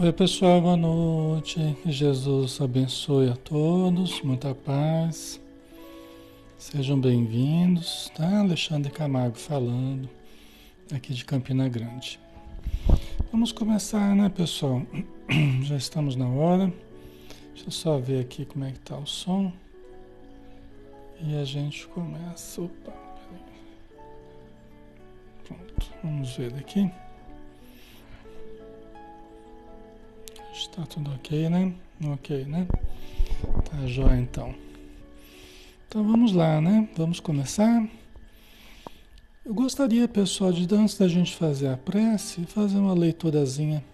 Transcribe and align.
Oi, 0.00 0.12
pessoal, 0.12 0.60
boa 0.60 0.76
noite. 0.76 1.76
Que 1.82 1.90
Jesus 1.90 2.60
abençoe 2.60 3.30
a 3.30 3.36
todos, 3.36 4.22
muita 4.22 4.54
paz. 4.54 5.40
Sejam 6.56 7.00
bem-vindos, 7.00 8.08
tá? 8.16 8.40
Alexandre 8.40 8.92
Camargo 8.92 9.36
falando, 9.36 10.08
aqui 10.94 11.12
de 11.12 11.24
Campina 11.24 11.68
Grande. 11.68 12.20
Vamos 13.32 13.50
começar, 13.50 14.14
né, 14.14 14.28
pessoal? 14.28 14.82
Já 15.62 15.76
estamos 15.76 16.14
na 16.14 16.28
hora. 16.28 16.72
Deixa 17.58 17.68
eu 17.68 17.72
só 17.72 17.98
ver 17.98 18.20
aqui 18.20 18.44
como 18.44 18.64
é 18.64 18.70
que 18.70 18.78
tá 18.78 18.96
o 18.96 19.04
som. 19.04 19.52
E 21.20 21.36
a 21.36 21.44
gente 21.44 21.88
começa. 21.88 22.62
Opa. 22.62 22.92
Pronto, 25.44 25.92
vamos 26.04 26.36
ver 26.36 26.52
daqui. 26.52 26.88
Está 30.52 30.86
tudo 30.86 31.10
ok, 31.14 31.48
né? 31.48 31.74
Ok, 32.04 32.44
né? 32.44 32.68
Tá 33.68 33.86
jóia 33.88 34.20
então. 34.20 34.54
Então 35.88 36.04
vamos 36.04 36.32
lá, 36.32 36.60
né? 36.60 36.88
Vamos 36.96 37.18
começar. 37.18 37.88
Eu 39.44 39.52
gostaria, 39.52 40.06
pessoal, 40.06 40.52
de 40.52 40.72
antes 40.72 40.96
da 40.96 41.08
gente 41.08 41.34
fazer 41.34 41.68
a 41.68 41.76
prece, 41.76 42.46
fazer 42.46 42.78
uma 42.78 42.94
leiturazinha 42.94 43.84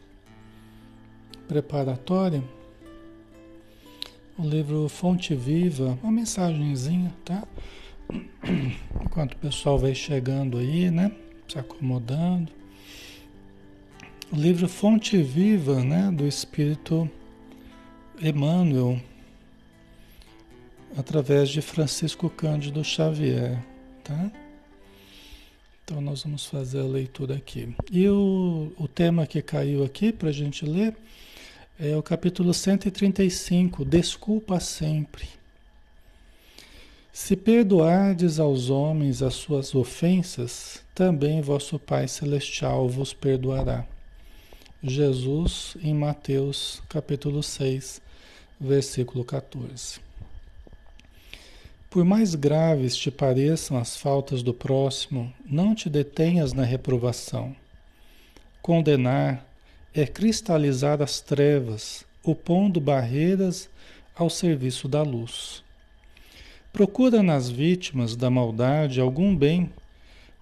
preparatória. 1.49 2.45
O 4.37 4.43
livro 4.47 4.89
Fonte 4.89 5.35
Viva, 5.35 5.99
uma 6.03 6.13
mensagenzinha, 6.13 7.15
tá? 7.25 7.47
Enquanto 9.05 9.35
o 9.35 9.39
pessoal 9.39 9.79
vai 9.79 9.95
chegando 9.95 10.59
aí, 10.59 10.91
né? 10.91 11.13
Se 11.49 11.59
acomodando 11.59 12.51
o 14.35 14.37
livro 14.37 14.69
Fonte 14.69 15.23
Viva, 15.23 15.85
né, 15.85 16.11
do 16.11 16.27
Espírito 16.27 17.09
Emmanuel, 18.21 19.01
através 20.97 21.49
de 21.49 21.63
Francisco 21.63 22.29
Cândido 22.29 22.83
Xavier, 22.83 23.65
tá? 24.03 24.33
Então 25.85 26.01
nós 26.01 26.25
vamos 26.25 26.47
fazer 26.47 26.81
a 26.81 26.85
leitura 26.85 27.37
aqui. 27.37 27.75
E 27.93 28.09
o, 28.09 28.73
o 28.77 28.89
tema 28.89 29.25
que 29.25 29.41
caiu 29.41 29.85
aqui 29.85 30.13
para 30.13 30.31
a 30.31 30.33
gente 30.33 30.65
ler 30.65 30.97
é 31.79 31.97
o 31.97 32.03
capítulo 32.03 32.55
135, 32.55 33.85
Desculpa 33.85 34.61
sempre. 34.61 35.29
Se 37.13 37.37
perdoardes 37.37 38.39
aos 38.39 38.71
homens 38.71 39.23
as 39.23 39.35
suas 39.35 39.75
ofensas, 39.75 40.83
também 40.95 41.41
vosso 41.41 41.79
Pai 41.79 42.07
Celestial 42.07 42.89
vos 42.89 43.13
perdoará. 43.13 43.85
Jesus 44.83 45.77
em 45.83 45.95
Mateus 45.95 46.83
capítulo 46.89 47.43
6, 47.43 48.01
versículo 48.61 49.25
14. 49.25 50.01
Por 51.91 52.05
mais 52.05 52.35
graves 52.35 52.97
te 52.97 53.11
pareçam 53.11 53.79
as 53.79 53.97
faltas 53.97 54.43
do 54.43 54.55
próximo, 54.55 55.33
não 55.45 55.75
te 55.75 55.89
detenhas 55.89 56.53
na 56.53 56.65
reprovação. 56.65 57.55
Condenar 58.61 59.47
é 59.95 60.07
cristalizar 60.07 61.01
as 61.01 61.21
trevas, 61.21 62.05
opondo 62.23 62.81
barreiras 62.81 63.69
ao 64.15 64.29
serviço 64.29 64.89
da 64.89 65.03
luz. 65.03 65.63
Procura 66.73 67.23
nas 67.23 67.49
vítimas 67.49 68.17
da 68.17 68.29
maldade 68.29 69.01
algum 69.01 69.35
bem 69.37 69.71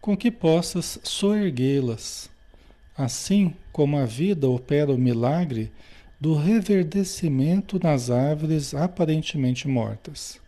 com 0.01 0.17
que 0.17 0.31
possas 0.31 0.99
soerguê-las 1.03 2.33
Assim 2.97 3.55
como 3.73 3.97
a 3.97 4.05
vida 4.05 4.49
opera 4.49 4.93
o 4.93 4.99
milagre 4.99 5.73
do 6.21 6.35
reverdecimento 6.35 7.81
nas 7.83 8.11
árvores 8.11 8.75
aparentemente 8.75 9.67
mortas. 9.67 10.39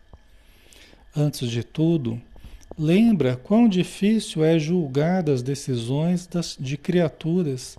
Antes 1.15 1.49
de 1.49 1.63
tudo, 1.63 2.21
lembra 2.77 3.35
quão 3.35 3.67
difícil 3.67 4.43
é 4.43 4.59
julgar 4.59 5.27
as 5.29 5.41
decisões 5.41 6.27
das, 6.27 6.55
de 6.59 6.77
criaturas 6.77 7.77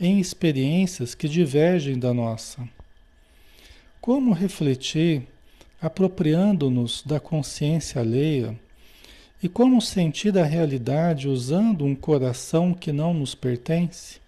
em 0.00 0.18
experiências 0.18 1.14
que 1.14 1.28
divergem 1.28 1.98
da 1.98 2.14
nossa. 2.14 2.66
Como 4.00 4.32
refletir, 4.32 5.22
apropriando-nos 5.80 7.02
da 7.04 7.20
consciência 7.20 8.00
alheia, 8.00 8.58
e 9.42 9.48
como 9.48 9.80
sentir 9.80 10.36
a 10.38 10.44
realidade 10.44 11.28
usando 11.28 11.84
um 11.84 11.94
coração 11.94 12.74
que 12.74 12.92
não 12.92 13.12
nos 13.12 13.34
pertence? 13.34 14.18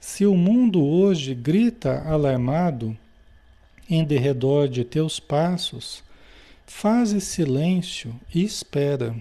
Se 0.00 0.26
o 0.26 0.34
mundo 0.34 0.84
hoje 0.84 1.34
grita 1.34 2.02
alarmado 2.04 2.96
em 3.88 4.04
derredor 4.04 4.68
de 4.68 4.84
teus 4.84 5.20
passos, 5.20 6.02
faze 6.66 7.20
silêncio 7.20 8.14
e 8.34 8.42
espera. 8.42 9.14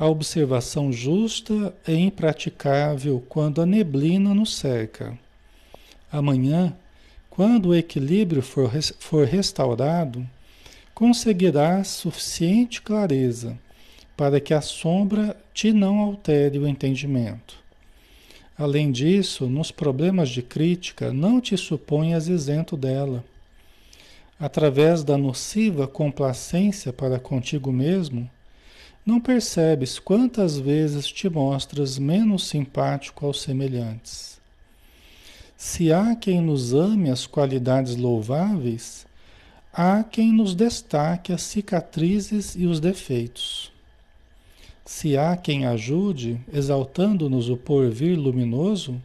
A 0.00 0.06
observação 0.06 0.90
justa 0.90 1.74
é 1.86 1.92
impraticável 1.92 3.22
quando 3.28 3.60
a 3.60 3.66
neblina 3.66 4.32
nos 4.32 4.56
cerca. 4.56 5.12
Amanhã, 6.10 6.74
quando 7.28 7.66
o 7.66 7.74
equilíbrio 7.74 8.40
for, 8.40 8.70
for 8.98 9.26
restaurado, 9.26 10.26
conseguirás 10.94 11.88
suficiente 11.88 12.80
clareza 12.80 13.58
para 14.16 14.40
que 14.40 14.54
a 14.54 14.62
sombra 14.62 15.36
te 15.52 15.70
não 15.70 15.98
altere 15.98 16.58
o 16.58 16.66
entendimento. 16.66 17.56
Além 18.56 18.90
disso, 18.90 19.50
nos 19.50 19.70
problemas 19.70 20.30
de 20.30 20.40
crítica, 20.40 21.12
não 21.12 21.42
te 21.42 21.58
suponhas 21.58 22.26
isento 22.26 22.74
dela. 22.74 23.22
Através 24.38 25.04
da 25.04 25.18
nociva 25.18 25.86
complacência 25.86 26.90
para 26.90 27.18
contigo 27.18 27.70
mesmo, 27.70 28.30
não 29.10 29.20
percebes 29.20 29.98
quantas 29.98 30.56
vezes 30.56 31.08
te 31.08 31.28
mostras 31.28 31.98
menos 31.98 32.46
simpático 32.46 33.26
aos 33.26 33.42
semelhantes. 33.42 34.40
Se 35.56 35.92
há 35.92 36.14
quem 36.14 36.40
nos 36.40 36.72
ame 36.72 37.10
as 37.10 37.26
qualidades 37.26 37.96
louváveis, 37.96 39.04
há 39.72 40.04
quem 40.04 40.32
nos 40.32 40.54
destaque 40.54 41.32
as 41.32 41.42
cicatrizes 41.42 42.54
e 42.54 42.66
os 42.66 42.78
defeitos. 42.78 43.72
Se 44.84 45.18
há 45.18 45.36
quem 45.36 45.66
ajude, 45.66 46.40
exaltando-nos 46.52 47.48
o 47.48 47.56
porvir 47.56 48.16
luminoso, 48.16 49.02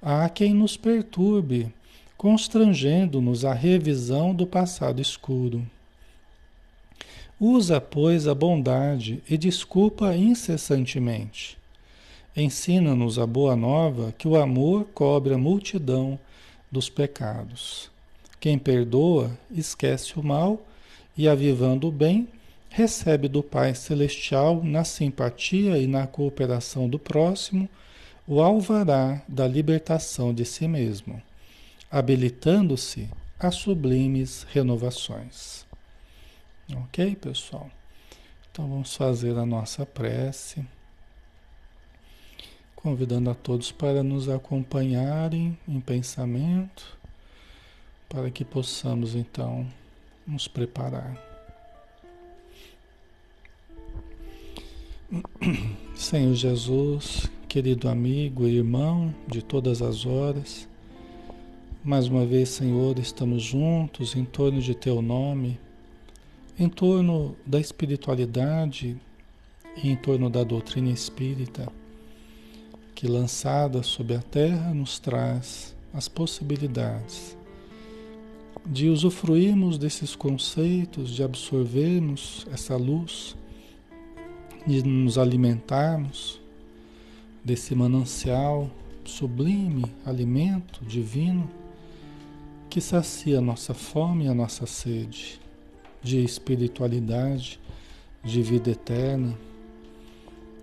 há 0.00 0.26
quem 0.30 0.54
nos 0.54 0.78
perturbe, 0.78 1.70
constrangendo-nos 2.16 3.44
a 3.44 3.52
revisão 3.52 4.34
do 4.34 4.46
passado 4.46 4.98
escuro. 4.98 5.75
Usa, 7.38 7.82
pois, 7.82 8.26
a 8.26 8.34
bondade 8.34 9.22
e 9.28 9.36
desculpa 9.36 10.16
incessantemente. 10.16 11.58
Ensina-nos 12.34 13.18
a 13.18 13.26
boa 13.26 13.54
nova 13.54 14.14
que 14.16 14.26
o 14.26 14.36
amor 14.36 14.86
cobre 14.94 15.34
a 15.34 15.38
multidão 15.38 16.18
dos 16.72 16.88
pecados. 16.88 17.90
Quem 18.40 18.58
perdoa, 18.58 19.38
esquece 19.50 20.18
o 20.18 20.22
mal 20.22 20.66
e, 21.14 21.28
avivando 21.28 21.88
o 21.88 21.92
bem, 21.92 22.26
recebe 22.70 23.28
do 23.28 23.42
Pai 23.42 23.74
Celestial, 23.74 24.64
na 24.64 24.82
simpatia 24.82 25.76
e 25.76 25.86
na 25.86 26.06
cooperação 26.06 26.88
do 26.88 26.98
próximo, 26.98 27.68
o 28.26 28.40
alvará 28.40 29.20
da 29.28 29.46
libertação 29.46 30.32
de 30.32 30.46
si 30.46 30.66
mesmo, 30.66 31.20
habilitando-se 31.90 33.10
a 33.38 33.50
sublimes 33.50 34.46
renovações. 34.50 35.65
Ok, 36.74 37.14
pessoal? 37.16 37.70
Então 38.50 38.68
vamos 38.68 38.96
fazer 38.96 39.36
a 39.38 39.46
nossa 39.46 39.86
prece, 39.86 40.66
convidando 42.74 43.30
a 43.30 43.34
todos 43.34 43.70
para 43.70 44.02
nos 44.02 44.28
acompanharem 44.28 45.56
em 45.68 45.80
pensamento 45.80 46.98
para 48.08 48.30
que 48.30 48.44
possamos 48.44 49.14
então 49.14 49.66
nos 50.26 50.48
preparar. 50.48 51.16
Senhor 55.94 56.34
Jesus, 56.34 57.30
querido 57.48 57.88
amigo 57.88 58.46
e 58.46 58.56
irmão 58.56 59.14
de 59.28 59.40
todas 59.40 59.82
as 59.82 60.04
horas, 60.04 60.68
mais 61.84 62.08
uma 62.08 62.26
vez, 62.26 62.48
Senhor, 62.48 62.98
estamos 62.98 63.44
juntos 63.44 64.16
em 64.16 64.24
torno 64.24 64.60
de 64.60 64.74
Teu 64.74 65.00
nome, 65.00 65.60
em 66.58 66.68
torno 66.68 67.36
da 67.44 67.60
espiritualidade 67.60 68.96
e 69.82 69.90
em 69.90 69.96
torno 69.96 70.30
da 70.30 70.42
doutrina 70.42 70.90
espírita, 70.90 71.70
que 72.94 73.06
lançada 73.06 73.82
sobre 73.82 74.14
a 74.14 74.22
terra 74.22 74.72
nos 74.72 74.98
traz 74.98 75.76
as 75.92 76.08
possibilidades 76.08 77.36
de 78.64 78.88
usufruirmos 78.88 79.78
desses 79.78 80.16
conceitos, 80.16 81.10
de 81.10 81.22
absorvermos 81.22 82.46
essa 82.50 82.76
luz, 82.76 83.36
de 84.66 84.82
nos 84.82 85.18
alimentarmos 85.18 86.40
desse 87.44 87.74
manancial 87.74 88.68
sublime 89.04 89.84
alimento 90.04 90.84
divino 90.84 91.48
que 92.68 92.80
sacia 92.80 93.38
a 93.38 93.40
nossa 93.40 93.72
fome 93.72 94.24
e 94.24 94.28
a 94.28 94.34
nossa 94.34 94.66
sede 94.66 95.38
de 96.06 96.22
espiritualidade, 96.22 97.58
de 98.22 98.40
vida 98.40 98.70
eterna. 98.70 99.36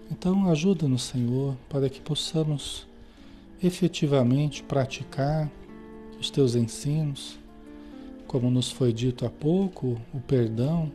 Então, 0.10 0.50
ajuda-nos, 0.50 1.04
Senhor, 1.04 1.58
para 1.68 1.90
que 1.90 2.00
possamos 2.00 2.88
efetivamente 3.62 4.64
praticar 4.64 5.52
os 6.18 6.30
teus 6.30 6.56
ensinos, 6.56 7.38
como 8.26 8.50
nos 8.50 8.72
foi 8.72 8.94
dito 8.94 9.26
há 9.26 9.30
pouco, 9.30 10.00
o 10.14 10.22
perdão, 10.22 10.90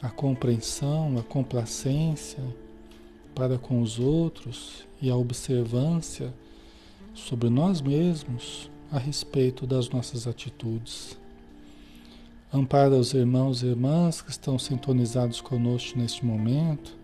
a 0.00 0.10
compreensão, 0.10 1.16
a 1.16 1.22
complacência 1.22 2.42
para 3.32 3.58
com 3.58 3.80
os 3.80 4.00
outros 4.00 4.88
e 5.00 5.08
a 5.08 5.16
observância 5.16 6.34
sobre 7.14 7.48
nós 7.48 7.80
mesmos 7.80 8.68
a 8.90 8.98
respeito 8.98 9.68
das 9.68 9.88
nossas 9.88 10.26
atitudes. 10.26 11.21
Ampara 12.54 12.94
os 12.94 13.14
irmãos 13.14 13.62
e 13.62 13.66
irmãs 13.66 14.20
que 14.20 14.30
estão 14.30 14.58
sintonizados 14.58 15.40
conosco 15.40 15.98
neste 15.98 16.22
momento, 16.22 16.94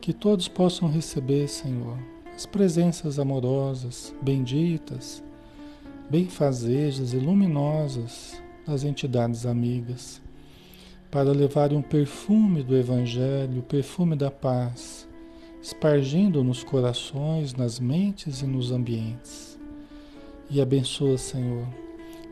que 0.00 0.10
todos 0.10 0.48
possam 0.48 0.90
receber, 0.90 1.48
Senhor, 1.48 1.98
as 2.34 2.46
presenças 2.46 3.18
amorosas, 3.18 4.14
benditas, 4.22 5.22
benfazejas 6.08 7.12
e 7.12 7.18
luminosas 7.18 8.42
das 8.66 8.82
entidades 8.82 9.44
amigas, 9.44 10.22
para 11.10 11.30
levarem 11.30 11.76
um 11.76 11.82
perfume 11.82 12.62
do 12.62 12.74
Evangelho, 12.74 13.58
o 13.58 13.64
perfume 13.64 14.16
da 14.16 14.30
paz, 14.30 15.06
espargindo 15.62 16.42
nos 16.42 16.64
corações, 16.64 17.52
nas 17.52 17.78
mentes 17.78 18.40
e 18.40 18.46
nos 18.46 18.72
ambientes. 18.72 19.58
E 20.48 20.58
abençoa, 20.58 21.18
Senhor, 21.18 21.66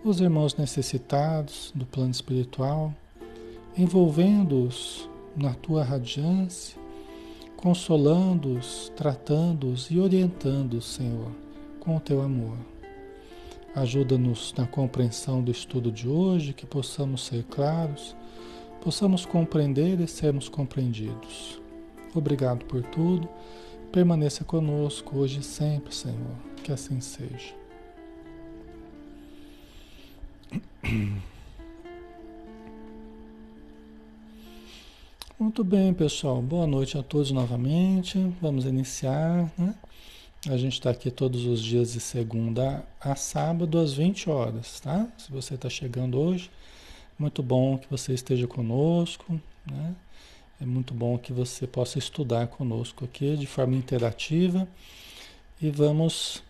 os 0.05 0.21
irmãos 0.21 0.57
necessitados 0.57 1.73
do 1.75 1.85
plano 1.85 2.11
espiritual, 2.11 2.95
envolvendo-os 3.77 5.09
na 5.37 5.55
tua 5.55 5.85
radiância, 5.85 6.79
consolando-os, 7.57 8.93
tratando-os 8.97 9.91
e 9.91 9.99
orientando-os, 9.99 10.87
Senhor, 10.87 11.31
com 11.81 11.97
o 11.97 12.01
teu 12.01 12.23
amor. 12.23 12.57
Ajuda-nos 13.75 14.55
na 14.57 14.67
compreensão 14.67 15.43
do 15.43 15.51
estudo 15.51 15.93
de 15.93 16.09
hoje, 16.09 16.53
que 16.53 16.67
possamos 16.67 17.25
ser 17.25 17.45
claros, 17.45 18.17
possamos 18.83 19.27
compreender 19.27 20.01
e 20.01 20.07
sermos 20.07 20.49
compreendidos. 20.49 21.61
Obrigado 22.15 22.65
por 22.65 22.83
tudo. 22.83 23.29
Permaneça 23.93 24.45
conosco 24.45 25.19
hoje 25.19 25.41
e 25.41 25.43
sempre, 25.43 25.95
Senhor. 25.95 26.37
Que 26.63 26.73
assim 26.73 27.01
seja. 27.01 27.55
Muito 35.39 35.63
bem, 35.63 35.95
pessoal. 35.95 36.43
Boa 36.43 36.67
noite 36.67 36.99
a 36.99 37.03
todos 37.03 37.31
novamente. 37.31 38.19
Vamos 38.41 38.65
iniciar, 38.65 39.53
né? 39.57 39.75
A 40.49 40.57
gente 40.57 40.75
está 40.75 40.91
aqui 40.91 41.11
todos 41.11 41.45
os 41.45 41.63
dias 41.63 41.93
de 41.93 42.01
segunda 42.01 42.85
a 43.01 43.15
sábado 43.15 43.79
às 43.79 43.93
20 43.95 44.31
horas, 44.31 44.81
tá? 44.81 45.09
Se 45.19 45.31
você 45.31 45.55
está 45.55 45.69
chegando 45.69 46.19
hoje, 46.19 46.51
muito 47.19 47.43
bom 47.43 47.77
que 47.77 47.91
você 47.91 48.15
esteja 48.15 48.47
conosco, 48.47 49.41
né? 49.71 49.95
É 50.61 50.67
muito 50.67 50.95
bom 50.95 51.17
que 51.19 51.33
você 51.33 51.67
possa 51.67 51.99
estudar 51.99 52.49
conosco 52.49 53.05
aqui 53.05 53.37
de 53.37 53.47
forma 53.47 53.77
interativa 53.77 54.67
e 55.61 55.71
vamos 55.71 56.43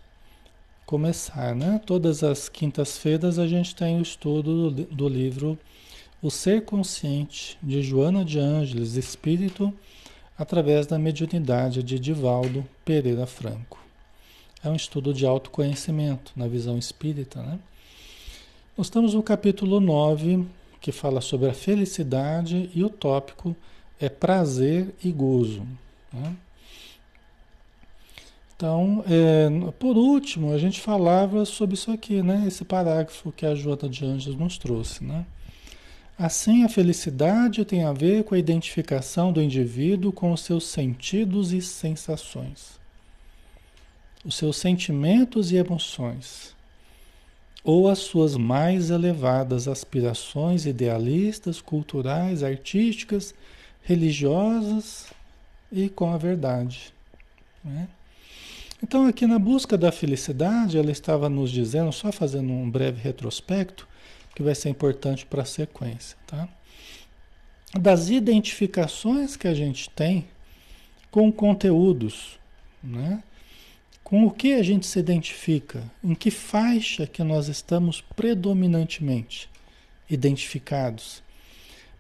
começar, 0.88 1.54
né? 1.54 1.78
Todas 1.85 2.25
as 2.25 2.49
quintas-feiras 2.49 3.38
a 3.38 3.47
gente 3.47 3.76
tem 3.76 3.99
o 3.99 4.02
estudo 4.02 4.71
do, 4.71 5.07
livro 5.07 5.59
O 6.23 6.30
Ser 6.30 6.64
Consciente 6.64 7.59
de 7.62 7.83
Joana 7.83 8.25
de 8.25 8.38
Ângeles, 8.38 8.95
Espírito, 8.95 9.71
através 10.38 10.87
da 10.87 10.99
mediunidade 10.99 11.83
de 11.83 11.99
Divaldo 11.99 12.66
Pereira 12.87 13.26
Franco. 13.26 13.78
É 14.64 14.71
um 14.71 14.75
estudo 14.75 15.12
de 15.12 15.26
autoconhecimento 15.26 16.33
na 16.35 16.49
visão 16.49 16.78
espírita, 16.78 17.42
né? 17.42 17.59
Nós 18.75 18.87
estamos 18.87 19.12
no 19.12 19.23
capítulo 19.23 19.80
9, 19.80 20.47
que 20.80 20.90
fala 20.90 21.21
sobre 21.21 21.50
a 21.50 21.54
felicidade 21.54 22.71
e 22.75 22.83
o 22.83 22.88
tópico 22.88 23.54
é 24.00 24.09
prazer 24.09 24.95
e 25.04 25.12
gozo. 25.12 25.66
Né? 26.11 26.35
Então, 28.59 29.05
é, 29.07 29.71
por 29.79 29.97
último, 29.97 30.53
a 30.53 30.59
gente 30.59 30.81
falava 30.81 31.45
sobre 31.45 31.75
isso 31.75 31.93
aqui, 31.93 32.21
né? 32.25 32.43
Esse 32.45 32.65
parágrafo 32.65 33.31
que 33.31 33.47
a 33.47 33.55
Joana 33.55 33.88
de 33.88 34.05
Anjos 34.05 34.35
nos 34.35 34.59
trouxe, 34.59 35.05
né? 35.05 35.25
Assim, 36.19 36.65
a 36.65 36.69
felicidade 36.69 37.65
tem 37.65 37.85
a 37.85 37.93
ver 37.93 38.25
com 38.25 38.35
a 38.35 38.38
identificação 38.38 39.33
do 39.33 39.41
indivíduo 39.41 40.11
com 40.11 40.33
os 40.33 40.41
seus 40.41 40.67
sentidos 40.67 41.53
e 41.53 41.62
sensações, 41.62 42.81
os 44.25 44.35
seus 44.35 44.57
sentimentos 44.57 45.53
e 45.53 45.57
emoções, 45.57 46.53
ou 47.62 47.88
as 47.88 48.00
suas 48.00 48.37
mais 48.37 48.91
elevadas 48.91 49.69
aspirações 49.69 50.67
idealistas, 50.67 51.61
culturais, 51.61 52.43
artísticas, 52.43 53.33
religiosas 53.85 55.07
e 55.71 55.88
com 55.88 56.12
a 56.12 56.19
verdade. 56.19 56.93
Né? 57.65 57.87
Então, 58.82 59.06
aqui 59.06 59.26
na 59.26 59.38
busca 59.38 59.76
da 59.76 59.90
felicidade, 59.90 60.78
ela 60.78 60.90
estava 60.90 61.28
nos 61.28 61.50
dizendo, 61.50 61.92
só 61.92 62.12
fazendo 62.12 62.52
um 62.52 62.70
breve 62.70 63.00
retrospecto, 63.00 63.88
que 64.35 64.42
vai 64.42 64.54
ser 64.54 64.68
importante 64.68 65.26
para 65.26 65.42
a 65.42 65.44
sequência, 65.44 66.16
tá? 66.26 66.49
Das 67.78 68.08
identificações 68.08 69.37
que 69.37 69.49
a 69.49 69.54
gente 69.54 69.90
tem 69.90 70.28
com 71.11 71.30
conteúdos, 71.32 72.38
né? 72.82 73.23
Com 74.04 74.25
o 74.25 74.30
que 74.30 74.54
a 74.54 74.62
gente 74.62 74.87
se 74.87 74.99
identifica, 74.99 75.82
em 76.02 76.14
que 76.14 76.30
faixa 76.30 77.04
que 77.06 77.23
nós 77.25 77.49
estamos 77.49 78.00
predominantemente 78.00 79.50
identificados. 80.08 81.23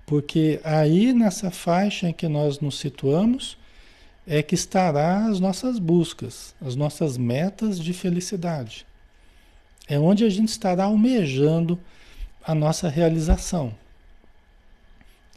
Porque 0.06 0.60
aí 0.62 1.12
nessa 1.12 1.50
faixa 1.50 2.08
em 2.08 2.12
que 2.12 2.28
nós 2.28 2.60
nos 2.60 2.78
situamos 2.78 3.58
é 4.28 4.42
que 4.42 4.54
estará 4.54 5.24
as 5.26 5.40
nossas 5.40 5.78
buscas, 5.78 6.54
as 6.60 6.76
nossas 6.76 7.16
metas 7.16 7.80
de 7.80 7.94
felicidade. 7.94 8.86
É 9.88 9.98
onde 9.98 10.22
a 10.22 10.28
gente 10.28 10.50
estará 10.50 10.84
almejando 10.84 11.80
a 12.44 12.54
nossa 12.54 12.90
realização. 12.90 13.74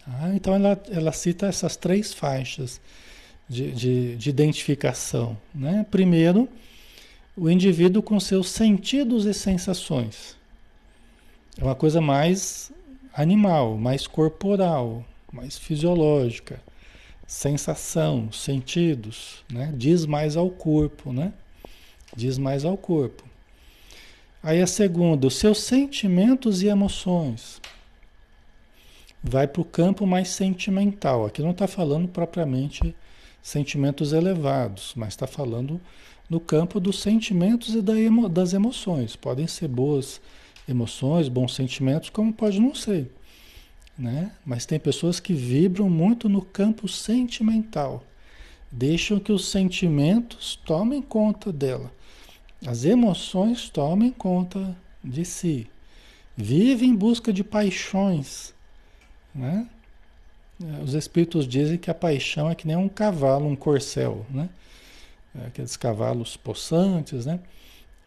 Tá? 0.04 0.32
Então 0.36 0.54
ela, 0.54 0.84
ela 0.92 1.14
cita 1.14 1.48
essas 1.48 1.78
três 1.78 2.14
faixas 2.14 2.82
de, 3.48 3.72
de, 3.72 4.16
de 4.18 4.30
identificação. 4.30 5.38
Né? 5.56 5.86
Primeiro, 5.90 6.50
o 7.36 7.50
indivíduo 7.50 8.04
com 8.04 8.20
seus 8.20 8.50
sentidos 8.50 9.26
e 9.26 9.34
sensações. 9.34 10.36
É 11.58 11.64
uma 11.64 11.76
coisa 11.76 12.02
mais 12.02 12.74
animal, 13.14 13.78
mais 13.78 14.06
corporal, 14.06 15.06
mais 15.32 15.58
fisiológica. 15.58 16.62
Sensação, 17.32 18.30
sentidos, 18.30 19.42
né? 19.50 19.74
Diz 19.74 20.06
mais 20.06 20.36
ao 20.36 20.50
corpo, 20.50 21.14
né? 21.14 21.32
Diz 22.14 22.38
mais 22.38 22.66
ao 22.66 22.76
corpo. 22.76 23.24
Aí 24.44 24.62
a 24.62 24.68
segunda, 24.68 25.28
os 25.28 25.36
seus 25.38 25.60
sentimentos 25.60 26.62
e 26.62 26.68
emoções. 26.68 27.62
Vai 29.24 29.48
para 29.48 29.62
o 29.62 29.66
campo 29.66 30.06
mais 30.06 30.28
sentimental. 30.28 31.26
Aqui 31.26 31.42
não 31.42 31.52
está 31.52 31.70
falando 31.70 32.10
propriamente 32.10 32.94
sentimentos 33.42 34.12
elevados, 34.12 34.92
mas 34.98 35.14
está 35.14 35.26
falando 35.26 35.80
no 36.30 36.42
campo 36.42 36.82
dos 36.82 37.00
sentimentos 37.00 37.74
e 37.74 37.82
das 38.30 38.52
emoções. 38.52 39.16
Podem 39.16 39.48
ser 39.48 39.70
boas 39.70 40.20
emoções, 40.68 41.30
bons 41.30 41.56
sentimentos, 41.56 42.10
como 42.10 42.34
pode 42.34 42.60
não 42.60 42.76
ser. 42.76 43.10
Né? 44.02 44.32
Mas 44.44 44.66
tem 44.66 44.80
pessoas 44.80 45.20
que 45.20 45.32
vibram 45.32 45.88
muito 45.88 46.28
no 46.28 46.42
campo 46.42 46.88
sentimental. 46.88 48.04
Deixam 48.72 49.20
que 49.20 49.32
os 49.32 49.52
sentimentos 49.52 50.56
tomem 50.66 51.04
conta 51.04 51.54
dela. 51.54 51.94
As 52.66 52.84
emoções 52.84 53.70
tomem 53.70 54.10
conta 54.10 54.76
de 55.04 55.24
si. 55.24 55.68
Vive 56.36 56.84
em 56.84 56.96
busca 56.96 57.32
de 57.32 57.44
paixões. 57.44 58.56
Né? 59.36 59.68
Os 60.84 60.96
espíritos 60.96 61.48
dizem 61.48 61.78
que 61.78 61.92
a 61.92 61.94
paixão 61.94 62.50
é 62.50 62.56
que 62.56 62.66
nem 62.66 62.76
um 62.76 62.90
cavalo, 62.90 63.48
um 63.48 63.56
corcel. 63.56 64.26
Né? 64.32 64.50
Aqueles 65.46 65.78
cavalos 65.78 66.36
possantes, 66.36 67.28
né? 67.28 67.40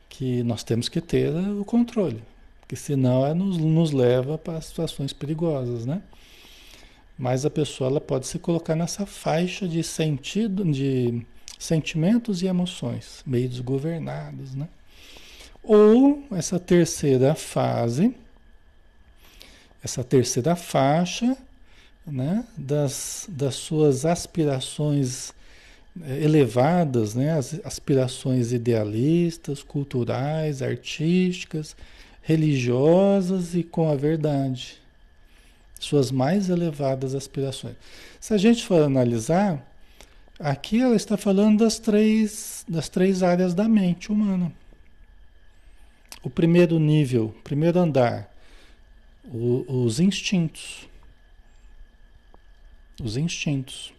que 0.08 0.42
nós 0.42 0.64
temos 0.64 0.88
que 0.88 1.00
ter 1.00 1.32
o 1.32 1.64
controle. 1.64 2.20
Porque 2.64 2.76
senão 2.76 3.26
ela 3.26 3.35
nos, 3.35 3.59
nos 3.59 3.92
leva 3.92 4.38
para 4.38 4.59
situações 4.61 5.12
perigosas, 5.12 5.85
né? 5.85 6.02
Mas 7.18 7.44
a 7.44 7.50
pessoa 7.50 7.90
ela 7.90 8.00
pode 8.00 8.26
se 8.26 8.38
colocar 8.38 8.75
nessa 8.75 9.04
faixa 9.04 9.68
de 9.68 9.83
sentido, 9.83 10.64
de 10.64 11.25
Sentimentos 11.59 12.42
e 12.42 12.47
emoções, 12.47 13.23
meio 13.25 13.49
desgovernados, 13.49 14.54
né? 14.54 14.68
Ou 15.62 16.23
essa 16.30 16.59
terceira 16.59 17.35
fase, 17.35 18.14
essa 19.83 20.04
terceira 20.04 20.56
faixa, 20.56 21.37
né, 22.06 22.44
das, 22.54 23.26
das 23.30 23.54
suas 23.54 24.04
aspirações 24.04 25.33
eh, 26.02 26.23
elevadas, 26.23 27.14
né, 27.14 27.33
as 27.33 27.59
aspirações 27.64 28.52
idealistas, 28.52 29.62
culturais, 29.62 30.61
artísticas, 30.61 31.75
religiosas 32.24 33.54
e 33.54 33.62
com 33.62 33.90
a 33.90 33.94
verdade. 33.94 34.78
Suas 35.78 36.10
mais 36.10 36.48
elevadas 36.48 37.14
aspirações. 37.14 37.76
Se 38.18 38.32
a 38.32 38.38
gente 38.38 38.64
for 38.64 38.82
analisar, 38.82 39.62
aqui 40.40 40.80
ela 40.80 40.96
está 40.96 41.18
falando 41.18 41.58
das 41.58 41.78
três, 41.78 42.64
das 42.66 42.88
três 42.88 43.22
áreas 43.22 43.52
da 43.52 43.68
mente 43.68 44.10
humana. 44.10 44.50
O 46.22 46.30
primeiro 46.30 46.78
nível, 46.78 47.34
primeiro 47.44 47.78
andar, 47.78 48.34
o, 49.26 49.84
os 49.84 50.00
instintos. 50.00 50.88
Os 53.02 53.18
instintos, 53.18 53.92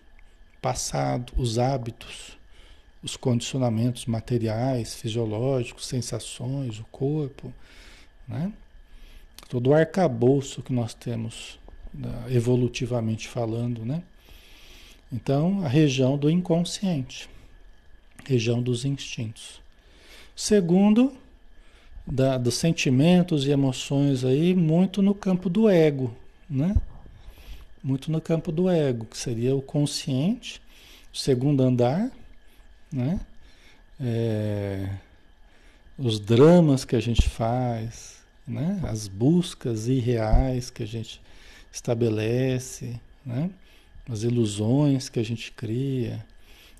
passado, 0.59 1.31
os 1.37 1.59
hábitos, 1.59 2.39
os 3.03 3.15
condicionamentos 3.15 4.07
materiais, 4.07 4.95
fisiológicos, 4.95 5.85
sensações, 5.85 6.79
o 6.79 6.85
corpo, 6.85 7.53
né? 8.27 8.51
Todo 9.49 9.69
o 9.69 9.73
arcabouço 9.73 10.63
que 10.63 10.73
nós 10.73 10.93
temos, 10.93 11.59
né, 11.93 12.25
evolutivamente 12.29 13.27
falando, 13.27 13.85
né? 13.85 14.01
Então, 15.11 15.63
a 15.63 15.67
região 15.67 16.17
do 16.17 16.29
inconsciente, 16.29 17.29
região 18.25 18.61
dos 18.61 18.85
instintos. 18.85 19.61
Segundo, 20.35 21.15
da, 22.05 22.37
dos 22.37 22.55
sentimentos 22.55 23.45
e 23.45 23.51
emoções 23.51 24.25
aí, 24.25 24.53
muito 24.53 25.01
no 25.01 25.15
campo 25.15 25.49
do 25.49 25.69
ego, 25.69 26.15
né? 26.49 26.75
Muito 27.83 28.11
no 28.11 28.19
campo 28.19 28.51
do 28.51 28.69
ego, 28.69 29.05
que 29.05 29.17
seria 29.17 29.55
o 29.55 29.61
consciente, 29.61 30.61
o 31.13 31.17
segundo 31.17 31.61
andar, 31.61 32.11
né? 32.91 33.19
É, 33.99 34.89
os 35.97 36.19
dramas 36.19 36.83
que 36.83 36.95
a 36.95 36.99
gente 36.99 37.29
faz, 37.29 38.21
né? 38.47 38.81
As 38.83 39.07
buscas 39.07 39.87
irreais 39.87 40.69
que 40.69 40.83
a 40.83 40.87
gente 40.87 41.21
estabelece, 41.71 42.99
né? 43.25 43.49
As 44.09 44.23
ilusões 44.23 45.09
que 45.09 45.19
a 45.19 45.23
gente 45.23 45.51
cria, 45.51 46.25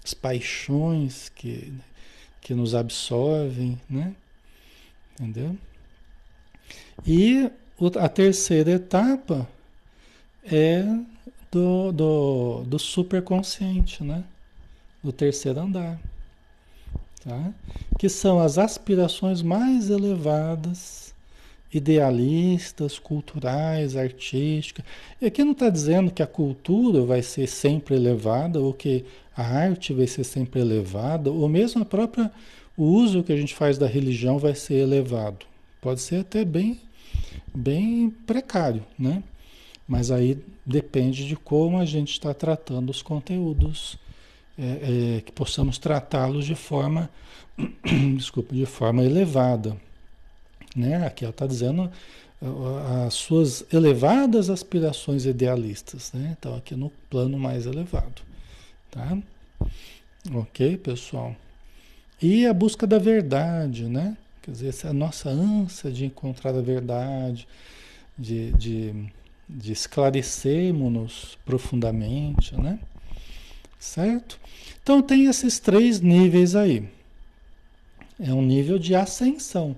as 0.04 0.14
paixões 0.14 1.30
que, 1.30 1.74
que 2.42 2.54
nos 2.54 2.76
absorvem, 2.76 3.80
né? 3.90 4.16
Entendeu? 5.20 5.58
E 7.06 7.50
a 8.00 8.10
terceira 8.10 8.72
etapa 8.72 9.48
é 10.44 10.84
do, 11.52 11.92
do, 11.92 12.64
do 12.64 12.80
superconsciente, 12.80 14.04
né? 14.04 14.24
Do 15.04 15.12
terceiro 15.12 15.60
andar. 15.60 16.00
Tá? 17.28 17.54
Que 17.98 18.08
são 18.08 18.40
as 18.40 18.58
aspirações 18.58 19.42
mais 19.42 19.90
elevadas, 19.90 21.14
idealistas, 21.74 23.00
culturais, 23.00 23.98
artísticas. 23.98 24.86
E 25.20 25.26
aqui 25.26 25.44
não 25.44 25.54
está 25.54 25.70
dizendo 25.70 26.12
que 26.12 26.22
a 26.22 26.28
cultura 26.28 27.02
vai 27.02 27.22
ser 27.24 27.48
sempre 27.48 27.96
elevada, 27.96 28.60
ou 28.60 28.74
que 28.74 29.04
a 29.36 29.44
arte 29.44 29.92
vai 29.92 30.08
ser 30.08 30.24
sempre 30.24 30.62
elevada, 30.62 31.32
ou 31.32 31.50
mesmo 31.50 31.82
a 31.82 31.86
própria 31.86 32.32
o 32.78 32.84
uso 32.84 33.24
que 33.24 33.32
a 33.32 33.38
gente 33.38 33.56
faz 33.56 33.78
da 33.78 33.88
religião 33.88 34.38
vai 34.38 34.54
ser 34.54 34.76
elevado. 34.76 35.46
Pode 35.82 36.02
ser 36.02 36.18
até 36.18 36.44
bem, 36.44 36.80
bem 37.54 38.10
precário, 38.10 38.84
né? 39.00 39.24
Mas 39.88 40.12
aí 40.12 40.38
depende 40.66 41.28
de 41.28 41.36
como 41.36 41.78
a 41.78 41.86
gente 41.86 42.12
está 42.12 42.34
tratando 42.34 42.90
os 42.90 43.02
conteúdos, 43.02 43.98
é, 44.58 45.18
é, 45.18 45.22
que 45.22 45.32
possamos 45.32 45.78
tratá-los 45.78 46.46
de 46.46 46.56
forma, 46.56 47.10
desculpa, 48.16 48.54
de 48.54 48.66
forma 48.66 49.04
elevada, 49.04 49.76
né? 50.76 51.06
Aqui 51.06 51.24
ela 51.26 51.32
está 51.32 51.46
dizendo 51.48 51.92
as 53.06 53.14
suas 53.14 53.66
elevadas 53.74 54.50
aspirações 54.50 55.26
idealistas, 55.26 56.12
né? 56.14 56.36
Então 56.38 56.56
aqui 56.56 56.76
no 56.76 56.90
plano 57.10 57.40
mais 57.40 57.66
elevado, 57.66 58.22
tá? 58.92 59.18
Ok, 60.34 60.78
pessoal. 60.78 61.36
E 62.22 62.46
a 62.46 62.54
busca 62.54 62.88
da 62.88 62.98
verdade, 62.98 63.86
né? 63.86 64.18
Quer 64.42 64.52
dizer, 64.52 64.68
essa 64.70 64.90
é 64.90 64.94
nossa 64.94 65.30
ânsia 65.30 65.92
de 65.92 66.06
encontrar 66.06 66.56
a 66.56 66.62
verdade, 66.62 67.48
de, 68.18 68.52
de, 68.54 69.12
de 69.50 69.72
esclarecermos-nos 69.72 71.38
profundamente, 71.46 72.56
né? 72.56 72.80
Certo? 73.86 74.40
Então 74.82 75.02
tem 75.02 75.28
esses 75.28 75.60
três 75.60 76.02
níveis 76.02 76.56
aí. 76.56 76.90
É 78.20 78.34
um 78.34 78.42
nível 78.42 78.80
de 78.80 78.96
ascensão, 78.96 79.76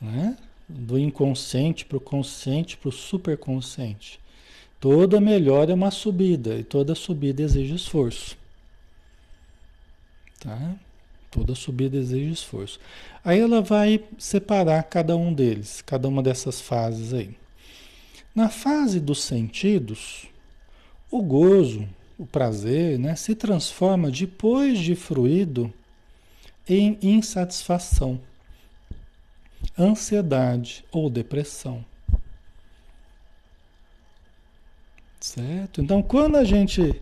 né? 0.00 0.36
Do 0.68 0.98
inconsciente 0.98 1.84
para 1.84 1.96
o 1.96 2.00
consciente, 2.00 2.76
para 2.76 2.88
o 2.88 2.92
superconsciente. 2.92 4.18
Toda 4.80 5.20
melhora 5.20 5.70
é 5.70 5.74
uma 5.74 5.92
subida 5.92 6.58
e 6.58 6.64
toda 6.64 6.94
subida 6.94 7.40
exige 7.40 7.74
esforço. 7.74 8.36
Tá? 10.40 10.74
Toda 11.30 11.54
subida 11.54 11.96
exige 11.96 12.30
esforço. 12.30 12.80
Aí 13.24 13.38
ela 13.38 13.62
vai 13.62 14.02
separar 14.18 14.82
cada 14.82 15.16
um 15.16 15.32
deles, 15.32 15.82
cada 15.82 16.08
uma 16.08 16.22
dessas 16.22 16.60
fases 16.60 17.14
aí. 17.14 17.30
Na 18.34 18.48
fase 18.48 18.98
dos 18.98 19.22
sentidos, 19.22 20.26
o 21.10 21.22
gozo, 21.22 21.88
o 22.18 22.26
prazer, 22.26 22.98
né, 22.98 23.14
se 23.14 23.34
transforma 23.34 24.10
depois 24.10 24.78
de 24.78 24.94
fruído 24.94 25.72
em 26.68 26.98
insatisfação, 27.02 28.20
ansiedade 29.78 30.84
ou 30.90 31.10
depressão. 31.10 31.84
Certo? 35.20 35.80
Então, 35.82 36.02
quando 36.02 36.36
a 36.36 36.44
gente 36.44 37.00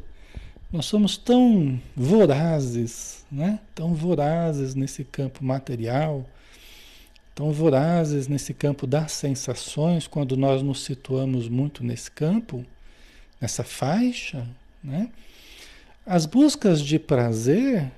nós 0.74 0.86
somos 0.86 1.16
tão 1.16 1.80
vorazes, 1.94 3.24
né? 3.30 3.60
Tão 3.76 3.94
vorazes 3.94 4.74
nesse 4.74 5.04
campo 5.04 5.44
material, 5.44 6.28
tão 7.32 7.52
vorazes 7.52 8.26
nesse 8.26 8.52
campo 8.52 8.84
das 8.84 9.12
sensações, 9.12 10.08
quando 10.08 10.36
nós 10.36 10.62
nos 10.62 10.82
situamos 10.82 11.48
muito 11.48 11.84
nesse 11.84 12.10
campo, 12.10 12.66
nessa 13.40 13.62
faixa, 13.62 14.44
né? 14.84 15.08
As 16.06 16.26
buscas 16.26 16.82
de 16.82 16.98
prazer, 16.98 17.90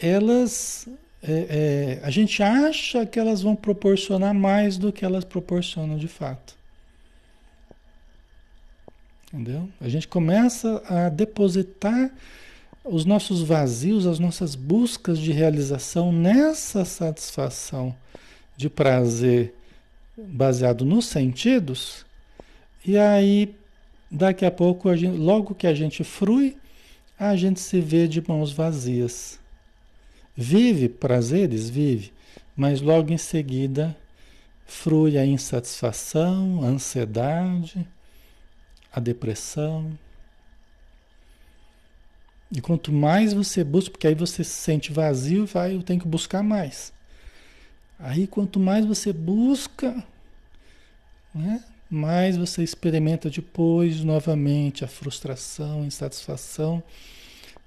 elas, 0.00 0.88
é, 1.22 2.00
é, 2.00 2.00
a 2.02 2.10
gente 2.10 2.42
acha 2.42 3.04
que 3.04 3.20
elas 3.20 3.42
vão 3.42 3.54
proporcionar 3.54 4.32
mais 4.32 4.78
do 4.78 4.90
que 4.90 5.04
elas 5.04 5.22
proporcionam 5.22 5.98
de 5.98 6.08
fato. 6.08 6.56
Entendeu? 9.26 9.68
A 9.78 9.88
gente 9.88 10.08
começa 10.08 10.82
a 10.88 11.10
depositar 11.10 12.10
os 12.82 13.04
nossos 13.04 13.42
vazios, 13.42 14.06
as 14.06 14.18
nossas 14.18 14.54
buscas 14.54 15.18
de 15.18 15.32
realização 15.32 16.10
nessa 16.10 16.84
satisfação 16.84 17.94
de 18.56 18.70
prazer 18.70 19.52
baseado 20.16 20.84
nos 20.84 21.06
sentidos, 21.06 22.06
e 22.86 22.96
aí 22.96 23.54
daqui 24.10 24.44
a 24.44 24.50
pouco, 24.50 24.88
a 24.88 24.96
gente, 24.96 25.16
logo 25.16 25.54
que 25.54 25.66
a 25.66 25.74
gente 25.74 26.04
frui, 26.04 26.56
a 27.18 27.34
gente 27.36 27.60
se 27.60 27.80
vê 27.80 28.06
de 28.06 28.26
mãos 28.26 28.52
vazias. 28.52 29.38
Vive 30.36 30.88
prazeres? 30.88 31.68
Vive, 31.68 32.12
mas 32.54 32.80
logo 32.80 33.12
em 33.12 33.18
seguida 33.18 33.96
frui 34.66 35.16
a 35.16 35.24
insatisfação, 35.24 36.62
a 36.62 36.66
ansiedade, 36.66 37.86
a 38.92 38.98
depressão. 38.98 39.96
E 42.50 42.60
quanto 42.60 42.92
mais 42.92 43.32
você 43.32 43.62
busca, 43.62 43.92
porque 43.92 44.06
aí 44.06 44.14
você 44.14 44.42
se 44.42 44.50
sente 44.50 44.92
vazio, 44.92 45.46
vai, 45.46 45.74
eu 45.74 45.82
tenho 45.82 46.00
que 46.00 46.08
buscar 46.08 46.42
mais. 46.42 46.92
Aí 47.98 48.26
quanto 48.26 48.60
mais 48.60 48.84
você 48.84 49.12
busca, 49.12 50.04
né, 51.34 51.64
mais 51.88 52.36
você 52.36 52.62
experimenta 52.62 53.30
depois 53.30 54.02
novamente 54.02 54.84
a 54.84 54.88
frustração, 54.88 55.82
a 55.82 55.86
insatisfação. 55.86 56.82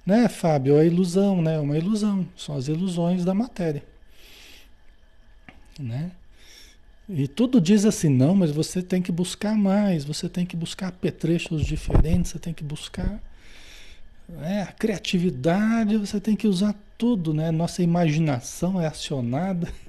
Né, 0.06 0.28
Fábio? 0.28 0.78
A 0.78 0.86
ilusão, 0.86 1.42
né? 1.42 1.60
Uma 1.60 1.78
ilusão. 1.78 2.28
São 2.36 2.56
as 2.56 2.68
ilusões 2.68 3.24
da 3.24 3.34
matéria. 3.34 3.84
Né? 5.80 6.12
E 7.08 7.28
tudo 7.28 7.60
diz 7.60 7.86
assim, 7.86 8.10
não, 8.10 8.36
mas 8.36 8.52
você 8.52 8.84
tem 8.84 9.02
que 9.02 9.12
buscar 9.12 9.56
mais, 9.56 10.06
você 10.06 10.30
tem 10.30 10.46
que 10.46 10.56
buscar 10.56 10.90
apetrechos 10.90 11.66
diferentes, 11.66 12.32
você 12.32 12.40
tem 12.40 12.54
que 12.54 12.64
buscar. 12.64 13.20
né? 14.28 14.64
a 14.64 14.72
criatividade, 14.72 15.98
você 15.98 16.20
tem 16.20 16.36
que 16.36 16.48
usar 16.48 16.76
tudo, 16.98 17.34
né? 17.34 17.50
Nossa 17.50 17.82
imaginação 17.82 18.80
é 18.80 18.86
acionada 18.86 19.72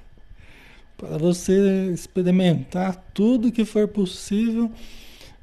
para 1.01 1.17
você 1.17 1.91
experimentar 1.95 2.95
tudo 3.15 3.51
que 3.51 3.65
for 3.65 3.89
possível 3.89 4.71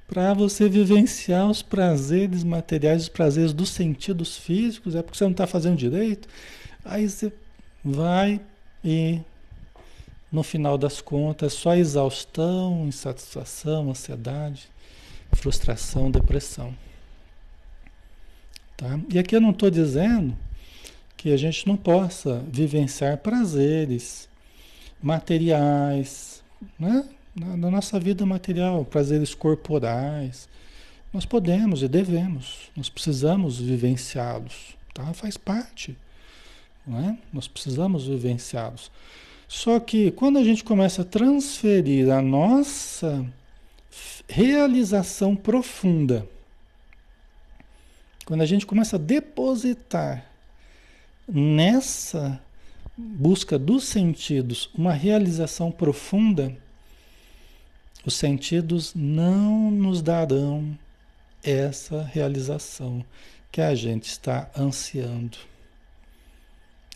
para 0.07 0.31
você 0.33 0.69
vivenciar 0.69 1.49
os 1.49 1.63
prazeres 1.63 2.43
materiais, 2.43 3.03
os 3.03 3.09
prazeres 3.09 3.53
dos 3.53 3.69
sentidos 3.69 4.37
físicos, 4.37 4.95
é 4.95 5.01
porque 5.01 5.17
você 5.17 5.23
não 5.23 5.31
está 5.31 5.47
fazendo 5.47 5.75
direito. 5.75 6.29
Aí 6.85 7.09
você 7.09 7.33
vai 7.83 8.39
e 8.85 9.19
no 10.31 10.43
final 10.43 10.77
das 10.77 11.01
contas 11.01 11.53
só 11.53 11.75
exaustão, 11.75 12.87
insatisfação, 12.87 13.89
ansiedade, 13.89 14.69
frustração, 15.33 16.11
depressão. 16.11 16.73
Tá? 18.77 18.99
E 19.11 19.17
aqui 19.17 19.35
eu 19.35 19.41
não 19.41 19.49
estou 19.51 19.71
dizendo 19.71 20.37
que 21.17 21.33
a 21.33 21.37
gente 21.37 21.67
não 21.67 21.75
possa 21.75 22.43
vivenciar 22.47 23.17
prazeres 23.17 24.29
materiais, 25.01 26.43
né? 26.79 27.07
na, 27.35 27.55
na 27.55 27.71
nossa 27.71 27.99
vida 27.99 28.25
material, 28.25 28.83
prazeres 28.83 29.35
corporais. 29.35 30.49
Nós 31.13 31.25
podemos 31.25 31.81
e 31.83 31.87
devemos, 31.87 32.71
nós 32.75 32.89
precisamos 32.89 33.59
vivenciá-los, 33.59 34.75
tá? 34.93 35.13
faz 35.13 35.37
parte. 35.37 35.97
Né? 36.85 37.17
Nós 37.31 37.47
precisamos 37.47 38.07
vivenciá-los. 38.07 38.91
Só 39.47 39.79
que 39.79 40.11
quando 40.11 40.37
a 40.37 40.43
gente 40.43 40.63
começa 40.63 41.03
a 41.03 41.05
transferir 41.05 42.11
a 42.11 42.21
nossa 42.21 43.25
realização 44.27 45.35
profunda, 45.35 46.27
quando 48.25 48.41
a 48.41 48.45
gente 48.45 48.65
começa 48.65 48.97
a 48.97 48.99
depositar 48.99 50.25
nessa 51.27 52.41
busca 52.97 53.59
dos 53.59 53.83
sentidos 53.83 54.69
uma 54.73 54.91
realização 54.91 55.71
profunda, 55.71 56.55
os 58.03 58.15
sentidos 58.15 58.93
não 58.95 59.69
nos 59.69 60.01
darão 60.01 60.77
essa 61.43 62.01
realização 62.01 63.05
que 63.51 63.61
a 63.61 63.75
gente 63.75 64.05
está 64.05 64.49
ansiando. 64.57 65.37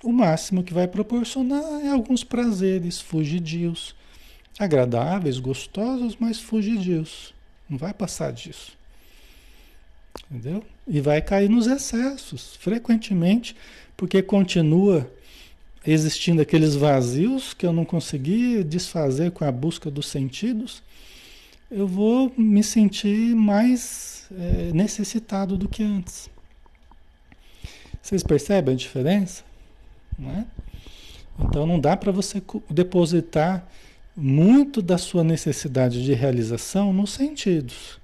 O 0.03 0.11
máximo 0.11 0.63
que 0.63 0.73
vai 0.73 0.87
proporcionar 0.87 1.85
é 1.85 1.89
alguns 1.89 2.23
prazeres 2.23 2.99
fugidios, 2.99 3.95
agradáveis, 4.57 5.37
gostosos, 5.37 6.15
mas 6.19 6.39
fugidios. 6.39 7.33
Não 7.69 7.77
vai 7.77 7.93
passar 7.93 8.33
disso. 8.33 8.75
Entendeu? 10.29 10.63
E 10.87 10.99
vai 10.99 11.21
cair 11.21 11.49
nos 11.49 11.67
excessos, 11.67 12.55
frequentemente, 12.55 13.55
porque 13.95 14.21
continua 14.21 15.09
existindo 15.85 16.41
aqueles 16.41 16.75
vazios 16.75 17.53
que 17.53 17.65
eu 17.65 17.73
não 17.73 17.85
consegui 17.85 18.63
desfazer 18.63 19.31
com 19.31 19.43
a 19.43 19.51
busca 19.51 19.89
dos 19.89 20.07
sentidos 20.07 20.83
eu 21.71 21.87
vou 21.87 22.31
me 22.37 22.61
sentir 22.61 23.33
mais 23.33 24.25
é, 24.37 24.73
necessitado 24.73 25.57
do 25.57 25.69
que 25.69 25.81
antes. 25.81 26.29
Vocês 28.01 28.21
percebem 28.23 28.73
a 28.73 28.77
diferença? 28.77 29.43
Não 30.19 30.31
é? 30.31 30.45
Então 31.39 31.65
não 31.65 31.79
dá 31.79 31.95
para 31.95 32.11
você 32.11 32.43
depositar 32.69 33.65
muito 34.15 34.81
da 34.81 34.97
sua 34.97 35.23
necessidade 35.23 36.03
de 36.03 36.13
realização 36.13 36.91
nos 36.91 37.11
sentidos, 37.11 37.97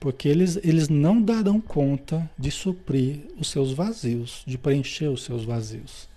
porque 0.00 0.28
eles, 0.28 0.58
eles 0.64 0.88
não 0.88 1.22
darão 1.22 1.60
conta 1.60 2.28
de 2.36 2.50
suprir 2.50 3.20
os 3.38 3.48
seus 3.48 3.72
vazios, 3.72 4.42
de 4.44 4.58
preencher 4.58 5.06
os 5.06 5.22
seus 5.22 5.44
vazios. 5.44 6.08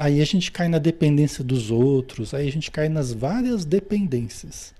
Aí 0.00 0.20
a 0.20 0.24
gente 0.24 0.52
cai 0.52 0.68
na 0.68 0.78
dependência 0.78 1.42
dos 1.42 1.70
outros, 1.70 2.32
aí 2.34 2.48
a 2.48 2.52
gente 2.52 2.70
cai 2.70 2.88
nas 2.88 3.12
várias 3.12 3.64
dependências 3.64 4.72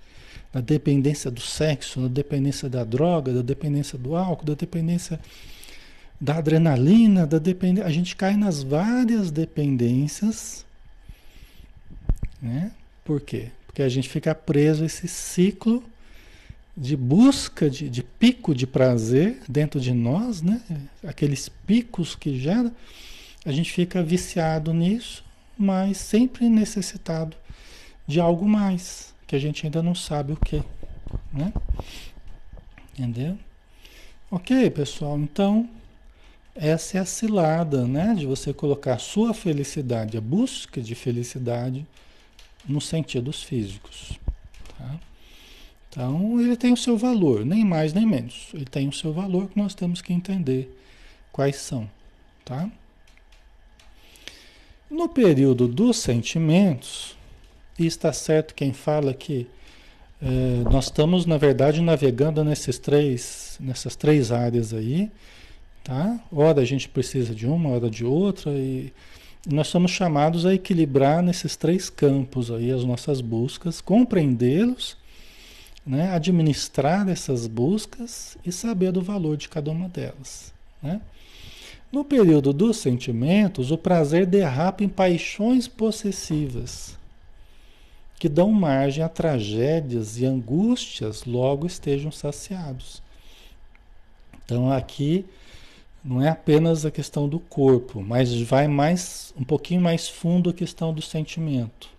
na 0.53 0.61
dependência 0.61 1.29
do 1.29 1.41
sexo, 1.41 1.99
na 1.99 2.07
dependência 2.07 2.69
da 2.69 2.83
droga, 2.83 3.33
da 3.33 3.41
dependência 3.41 3.97
do 3.97 4.15
álcool, 4.15 4.45
da 4.45 4.55
dependência 4.55 5.19
da 6.19 6.37
adrenalina, 6.37 7.25
da 7.25 7.37
dependência. 7.37 7.87
A 7.87 7.91
gente 7.91 8.15
cai 8.15 8.35
nas 8.35 8.63
várias 8.63 9.31
dependências. 9.31 10.65
Né? 12.41 12.71
Por 13.05 13.21
quê? 13.21 13.49
Porque 13.67 13.81
a 13.81 13.89
gente 13.89 14.09
fica 14.09 14.33
preso 14.33 14.83
a 14.83 14.85
esse 14.85 15.07
ciclo 15.07 15.83
de 16.75 16.95
busca 16.95 17.69
de, 17.69 17.89
de 17.89 18.01
pico 18.01 18.55
de 18.55 18.65
prazer 18.65 19.41
dentro 19.47 19.79
de 19.79 19.93
nós, 19.93 20.41
né? 20.41 20.61
aqueles 21.03 21.49
picos 21.49 22.15
que 22.15 22.39
gera, 22.39 22.71
a 23.49 23.51
gente 23.51 23.71
fica 23.71 24.03
viciado 24.03 24.71
nisso, 24.71 25.25
mas 25.57 25.97
sempre 25.97 26.47
necessitado 26.47 27.35
de 28.05 28.19
algo 28.19 28.47
mais 28.47 29.11
que 29.25 29.35
a 29.35 29.39
gente 29.39 29.65
ainda 29.65 29.81
não 29.81 29.95
sabe 29.95 30.33
o 30.33 30.35
que, 30.35 30.61
né? 31.33 31.51
Entendeu? 32.93 33.35
Ok, 34.29 34.69
pessoal, 34.69 35.17
então 35.17 35.67
essa 36.55 36.99
é 36.99 37.01
a 37.01 37.05
cilada, 37.05 37.87
né? 37.87 38.13
De 38.13 38.27
você 38.27 38.53
colocar 38.53 38.93
a 38.93 38.99
sua 38.99 39.33
felicidade, 39.33 40.15
a 40.15 40.21
busca 40.21 40.79
de 40.79 40.93
felicidade 40.93 41.87
nos 42.67 42.87
sentidos 42.87 43.41
físicos. 43.41 44.19
Tá? 44.77 44.99
Então 45.89 46.39
ele 46.39 46.55
tem 46.55 46.71
o 46.71 46.77
seu 46.77 46.95
valor, 46.95 47.43
nem 47.43 47.65
mais 47.65 47.93
nem 47.93 48.05
menos. 48.05 48.49
Ele 48.53 48.65
tem 48.65 48.87
o 48.87 48.93
seu 48.93 49.11
valor 49.11 49.47
que 49.47 49.57
nós 49.57 49.73
temos 49.73 50.03
que 50.03 50.13
entender 50.13 50.69
quais 51.31 51.55
são, 51.55 51.89
tá? 52.45 52.69
No 54.89 55.07
período 55.07 55.67
dos 55.67 55.97
sentimentos, 55.97 57.15
e 57.77 57.85
está 57.85 58.11
certo 58.11 58.55
quem 58.55 58.73
fala 58.73 59.13
que 59.13 59.47
é, 60.21 60.69
nós 60.69 60.85
estamos, 60.85 61.25
na 61.25 61.37
verdade, 61.37 61.81
navegando 61.81 62.43
nesses 62.43 62.77
três, 62.77 63.57
nessas 63.59 63.95
três 63.95 64.31
áreas 64.31 64.73
aí, 64.73 65.09
tá? 65.83 66.19
Ora 66.31 66.61
a 66.61 66.65
gente 66.65 66.89
precisa 66.89 67.33
de 67.33 67.45
uma, 67.45 67.69
hora 67.69 67.89
de 67.89 68.03
outra, 68.03 68.51
e 68.51 68.91
nós 69.47 69.67
somos 69.67 69.91
chamados 69.91 70.45
a 70.45 70.53
equilibrar 70.53 71.21
nesses 71.21 71.55
três 71.55 71.89
campos 71.89 72.51
aí 72.51 72.71
as 72.71 72.83
nossas 72.83 73.21
buscas, 73.21 73.79
compreendê-los, 73.79 74.97
né? 75.85 76.11
administrar 76.11 77.07
essas 77.07 77.47
buscas 77.47 78.37
e 78.45 78.51
saber 78.51 78.91
do 78.91 79.01
valor 79.01 79.37
de 79.37 79.47
cada 79.47 79.71
uma 79.71 79.87
delas, 79.87 80.53
né? 80.83 80.99
No 81.91 82.05
período 82.05 82.53
dos 82.53 82.77
sentimentos, 82.77 83.71
o 83.71 83.77
prazer 83.77 84.25
derrapa 84.25 84.83
em 84.83 84.89
paixões 84.89 85.67
possessivas 85.67 86.99
que 88.19 88.27
dão 88.27 88.51
margem 88.51 89.01
a 89.01 89.07
tragédias 89.07 90.19
e 90.19 90.25
angústias 90.25 91.23
logo 91.23 91.65
estejam 91.65 92.11
saciados. 92.11 93.01
Então 94.43 94.69
aqui 94.69 95.25
não 96.03 96.21
é 96.21 96.27
apenas 96.27 96.85
a 96.85 96.91
questão 96.91 97.29
do 97.29 97.39
corpo, 97.39 98.01
mas 98.01 98.33
vai 98.41 98.67
mais 98.67 99.33
um 99.37 99.43
pouquinho 99.43 99.79
mais 99.79 100.09
fundo 100.09 100.49
a 100.49 100.53
questão 100.53 100.93
do 100.93 101.01
sentimento, 101.01 101.89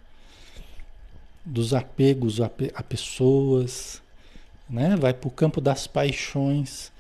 dos 1.44 1.72
apegos 1.72 2.38
a, 2.40 2.50
a 2.74 2.83
pessoas, 2.83 4.03
né? 4.68 4.96
Vai 4.96 5.14
para 5.14 5.29
o 5.29 5.33
campo 5.33 5.61
das 5.61 5.87
paixões, 5.87 6.92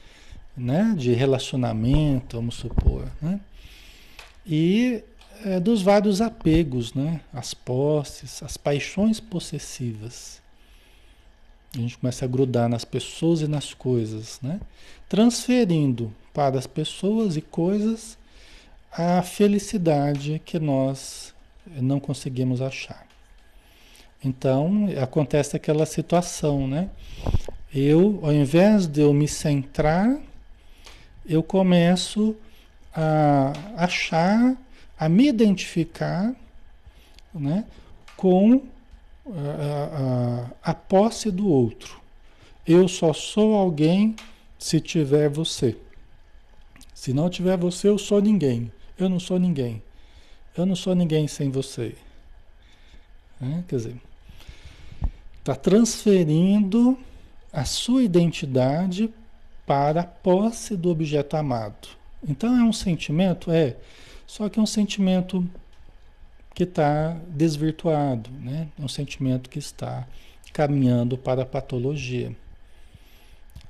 né? 0.56 0.94
De 0.96 1.12
relacionamento, 1.12 2.36
vamos 2.36 2.56
supor, 2.56 3.06
né? 3.20 3.40
E 4.46 5.02
é, 5.44 5.58
dos 5.58 5.82
vários 5.82 6.20
apegos, 6.20 6.94
né? 6.94 7.20
As 7.32 7.54
posses, 7.54 8.42
as 8.42 8.56
paixões 8.56 9.20
possessivas. 9.20 10.40
A 11.74 11.78
gente 11.78 11.98
começa 11.98 12.24
a 12.24 12.28
grudar 12.28 12.68
nas 12.68 12.84
pessoas 12.84 13.40
e 13.40 13.48
nas 13.48 13.72
coisas, 13.72 14.40
né? 14.42 14.60
Transferindo 15.08 16.12
para 16.34 16.58
as 16.58 16.66
pessoas 16.66 17.36
e 17.36 17.40
coisas 17.40 18.18
a 18.92 19.22
felicidade 19.22 20.40
que 20.44 20.58
nós 20.58 21.32
não 21.66 22.00
conseguimos 22.00 22.60
achar. 22.60 23.06
Então, 24.22 24.88
acontece 25.00 25.56
aquela 25.56 25.86
situação, 25.86 26.66
né? 26.66 26.90
Eu, 27.72 28.18
ao 28.22 28.32
invés 28.32 28.86
de 28.86 29.00
eu 29.00 29.14
me 29.14 29.28
centrar, 29.28 30.20
eu 31.30 31.44
começo 31.44 32.34
a 32.92 33.52
achar 33.76 34.56
a 34.98 35.08
me 35.08 35.28
identificar 35.28 36.34
né, 37.32 37.64
com 38.16 38.60
a, 39.26 40.50
a, 40.64 40.70
a 40.72 40.74
posse 40.74 41.30
do 41.30 41.46
outro. 41.48 42.00
Eu 42.66 42.88
só 42.88 43.12
sou 43.12 43.54
alguém 43.54 44.16
se 44.58 44.80
tiver 44.80 45.28
você. 45.28 45.76
Se 46.92 47.12
não 47.12 47.30
tiver 47.30 47.56
você, 47.56 47.88
eu 47.88 47.96
sou 47.96 48.20
ninguém. 48.20 48.70
Eu 48.98 49.08
não 49.08 49.20
sou 49.20 49.38
ninguém. 49.38 49.80
Eu 50.56 50.66
não 50.66 50.74
sou 50.74 50.96
ninguém 50.96 51.28
sem 51.28 51.48
você. 51.48 51.94
É, 53.40 53.62
quer 53.68 53.76
dizer, 53.76 53.96
está 55.38 55.54
transferindo 55.54 56.98
a 57.52 57.64
sua 57.64 58.02
identidade 58.02 59.14
para 59.70 60.00
a 60.00 60.04
posse 60.04 60.76
do 60.76 60.90
objeto 60.90 61.36
amado. 61.36 61.90
Então 62.28 62.58
é 62.58 62.64
um 62.64 62.72
sentimento, 62.72 63.52
é, 63.52 63.76
só 64.26 64.48
que 64.48 64.58
é 64.58 64.62
um 64.62 64.66
sentimento 64.66 65.48
que 66.52 66.64
está 66.64 67.16
desvirtuado, 67.28 68.28
né? 68.32 68.66
É 68.76 68.84
um 68.84 68.88
sentimento 68.88 69.48
que 69.48 69.60
está 69.60 70.08
caminhando 70.52 71.16
para 71.16 71.42
a 71.42 71.46
patologia, 71.46 72.34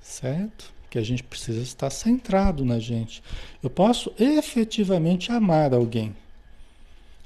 certo? 0.00 0.72
Que 0.88 0.98
a 0.98 1.02
gente 1.02 1.22
precisa 1.22 1.60
estar 1.60 1.90
centrado 1.90 2.64
na 2.64 2.78
gente. 2.78 3.22
Eu 3.62 3.68
posso 3.68 4.10
efetivamente 4.18 5.30
amar 5.30 5.74
alguém. 5.74 6.16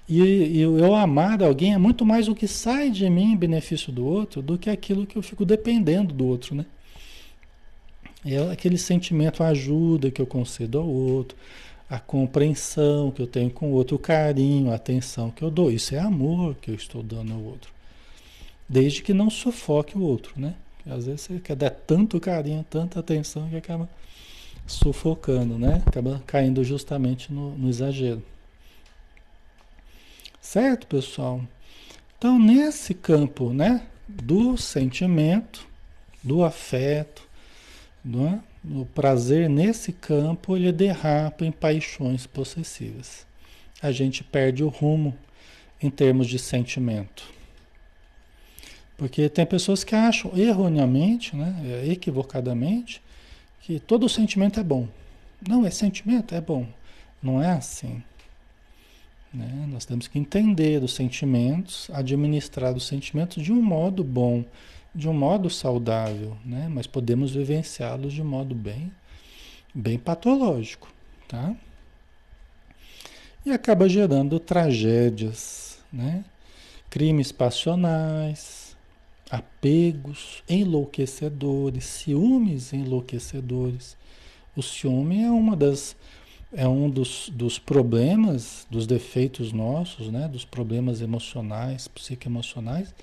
E, 0.08 0.20
e 0.20 0.60
eu 0.60 0.96
amar 0.96 1.44
alguém 1.44 1.74
é 1.74 1.78
muito 1.78 2.04
mais 2.04 2.26
o 2.26 2.34
que 2.34 2.48
sai 2.48 2.90
de 2.90 3.08
mim 3.08 3.34
em 3.34 3.36
benefício 3.36 3.92
do 3.92 4.04
outro 4.04 4.42
do 4.42 4.58
que 4.58 4.68
aquilo 4.68 5.06
que 5.06 5.16
eu 5.16 5.22
fico 5.22 5.44
dependendo 5.44 6.12
do 6.12 6.26
outro, 6.26 6.56
né? 6.56 6.66
É 8.24 8.38
aquele 8.50 8.78
sentimento, 8.78 9.42
a 9.42 9.48
ajuda 9.48 10.10
que 10.10 10.20
eu 10.20 10.26
concedo 10.26 10.78
ao 10.78 10.88
outro, 10.88 11.36
a 11.88 11.98
compreensão 11.98 13.10
que 13.10 13.20
eu 13.20 13.26
tenho 13.26 13.50
com 13.50 13.70
o 13.70 13.74
outro, 13.74 13.96
o 13.96 13.98
carinho, 13.98 14.70
a 14.70 14.76
atenção 14.76 15.30
que 15.30 15.42
eu 15.42 15.50
dou. 15.50 15.70
Isso 15.70 15.94
é 15.94 15.98
amor 15.98 16.54
que 16.54 16.70
eu 16.70 16.74
estou 16.74 17.02
dando 17.02 17.34
ao 17.34 17.40
outro. 17.40 17.70
Desde 18.68 19.02
que 19.02 19.12
não 19.12 19.28
sufoque 19.28 19.96
o 19.96 20.02
outro, 20.02 20.32
né? 20.36 20.54
Porque 20.76 20.90
às 20.90 21.06
vezes 21.06 21.20
você 21.22 21.38
quer 21.38 21.56
dar 21.56 21.70
tanto 21.70 22.18
carinho, 22.18 22.64
tanta 22.68 23.00
atenção 23.00 23.48
que 23.48 23.56
acaba 23.56 23.88
sufocando, 24.66 25.58
né? 25.58 25.82
Acaba 25.86 26.22
caindo 26.26 26.64
justamente 26.64 27.32
no, 27.32 27.56
no 27.56 27.68
exagero. 27.68 28.22
Certo, 30.40 30.86
pessoal? 30.86 31.42
Então, 32.18 32.38
nesse 32.38 32.94
campo, 32.94 33.52
né, 33.52 33.86
do 34.08 34.56
sentimento, 34.56 35.66
do 36.22 36.42
afeto, 36.42 37.22
não 38.04 38.28
é? 38.28 38.40
O 38.76 38.84
prazer 38.84 39.48
nesse 39.48 39.92
campo 39.92 40.56
ele 40.56 40.72
derrapa 40.72 41.44
em 41.44 41.52
paixões 41.52 42.26
possessivas. 42.26 43.26
A 43.82 43.90
gente 43.92 44.22
perde 44.22 44.62
o 44.62 44.68
rumo 44.68 45.16
em 45.80 45.90
termos 45.90 46.26
de 46.26 46.38
sentimento. 46.38 47.32
Porque 48.96 49.28
tem 49.28 49.44
pessoas 49.44 49.82
que 49.82 49.94
acham 49.94 50.30
erroneamente, 50.36 51.34
né, 51.34 51.82
equivocadamente, 51.86 53.02
que 53.60 53.80
todo 53.80 54.08
sentimento 54.08 54.60
é 54.60 54.62
bom. 54.62 54.88
Não, 55.46 55.66
é 55.66 55.70
sentimento, 55.70 56.34
é 56.34 56.40
bom. 56.40 56.66
Não 57.22 57.42
é 57.42 57.50
assim. 57.50 58.02
Né? 59.32 59.66
Nós 59.68 59.84
temos 59.84 60.06
que 60.06 60.18
entender 60.18 60.82
os 60.82 60.94
sentimentos, 60.94 61.90
administrar 61.92 62.74
os 62.74 62.86
sentimentos 62.86 63.42
de 63.42 63.52
um 63.52 63.60
modo 63.60 64.04
bom, 64.04 64.44
de 64.94 65.08
um 65.08 65.12
modo 65.12 65.50
saudável, 65.50 66.36
né? 66.44 66.68
Mas 66.70 66.86
podemos 66.86 67.34
vivenciá-los 67.34 68.12
de 68.12 68.22
modo 68.22 68.54
bem, 68.54 68.92
bem 69.74 69.98
patológico, 69.98 70.88
tá? 71.26 71.54
E 73.44 73.50
acaba 73.50 73.88
gerando 73.88 74.38
tragédias, 74.38 75.78
né? 75.92 76.24
Crimes 76.88 77.32
passionais, 77.32 78.76
apegos 79.28 80.42
enlouquecedores, 80.48 81.84
ciúmes 81.84 82.72
enlouquecedores. 82.72 83.96
O 84.56 84.62
ciúme 84.62 85.22
é 85.24 85.30
uma 85.30 85.56
das 85.56 85.96
é 86.56 86.68
um 86.68 86.88
dos, 86.88 87.28
dos 87.30 87.58
problemas, 87.58 88.64
dos 88.70 88.86
defeitos 88.86 89.52
nossos, 89.52 90.08
né? 90.08 90.28
Dos 90.28 90.44
problemas 90.44 91.00
emocionais, 91.00 91.88
psicoemocionais, 91.88 92.94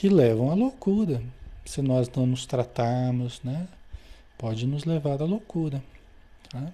que 0.00 0.08
levam 0.08 0.50
à 0.50 0.54
loucura. 0.54 1.22
Se 1.62 1.82
nós 1.82 2.10
não 2.16 2.24
nos 2.24 2.46
tratarmos, 2.46 3.38
né? 3.44 3.68
Pode 4.38 4.66
nos 4.66 4.86
levar 4.86 5.20
à 5.20 5.26
loucura. 5.26 5.82
Tá? 6.48 6.72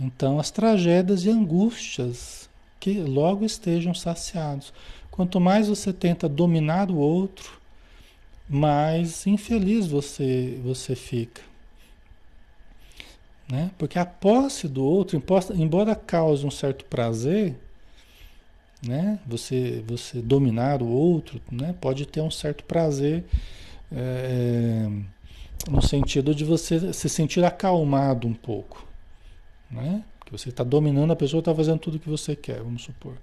Então, 0.00 0.40
as 0.40 0.50
tragédias 0.50 1.26
e 1.26 1.30
angústias 1.30 2.48
que 2.80 2.94
logo 2.94 3.44
estejam 3.44 3.92
saciados. 3.92 4.72
Quanto 5.10 5.38
mais 5.38 5.68
você 5.68 5.92
tenta 5.92 6.26
dominar 6.26 6.90
o 6.90 6.96
outro, 6.96 7.60
mais 8.48 9.26
infeliz 9.26 9.86
você, 9.86 10.58
você 10.64 10.96
fica. 10.96 11.42
Né? 13.46 13.70
Porque 13.76 13.98
a 13.98 14.06
posse 14.06 14.66
do 14.66 14.82
outro, 14.82 15.22
embora 15.54 15.94
cause 15.94 16.46
um 16.46 16.50
certo 16.50 16.86
prazer, 16.86 17.54
né? 18.86 19.18
Você, 19.26 19.82
você 19.86 20.20
dominar 20.20 20.82
o 20.82 20.88
outro, 20.88 21.40
né? 21.50 21.74
Pode 21.80 22.06
ter 22.06 22.20
um 22.20 22.30
certo 22.30 22.64
prazer 22.64 23.24
é, 23.90 24.88
no 25.68 25.82
sentido 25.82 26.34
de 26.34 26.44
você 26.44 26.92
se 26.92 27.08
sentir 27.08 27.44
acalmado 27.44 28.26
um 28.26 28.34
pouco, 28.34 28.86
né? 29.70 30.04
Que 30.24 30.32
você 30.32 30.48
está 30.48 30.64
dominando 30.64 31.12
a 31.12 31.16
pessoa, 31.16 31.40
está 31.40 31.54
fazendo 31.54 31.78
tudo 31.78 31.96
o 31.96 32.00
que 32.00 32.08
você 32.08 32.34
quer, 32.34 32.62
vamos 32.62 32.82
supor. 32.82 33.14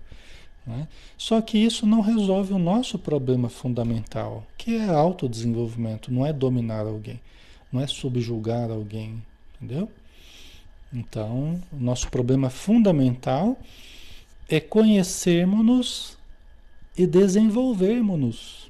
Né? 0.66 0.88
Só 1.18 1.42
que 1.42 1.58
isso 1.58 1.86
não 1.86 2.02
resolve 2.02 2.54
o 2.54 2.60
nosso 2.60 3.00
problema 3.00 3.50
fundamental, 3.50 4.46
que 4.58 4.76
é 4.76 4.90
autodesenvolvimento, 4.90 6.14
não 6.14 6.26
é 6.26 6.32
dominar 6.32 6.86
alguém, 6.86 7.20
não 7.72 7.82
é 7.82 7.88
subjugar 7.88 8.70
alguém, 8.70 9.24
entendeu? 9.56 9.90
Então, 10.94 11.60
o 11.72 11.78
nosso 11.78 12.10
problema 12.10 12.50
fundamental 12.50 13.58
é 14.52 14.60
conhecermos-nos 14.60 16.18
e 16.98 17.08
desenvolvermos-nos. 17.08 18.70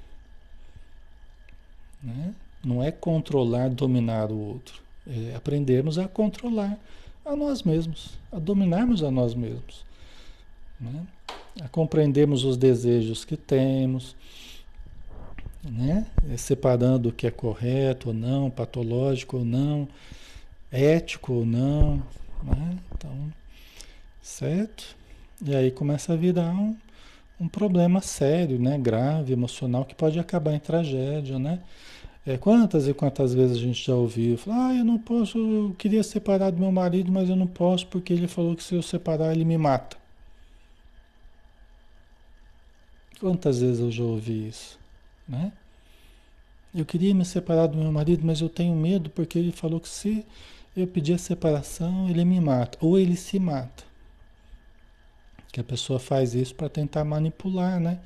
Né? 2.01 2.35
Não 2.63 2.83
é 2.83 2.91
controlar, 2.91 3.69
dominar 3.69 4.31
o 4.31 4.37
outro. 4.37 4.79
É 5.07 5.35
aprendermos 5.35 5.97
a 5.97 6.07
controlar 6.07 6.77
a 7.25 7.35
nós 7.35 7.63
mesmos, 7.63 8.11
a 8.31 8.37
dominarmos 8.37 9.03
a 9.03 9.09
nós 9.09 9.33
mesmos. 9.33 9.83
Né? 10.79 11.07
A 11.59 11.67
compreendermos 11.67 12.43
os 12.43 12.57
desejos 12.57 13.25
que 13.25 13.35
temos, 13.35 14.15
né? 15.63 16.07
É 16.31 16.37
separando 16.37 17.09
o 17.09 17.11
que 17.11 17.27
é 17.27 17.31
correto 17.31 18.09
ou 18.09 18.13
não, 18.13 18.49
patológico 18.49 19.37
ou 19.37 19.45
não, 19.45 19.87
ético 20.71 21.33
ou 21.33 21.45
não. 21.45 21.97
Né? 22.43 22.77
Então, 22.93 23.33
certo? 24.21 24.95
E 25.43 25.55
aí 25.55 25.71
começa 25.71 26.13
a 26.13 26.15
virar 26.15 26.51
um, 26.51 26.75
um 27.39 27.47
problema 27.47 28.01
sério, 28.01 28.59
né? 28.59 28.77
grave, 28.77 29.33
emocional, 29.33 29.85
que 29.85 29.95
pode 29.95 30.19
acabar 30.19 30.53
em 30.53 30.59
tragédia, 30.59 31.39
né? 31.39 31.59
É, 32.25 32.37
quantas 32.37 32.87
e 32.87 32.93
quantas 32.93 33.33
vezes 33.33 33.57
a 33.57 33.59
gente 33.59 33.83
já 33.83 33.95
ouviu 33.95 34.37
falar, 34.37 34.67
ah, 34.67 34.75
eu 34.75 34.85
não 34.85 34.99
posso, 34.99 35.39
eu 35.39 35.75
queria 35.77 36.03
separar 36.03 36.51
do 36.51 36.59
meu 36.59 36.71
marido, 36.71 37.11
mas 37.11 37.27
eu 37.27 37.35
não 37.35 37.47
posso 37.47 37.87
porque 37.87 38.13
ele 38.13 38.27
falou 38.27 38.55
que 38.55 38.63
se 38.63 38.75
eu 38.75 38.81
separar 38.83 39.31
ele 39.33 39.43
me 39.43 39.57
mata. 39.57 39.97
Quantas 43.19 43.61
vezes 43.61 43.79
eu 43.79 43.91
já 43.91 44.03
ouvi 44.03 44.47
isso, 44.47 44.79
né? 45.27 45.51
Eu 46.73 46.85
queria 46.85 47.13
me 47.13 47.25
separar 47.25 47.67
do 47.67 47.77
meu 47.77 47.91
marido, 47.91 48.25
mas 48.25 48.39
eu 48.39 48.49
tenho 48.49 48.75
medo 48.75 49.09
porque 49.09 49.37
ele 49.39 49.51
falou 49.51 49.79
que 49.79 49.89
se 49.89 50.25
eu 50.77 50.87
pedir 50.87 51.13
a 51.13 51.17
separação, 51.17 52.07
ele 52.09 52.23
me 52.23 52.39
mata, 52.39 52.77
ou 52.81 52.97
ele 52.99 53.15
se 53.15 53.39
mata. 53.39 53.90
Que 55.51 55.59
a 55.59 55.63
pessoa 55.63 55.99
faz 55.99 56.33
isso 56.33 56.55
para 56.55 56.69
tentar 56.69 57.03
manipular, 57.03 57.79
né? 57.79 57.99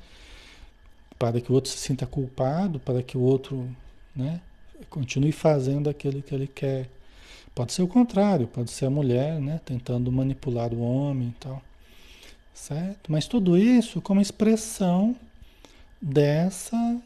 Para 1.18 1.40
que 1.40 1.50
o 1.50 1.54
outro 1.54 1.70
se 1.70 1.78
sinta 1.78 2.06
culpado, 2.06 2.78
para 2.80 3.02
que 3.02 3.16
o 3.16 3.20
outro, 3.20 3.68
né, 4.14 4.40
continue 4.90 5.32
fazendo 5.32 5.88
aquilo 5.88 6.22
que 6.22 6.34
ele 6.34 6.46
quer. 6.46 6.88
Pode 7.54 7.72
ser 7.72 7.82
o 7.82 7.88
contrário, 7.88 8.46
pode 8.46 8.70
ser 8.70 8.86
a 8.86 8.90
mulher, 8.90 9.40
né, 9.40 9.60
tentando 9.64 10.12
manipular 10.12 10.74
o 10.74 10.80
homem 10.80 11.28
e 11.28 11.40
tal. 11.40 11.62
Certo? 12.52 13.12
Mas 13.12 13.26
tudo 13.26 13.56
isso 13.56 14.00
como 14.00 14.20
expressão 14.20 15.16
dessa 16.00 17.00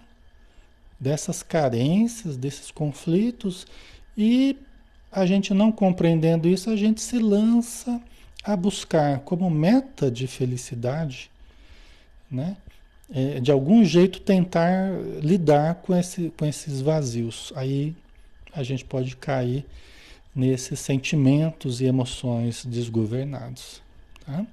dessas 0.99 1.43
carências, 1.43 2.37
desses 2.37 2.71
conflitos 2.71 3.67
e 4.17 4.57
a 5.11 5.25
gente 5.25 5.55
não 5.55 5.73
compreendendo 5.73 6.47
isso, 6.47 6.69
a 6.71 6.77
gente 6.77 7.01
se 7.01 7.19
lança 7.19 8.01
a 8.43 8.57
buscar 8.57 9.21
como 9.21 9.51
meta 9.51 10.11
de 10.11 10.27
felicidade, 10.27 11.31
né? 12.31 12.57
É, 13.13 13.41
de 13.41 13.51
algum 13.51 13.85
jeito 13.85 14.21
tentar 14.21 14.93
lidar 15.21 15.77
com, 15.77 15.97
esse, 15.97 16.33
com 16.37 16.47
esses 16.47 16.81
vazios. 16.81 17.53
Aí 17.57 17.95
a 18.53 18.63
gente 18.63 18.85
pode 18.85 19.17
cair 19.17 19.67
nesses 20.35 20.79
sentimentos 20.79 21.81
e 21.81 21.87
emoções 21.87 22.65
desgovernados. 22.65 23.83
Tá? 24.25 24.47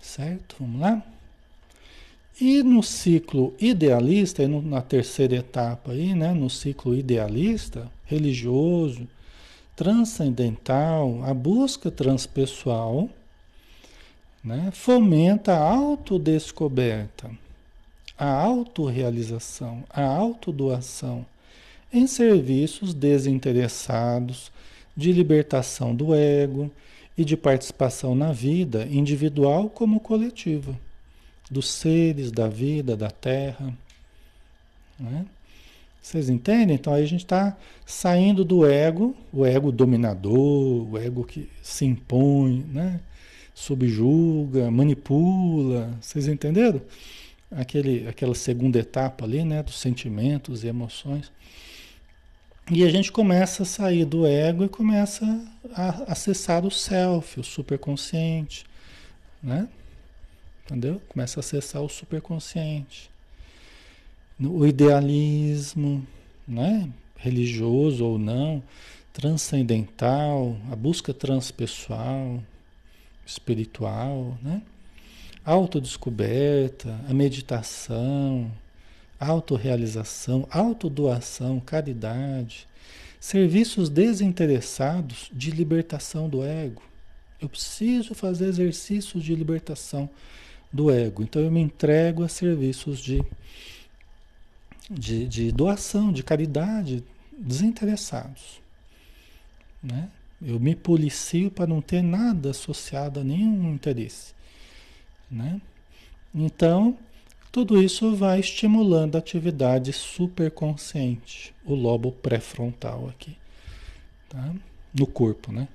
Certo? 0.00 0.56
Vamos 0.58 0.80
lá? 0.80 1.02
E 2.40 2.62
no 2.62 2.82
ciclo 2.82 3.54
idealista, 3.60 4.48
na 4.48 4.80
terceira 4.80 5.36
etapa 5.36 5.92
aí, 5.92 6.14
né, 6.14 6.32
no 6.32 6.48
ciclo 6.48 6.94
idealista, 6.94 7.90
religioso, 8.06 9.06
transcendental, 9.82 11.24
a 11.24 11.34
busca 11.34 11.90
transpessoal, 11.90 13.08
né, 14.44 14.70
fomenta 14.72 15.54
a 15.54 15.74
autodescoberta, 15.74 17.28
a 18.16 18.30
autorrealização, 18.30 19.82
a 19.90 20.04
autodoação 20.04 21.26
em 21.92 22.06
serviços 22.06 22.94
desinteressados 22.94 24.52
de 24.96 25.12
libertação 25.12 25.92
do 25.92 26.14
ego 26.14 26.70
e 27.18 27.24
de 27.24 27.36
participação 27.36 28.14
na 28.14 28.30
vida 28.32 28.86
individual 28.88 29.68
como 29.68 29.98
coletiva, 29.98 30.78
dos 31.50 31.68
seres, 31.68 32.30
da 32.30 32.46
vida, 32.46 32.96
da 32.96 33.10
terra. 33.10 33.74
Né? 34.96 35.26
Vocês 36.02 36.28
entendem? 36.28 36.74
Então 36.74 36.92
aí 36.92 37.04
a 37.04 37.06
gente 37.06 37.24
está 37.24 37.56
saindo 37.86 38.44
do 38.44 38.66
ego, 38.66 39.16
o 39.32 39.46
ego 39.46 39.70
dominador, 39.70 40.92
o 40.92 40.98
ego 40.98 41.24
que 41.24 41.48
se 41.62 41.84
impõe, 41.84 42.66
né? 42.68 43.00
subjuga, 43.54 44.70
manipula. 44.70 45.96
Vocês 46.00 46.26
entenderam? 46.26 46.80
Aquele, 47.50 48.08
aquela 48.08 48.34
segunda 48.34 48.78
etapa 48.78 49.24
ali, 49.24 49.44
né? 49.44 49.62
Dos 49.62 49.78
sentimentos 49.78 50.64
e 50.64 50.68
emoções. 50.68 51.30
E 52.70 52.84
a 52.84 52.88
gente 52.88 53.12
começa 53.12 53.64
a 53.64 53.66
sair 53.66 54.04
do 54.04 54.26
ego 54.26 54.64
e 54.64 54.68
começa 54.68 55.24
a 55.74 56.12
acessar 56.12 56.64
o 56.64 56.70
self, 56.70 57.40
o 57.40 57.44
superconsciente, 57.44 58.64
né? 59.42 59.68
Entendeu? 60.64 61.00
Começa 61.08 61.38
a 61.38 61.42
acessar 61.42 61.82
o 61.82 61.88
superconsciente. 61.88 63.11
O 64.40 64.66
idealismo, 64.66 66.06
né? 66.46 66.88
Religioso 67.16 68.04
ou 68.04 68.18
não, 68.18 68.62
transcendental, 69.12 70.56
a 70.70 70.76
busca 70.76 71.14
transpessoal, 71.14 72.42
espiritual, 73.24 74.36
né? 74.42 74.62
Autodescoberta, 75.44 77.00
a 77.08 77.14
meditação, 77.14 78.50
autorrealização, 79.18 80.46
autodoação, 80.50 81.60
caridade, 81.60 82.66
serviços 83.20 83.88
desinteressados 83.88 85.30
de 85.32 85.50
libertação 85.50 86.28
do 86.28 86.42
ego. 86.42 86.82
Eu 87.40 87.48
preciso 87.48 88.14
fazer 88.14 88.46
exercícios 88.46 89.22
de 89.22 89.34
libertação 89.34 90.10
do 90.72 90.90
ego. 90.90 91.22
Então 91.22 91.42
eu 91.42 91.50
me 91.50 91.60
entrego 91.60 92.22
a 92.22 92.28
serviços 92.28 93.00
de, 93.00 93.22
de, 94.90 95.26
de 95.26 95.52
doação, 95.52 96.12
de 96.12 96.22
caridade, 96.22 97.04
desinteressados. 97.36 98.60
Né? 99.82 100.08
Eu 100.40 100.58
me 100.58 100.74
policio 100.74 101.50
para 101.50 101.66
não 101.66 101.80
ter 101.80 102.02
nada 102.02 102.50
associado 102.50 103.20
a 103.20 103.24
nenhum 103.24 103.72
interesse. 103.72 104.34
Né? 105.30 105.60
Então, 106.34 106.98
tudo 107.52 107.82
isso 107.82 108.16
vai 108.16 108.40
estimulando 108.40 109.16
a 109.16 109.18
atividade 109.18 109.92
superconsciente, 109.92 111.54
o 111.66 111.74
lobo 111.74 112.10
pré-frontal 112.10 113.08
aqui, 113.10 113.36
tá? 114.28 114.54
No 114.94 115.06
corpo, 115.06 115.52
né? 115.52 115.68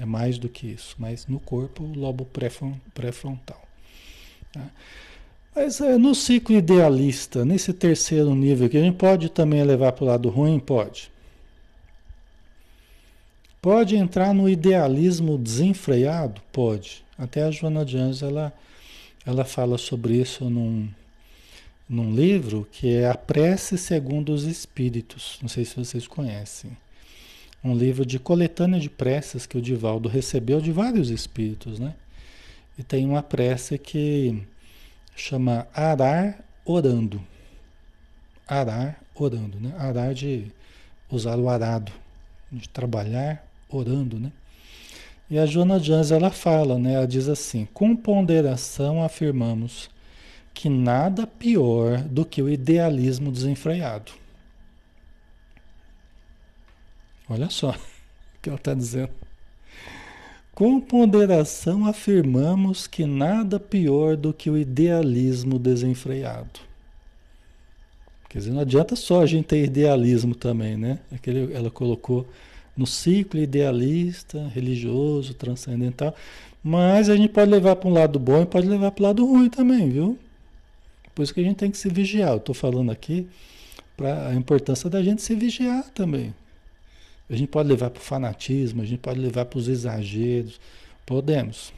É 0.00 0.06
mais 0.06 0.38
do 0.38 0.48
que 0.48 0.66
isso, 0.66 0.96
mas 0.98 1.26
no 1.26 1.38
corpo 1.38 1.84
o 1.84 1.94
lobo 1.94 2.26
pré-frontal. 2.94 3.62
Tá? 4.50 4.70
Mas 5.56 5.80
é, 5.80 5.96
no 5.96 6.14
ciclo 6.14 6.54
idealista, 6.54 7.42
nesse 7.42 7.72
terceiro 7.72 8.34
nível, 8.34 8.68
que 8.68 8.76
a 8.76 8.82
gente 8.82 8.98
pode 8.98 9.30
também 9.30 9.64
levar 9.64 9.90
para 9.92 10.04
o 10.04 10.06
lado 10.06 10.28
ruim? 10.28 10.58
Pode. 10.58 11.10
Pode 13.62 13.96
entrar 13.96 14.34
no 14.34 14.50
idealismo 14.50 15.38
desenfreado? 15.38 16.42
Pode. 16.52 17.02
Até 17.16 17.42
a 17.42 17.50
Joana 17.50 17.86
de 17.86 17.96
Anjos, 17.96 18.22
ela 18.22 18.52
ela 19.24 19.46
fala 19.46 19.78
sobre 19.78 20.14
isso 20.20 20.48
num, 20.48 20.88
num 21.88 22.14
livro 22.14 22.68
que 22.70 22.94
é 22.94 23.08
A 23.08 23.14
Prece 23.14 23.78
Segundo 23.78 24.34
os 24.34 24.44
Espíritos. 24.44 25.38
Não 25.40 25.48
sei 25.48 25.64
se 25.64 25.74
vocês 25.74 26.06
conhecem. 26.06 26.70
Um 27.64 27.74
livro 27.74 28.04
de 28.04 28.18
coletânea 28.18 28.78
de 28.78 28.90
preces 28.90 29.46
que 29.46 29.56
o 29.56 29.62
Divaldo 29.62 30.06
recebeu 30.06 30.60
de 30.60 30.70
vários 30.70 31.08
espíritos, 31.08 31.80
né? 31.80 31.94
E 32.78 32.82
tem 32.82 33.06
uma 33.06 33.22
prece 33.22 33.78
que 33.78 34.46
chama 35.16 35.66
Arar 35.74 36.38
Orando. 36.64 37.20
Arar 38.46 39.00
Orando, 39.14 39.58
né? 39.58 39.74
Arar 39.78 40.14
de 40.14 40.52
usar 41.10 41.38
o 41.38 41.48
arado, 41.48 41.92
de 42.52 42.68
trabalhar 42.68 43.44
orando, 43.68 44.18
né? 44.18 44.30
E 45.28 45.38
a 45.38 45.46
Joana 45.46 45.80
Jans 45.80 46.10
ela 46.10 46.30
fala, 46.30 46.78
né? 46.78 46.94
Ela 46.94 47.06
diz 47.06 47.28
assim: 47.28 47.66
com 47.72 47.96
ponderação 47.96 49.02
afirmamos 49.02 49.90
que 50.54 50.68
nada 50.68 51.26
pior 51.26 52.00
do 52.02 52.24
que 52.24 52.40
o 52.40 52.48
idealismo 52.48 53.32
desenfreado. 53.32 54.12
Olha 57.28 57.50
só 57.50 57.70
o 58.38 58.40
que 58.40 58.48
ela 58.48 58.56
está 58.56 58.72
dizendo. 58.72 59.25
Com 60.56 60.80
ponderação 60.80 61.84
afirmamos 61.84 62.86
que 62.86 63.04
nada 63.04 63.60
pior 63.60 64.16
do 64.16 64.32
que 64.32 64.48
o 64.48 64.56
idealismo 64.56 65.58
desenfreado. 65.58 66.60
Quer 68.26 68.38
dizer, 68.38 68.52
não 68.52 68.60
adianta 68.60 68.96
só 68.96 69.20
a 69.20 69.26
gente 69.26 69.48
ter 69.48 69.62
idealismo 69.62 70.34
também, 70.34 70.78
né? 70.78 70.98
Aquele, 71.12 71.52
ela 71.52 71.70
colocou 71.70 72.26
no 72.74 72.86
ciclo 72.86 73.38
idealista, 73.38 74.48
religioso, 74.48 75.34
transcendental. 75.34 76.14
Mas 76.64 77.10
a 77.10 77.16
gente 77.16 77.34
pode 77.34 77.50
levar 77.50 77.76
para 77.76 77.90
um 77.90 77.92
lado 77.92 78.18
bom 78.18 78.40
e 78.40 78.46
pode 78.46 78.66
levar 78.66 78.92
para 78.92 79.02
o 79.02 79.06
lado 79.08 79.26
ruim 79.26 79.50
também, 79.50 79.90
viu? 79.90 80.18
Por 81.14 81.22
isso 81.22 81.34
que 81.34 81.40
a 81.40 81.44
gente 81.44 81.56
tem 81.56 81.70
que 81.70 81.76
se 81.76 81.90
vigiar. 81.90 82.30
Eu 82.30 82.38
estou 82.38 82.54
falando 82.54 82.90
aqui 82.90 83.28
para 83.94 84.28
a 84.28 84.34
importância 84.34 84.88
da 84.88 85.02
gente 85.02 85.20
se 85.20 85.34
vigiar 85.34 85.84
também. 85.90 86.32
A 87.28 87.34
gente 87.34 87.48
pode 87.48 87.68
levar 87.68 87.90
para 87.90 88.00
o 88.00 88.04
fanatismo, 88.04 88.82
a 88.82 88.84
gente 88.84 89.00
pode 89.00 89.18
levar 89.18 89.44
para 89.44 89.58
os 89.58 89.68
exageros. 89.68 90.60
Podemos. 91.04 91.72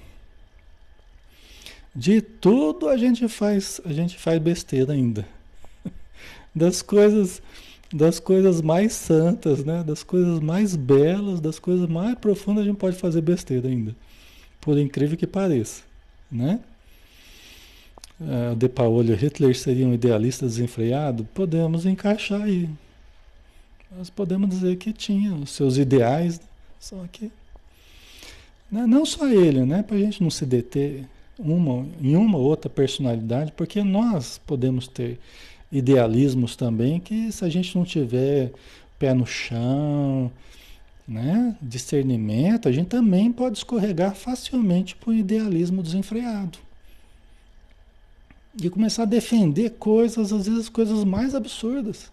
De 1.95 2.21
tudo 2.21 2.89
a 2.89 2.97
gente 2.97 3.27
faz, 3.29 3.81
a 3.85 3.93
gente 3.93 4.17
faz 4.17 4.39
besteira 4.41 4.93
ainda. 4.93 5.27
Das 6.55 6.83
coisas 6.83 7.41
das 7.93 8.21
coisas 8.21 8.61
mais 8.61 8.93
santas, 8.93 9.65
né? 9.65 9.83
das 9.83 10.03
coisas 10.03 10.41
mais 10.41 10.77
belas, 10.77 11.41
das 11.41 11.59
coisas 11.59 11.89
mais 11.89 12.15
profundas, 12.19 12.65
a 12.65 12.67
gente 12.67 12.77
pode 12.77 12.97
fazer 12.97 13.23
besteira 13.23 13.69
ainda. 13.69 13.97
Por 14.61 14.79
incrível 14.79 15.17
que 15.17 15.27
pareça. 15.27 15.83
Né? 16.31 16.61
Uh, 18.21 18.55
de 18.57 18.69
Paolo 18.69 19.15
Hitler 19.15 19.57
seria 19.57 19.87
um 19.87 19.95
idealista 19.95 20.45
desenfreado? 20.45 21.25
Podemos 21.33 21.87
encaixar 21.87 22.43
aí. 22.43 22.69
Nós 23.97 24.11
podemos 24.11 24.49
dizer 24.51 24.77
que 24.77 24.93
tinha 24.93 25.35
os 25.35 25.51
seus 25.51 25.77
ideais, 25.77 26.41
só 26.79 27.05
que. 27.11 27.31
Né? 28.71 28.87
Não 28.87 29.07
só 29.07 29.27
ele, 29.27 29.65
né? 29.65 29.83
Para 29.83 29.97
a 29.97 30.01
gente 30.01 30.23
não 30.23 30.31
se 30.31 30.45
deter 30.45 31.07
uma, 31.39 31.87
em 32.01 32.17
uma 32.17 32.37
ou 32.37 32.45
outra 32.45 32.69
personalidade, 32.69 33.53
porque 33.53 33.83
nós 33.83 34.39
podemos 34.47 34.89
ter 34.89 35.19
idealismos 35.71 36.57
também 36.57 36.99
que 36.99 37.31
se 37.31 37.45
a 37.45 37.49
gente 37.49 37.77
não 37.77 37.85
tiver 37.85 38.53
pé 38.99 39.15
no 39.15 39.27
chão, 39.27 40.31
né, 41.07 41.57
discernimento, 41.63 42.69
a 42.69 42.73
gente 42.73 42.89
também 42.89 43.33
pode 43.33 43.59
escorregar 43.59 44.15
facilmente 44.15 44.97
para 44.97 45.11
o 45.11 45.15
idealismo 45.15 45.83
desenfreado. 45.83 46.59
E 48.61 48.69
começar 48.69 49.05
a 49.05 49.07
defender 49.07 49.71
coisas, 49.79 50.33
às 50.33 50.47
vezes 50.47 50.69
coisas 50.69 51.05
mais 51.05 51.35
absurdas. 51.35 52.11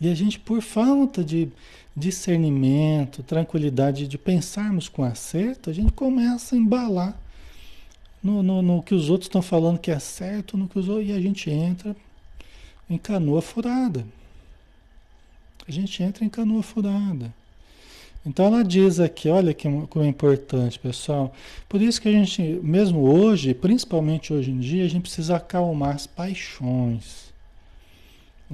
E 0.00 0.08
a 0.08 0.14
gente, 0.14 0.38
por 0.38 0.60
falta 0.60 1.24
de 1.24 1.48
discernimento, 1.96 3.22
tranquilidade 3.22 4.08
de 4.08 4.18
pensarmos 4.18 4.88
com 4.88 5.04
acerto, 5.04 5.70
a 5.70 5.72
gente 5.72 5.92
começa 5.92 6.54
a 6.54 6.58
embalar 6.58 7.16
no, 8.22 8.42
no, 8.42 8.62
no 8.62 8.82
que 8.82 8.94
os 8.94 9.10
outros 9.10 9.26
estão 9.26 9.42
falando 9.42 9.78
que 9.78 9.90
é 9.90 9.98
certo, 9.98 10.56
no 10.56 10.66
que 10.66 10.78
os 10.78 10.88
outros, 10.88 11.08
e 11.08 11.12
a 11.12 11.20
gente 11.20 11.50
entra 11.50 11.94
em 12.88 12.98
canoa 12.98 13.40
furada. 13.40 14.04
A 15.66 15.70
gente 15.70 16.02
entra 16.02 16.24
em 16.24 16.28
canoa 16.28 16.62
furada. 16.62 17.32
Então 18.26 18.46
ela 18.46 18.64
diz 18.64 19.00
aqui, 19.00 19.28
olha 19.28 19.52
que 19.52 19.68
como 19.88 20.04
é 20.04 20.08
importante, 20.08 20.78
pessoal. 20.78 21.34
Por 21.68 21.82
isso 21.82 22.00
que 22.00 22.08
a 22.08 22.12
gente, 22.12 22.42
mesmo 22.62 23.00
hoje, 23.00 23.52
principalmente 23.52 24.32
hoje 24.32 24.50
em 24.50 24.58
dia, 24.58 24.84
a 24.84 24.88
gente 24.88 25.02
precisa 25.02 25.36
acalmar 25.36 25.94
as 25.94 26.06
paixões. 26.06 27.23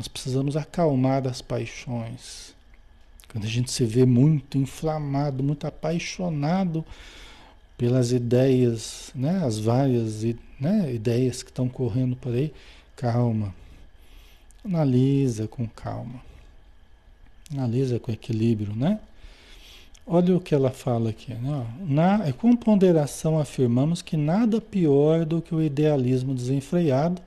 Nós 0.01 0.09
precisamos 0.09 0.57
acalmar 0.57 1.29
as 1.29 1.43
paixões. 1.43 2.55
Quando 3.31 3.45
a 3.45 3.49
gente 3.51 3.71
se 3.71 3.85
vê 3.85 4.07
muito 4.07 4.57
inflamado, 4.57 5.43
muito 5.43 5.67
apaixonado 5.67 6.83
pelas 7.77 8.11
ideias, 8.11 9.11
né, 9.15 9.43
as 9.45 9.59
várias 9.59 10.23
né, 10.59 10.91
ideias 10.91 11.43
que 11.43 11.51
estão 11.51 11.69
correndo 11.69 12.17
por 12.17 12.33
aí, 12.33 12.51
calma. 12.97 13.55
Analisa 14.65 15.47
com 15.47 15.69
calma. 15.69 16.23
Analisa 17.53 18.01
com 18.01 18.11
equilíbrio, 18.11 18.75
né? 18.75 19.01
Olha 20.07 20.35
o 20.35 20.41
que 20.41 20.55
ela 20.55 20.71
fala 20.71 21.11
aqui. 21.11 21.35
Né? 21.35 21.67
Na, 21.81 22.33
com 22.33 22.57
ponderação 22.57 23.39
afirmamos 23.39 24.01
que 24.01 24.17
nada 24.17 24.63
pior 24.63 25.27
do 25.27 25.43
que 25.43 25.55
o 25.55 25.63
idealismo 25.63 26.35
desenfreado, 26.35 27.21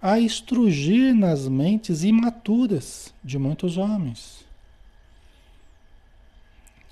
a 0.00 0.18
estrugir 0.18 1.14
nas 1.14 1.46
mentes 1.46 2.04
imaturas 2.04 3.12
de 3.22 3.38
muitos 3.38 3.76
homens. 3.76 4.44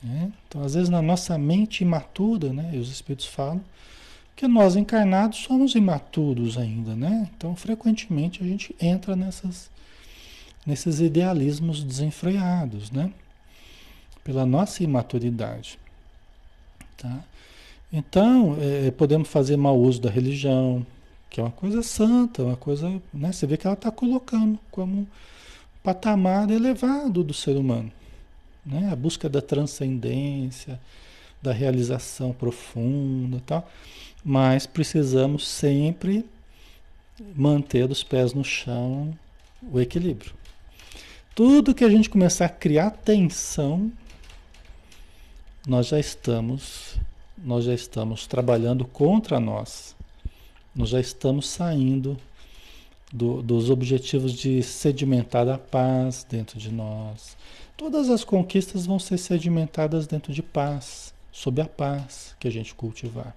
É? 0.04 0.28
Então, 0.46 0.62
às 0.62 0.74
vezes, 0.74 0.88
na 0.88 1.02
nossa 1.02 1.36
mente 1.36 1.82
imatura, 1.82 2.52
né, 2.52 2.70
e 2.74 2.78
os 2.78 2.90
Espíritos 2.90 3.26
falam, 3.26 3.62
que 4.36 4.46
nós 4.46 4.76
encarnados 4.76 5.38
somos 5.38 5.74
imaturos 5.74 6.56
ainda, 6.56 6.94
né? 6.94 7.28
Então, 7.36 7.56
frequentemente 7.56 8.40
a 8.40 8.46
gente 8.46 8.72
entra 8.80 9.16
nessas, 9.16 9.68
nesses 10.64 11.00
idealismos 11.00 11.82
desenfreados, 11.82 12.92
né? 12.92 13.12
Pela 14.22 14.46
nossa 14.46 14.84
imaturidade, 14.84 15.76
tá? 16.96 17.18
Então, 17.92 18.56
é, 18.60 18.92
podemos 18.92 19.28
fazer 19.28 19.56
mau 19.56 19.76
uso 19.76 20.00
da 20.00 20.10
religião, 20.10 20.86
que 21.30 21.40
é 21.40 21.42
uma 21.42 21.52
coisa 21.52 21.82
santa, 21.82 22.42
uma 22.42 22.56
coisa, 22.56 22.88
né? 23.12 23.32
Você 23.32 23.46
vê 23.46 23.56
que 23.56 23.66
ela 23.66 23.74
está 23.74 23.90
colocando 23.90 24.58
como 24.70 25.06
patamar 25.82 26.50
elevado 26.50 27.22
do 27.22 27.34
ser 27.34 27.56
humano, 27.56 27.92
né? 28.64 28.90
A 28.90 28.96
busca 28.96 29.28
da 29.28 29.40
transcendência, 29.40 30.80
da 31.42 31.52
realização 31.52 32.32
profunda, 32.32 33.42
tal 33.46 33.68
mas 34.24 34.66
precisamos 34.66 35.46
sempre 35.46 36.24
manter 37.34 37.90
os 37.90 38.02
pés 38.02 38.32
no 38.32 38.44
chão, 38.44 39.16
o 39.72 39.80
equilíbrio. 39.80 40.32
Tudo 41.34 41.74
que 41.74 41.84
a 41.84 41.88
gente 41.88 42.10
começar 42.10 42.46
a 42.46 42.50
criar 42.50 42.90
tensão, 42.90 43.92
nós 45.66 45.86
já 45.88 45.98
estamos, 45.98 46.96
nós 47.38 47.64
já 47.64 47.74
estamos 47.74 48.26
trabalhando 48.26 48.84
contra 48.84 49.38
nós. 49.38 49.96
Nós 50.78 50.90
já 50.90 51.00
estamos 51.00 51.48
saindo 51.48 52.16
do, 53.12 53.42
dos 53.42 53.68
objetivos 53.68 54.32
de 54.32 54.62
sedimentar 54.62 55.48
a 55.48 55.58
paz 55.58 56.24
dentro 56.30 56.56
de 56.56 56.70
nós. 56.70 57.36
Todas 57.76 58.08
as 58.08 58.22
conquistas 58.22 58.86
vão 58.86 58.96
ser 58.96 59.18
sedimentadas 59.18 60.06
dentro 60.06 60.32
de 60.32 60.40
paz, 60.40 61.12
sob 61.32 61.60
a 61.60 61.66
paz 61.66 62.36
que 62.38 62.46
a 62.46 62.50
gente 62.52 62.76
cultivar. 62.76 63.34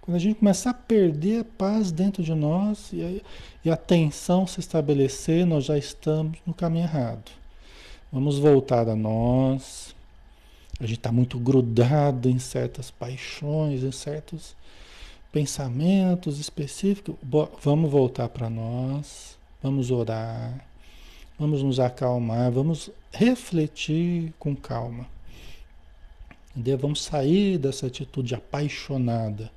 Quando 0.00 0.16
a 0.16 0.18
gente 0.18 0.38
começar 0.38 0.70
a 0.70 0.74
perder 0.74 1.40
a 1.40 1.44
paz 1.44 1.92
dentro 1.92 2.22
de 2.22 2.32
nós 2.32 2.88
e 2.94 3.02
a, 3.02 3.20
e 3.66 3.70
a 3.70 3.76
tensão 3.76 4.46
se 4.46 4.58
estabelecer, 4.58 5.44
nós 5.44 5.66
já 5.66 5.76
estamos 5.76 6.38
no 6.46 6.54
caminho 6.54 6.86
errado. 6.86 7.30
Vamos 8.10 8.38
voltar 8.38 8.88
a 8.88 8.96
nós. 8.96 9.94
A 10.80 10.86
gente 10.86 10.96
está 10.96 11.12
muito 11.12 11.38
grudado 11.38 12.26
em 12.26 12.38
certas 12.38 12.90
paixões, 12.90 13.82
em 13.82 13.92
certos 13.92 14.56
pensamentos 15.34 16.38
específicos. 16.38 17.16
Vamos 17.60 17.90
voltar 17.90 18.28
para 18.28 18.48
nós. 18.48 19.36
Vamos 19.60 19.90
orar. 19.90 20.64
Vamos 21.36 21.60
nos 21.62 21.80
acalmar. 21.80 22.52
Vamos 22.52 22.90
refletir 23.12 24.32
com 24.38 24.54
calma. 24.54 25.06
Vamos 26.78 27.02
sair 27.02 27.58
dessa 27.58 27.88
atitude 27.88 28.34
apaixonada 28.34 29.50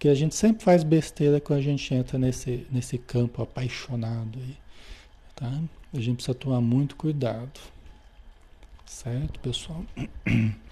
porque 0.00 0.08
a 0.08 0.14
gente 0.14 0.34
sempre 0.34 0.64
faz 0.64 0.82
besteira 0.82 1.38
quando 1.42 1.58
a 1.58 1.62
gente 1.62 1.92
entra 1.92 2.18
nesse, 2.18 2.66
nesse 2.70 2.96
campo 2.96 3.42
apaixonado 3.42 4.38
aí. 4.38 4.56
Tá? 5.36 5.60
A 5.92 6.00
gente 6.00 6.14
precisa 6.14 6.34
tomar 6.34 6.62
muito 6.62 6.96
cuidado. 6.96 7.60
Certo, 8.86 9.38
pessoal? 9.40 9.84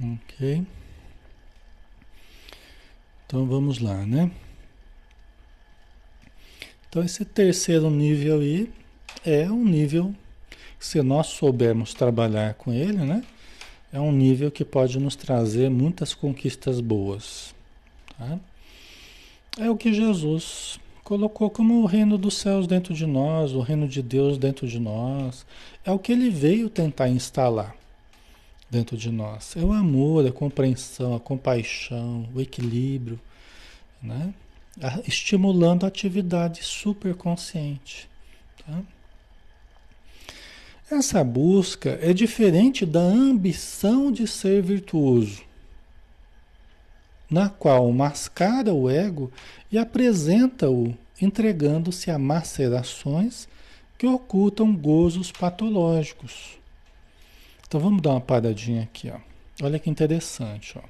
Ok. 0.00 0.64
Então 3.26 3.46
vamos 3.46 3.78
lá, 3.78 4.04
né? 4.04 4.30
Então 6.88 7.02
esse 7.02 7.24
terceiro 7.24 7.90
nível 7.90 8.40
aí 8.40 8.70
é 9.24 9.50
um 9.50 9.64
nível 9.64 10.14
se 10.78 11.00
nós 11.02 11.28
soubermos 11.28 11.94
trabalhar 11.94 12.54
com 12.54 12.72
ele, 12.72 12.98
né? 12.98 13.24
É 13.92 14.00
um 14.00 14.12
nível 14.12 14.50
que 14.50 14.64
pode 14.64 14.98
nos 14.98 15.16
trazer 15.16 15.70
muitas 15.70 16.12
conquistas 16.12 16.80
boas. 16.80 17.54
Tá? 18.18 18.38
É 19.58 19.70
o 19.70 19.76
que 19.76 19.92
Jesus 19.92 20.78
colocou 21.04 21.48
como 21.50 21.82
o 21.82 21.86
reino 21.86 22.18
dos 22.18 22.34
céus 22.38 22.66
dentro 22.66 22.92
de 22.92 23.06
nós, 23.06 23.52
o 23.52 23.60
reino 23.60 23.86
de 23.86 24.02
Deus 24.02 24.36
dentro 24.36 24.66
de 24.66 24.78
nós. 24.78 25.46
É 25.84 25.92
o 25.92 25.98
que 25.98 26.12
ele 26.12 26.30
veio 26.30 26.68
tentar 26.68 27.08
instalar 27.08 27.76
dentro 28.72 28.96
de 28.96 29.10
nós. 29.10 29.54
É 29.54 29.60
o 29.60 29.70
amor, 29.70 30.26
a 30.26 30.32
compreensão, 30.32 31.14
a 31.14 31.20
compaixão, 31.20 32.26
o 32.34 32.40
equilíbrio, 32.40 33.20
né? 34.02 34.32
estimulando 35.06 35.84
a 35.84 35.88
atividade 35.88 36.64
superconsciente. 36.64 38.08
Tá? 38.66 38.80
Essa 40.90 41.22
busca 41.22 41.98
é 42.00 42.14
diferente 42.14 42.86
da 42.86 43.00
ambição 43.00 44.10
de 44.10 44.26
ser 44.26 44.62
virtuoso, 44.62 45.42
na 47.30 47.50
qual 47.50 47.92
mascara 47.92 48.72
o 48.72 48.88
ego 48.88 49.30
e 49.70 49.76
apresenta-o 49.76 50.96
entregando-se 51.20 52.10
a 52.10 52.18
macerações 52.18 53.46
que 53.98 54.06
ocultam 54.06 54.74
gozos 54.74 55.30
patológicos. 55.30 56.61
Então 57.72 57.80
vamos 57.80 58.02
dar 58.02 58.10
uma 58.10 58.20
paradinha 58.20 58.82
aqui, 58.82 59.08
ó. 59.08 59.16
Olha 59.64 59.78
que 59.78 59.88
interessante, 59.88 60.76
ó. 60.76 60.82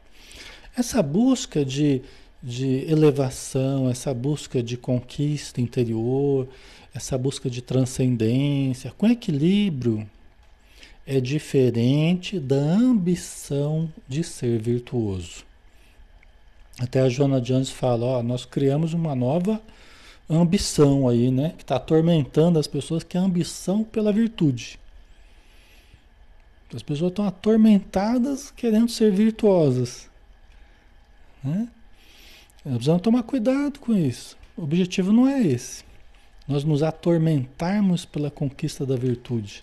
Essa 0.76 1.00
busca 1.00 1.64
de, 1.64 2.02
de 2.42 2.84
elevação, 2.90 3.88
essa 3.88 4.12
busca 4.12 4.60
de 4.60 4.76
conquista 4.76 5.60
interior, 5.60 6.48
essa 6.92 7.16
busca 7.16 7.48
de 7.48 7.62
transcendência, 7.62 8.90
com 8.98 9.06
equilíbrio, 9.06 10.10
é 11.06 11.20
diferente 11.20 12.40
da 12.40 12.56
ambição 12.56 13.88
de 14.08 14.24
ser 14.24 14.58
virtuoso. 14.58 15.44
Até 16.80 17.02
a 17.02 17.08
Joana 17.08 17.40
Jones 17.40 17.70
fala, 17.70 18.06
ó, 18.06 18.22
nós 18.24 18.44
criamos 18.44 18.92
uma 18.92 19.14
nova 19.14 19.62
ambição 20.28 21.08
aí, 21.08 21.30
né? 21.30 21.54
Que 21.56 21.62
está 21.62 21.76
atormentando 21.76 22.58
as 22.58 22.66
pessoas, 22.66 23.04
que 23.04 23.16
é 23.16 23.20
a 23.20 23.22
ambição 23.22 23.84
pela 23.84 24.12
virtude. 24.12 24.81
As 26.74 26.82
pessoas 26.82 27.10
estão 27.10 27.26
atormentadas 27.26 28.50
querendo 28.50 28.88
ser 28.88 29.12
virtuosas. 29.12 30.10
Né? 31.44 31.68
Nós 32.64 32.74
precisamos 32.74 33.02
tomar 33.02 33.22
cuidado 33.24 33.78
com 33.78 33.92
isso. 33.92 34.36
O 34.56 34.62
objetivo 34.62 35.12
não 35.12 35.28
é 35.28 35.42
esse 35.42 35.84
nós 36.46 36.64
nos 36.64 36.82
atormentarmos 36.82 38.04
pela 38.04 38.30
conquista 38.30 38.84
da 38.84 38.96
virtude. 38.96 39.62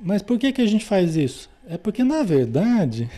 Mas 0.00 0.22
por 0.22 0.38
que, 0.38 0.52
que 0.52 0.62
a 0.62 0.66
gente 0.66 0.84
faz 0.84 1.16
isso? 1.16 1.50
É 1.68 1.76
porque, 1.76 2.04
na 2.04 2.22
verdade, 2.22 3.08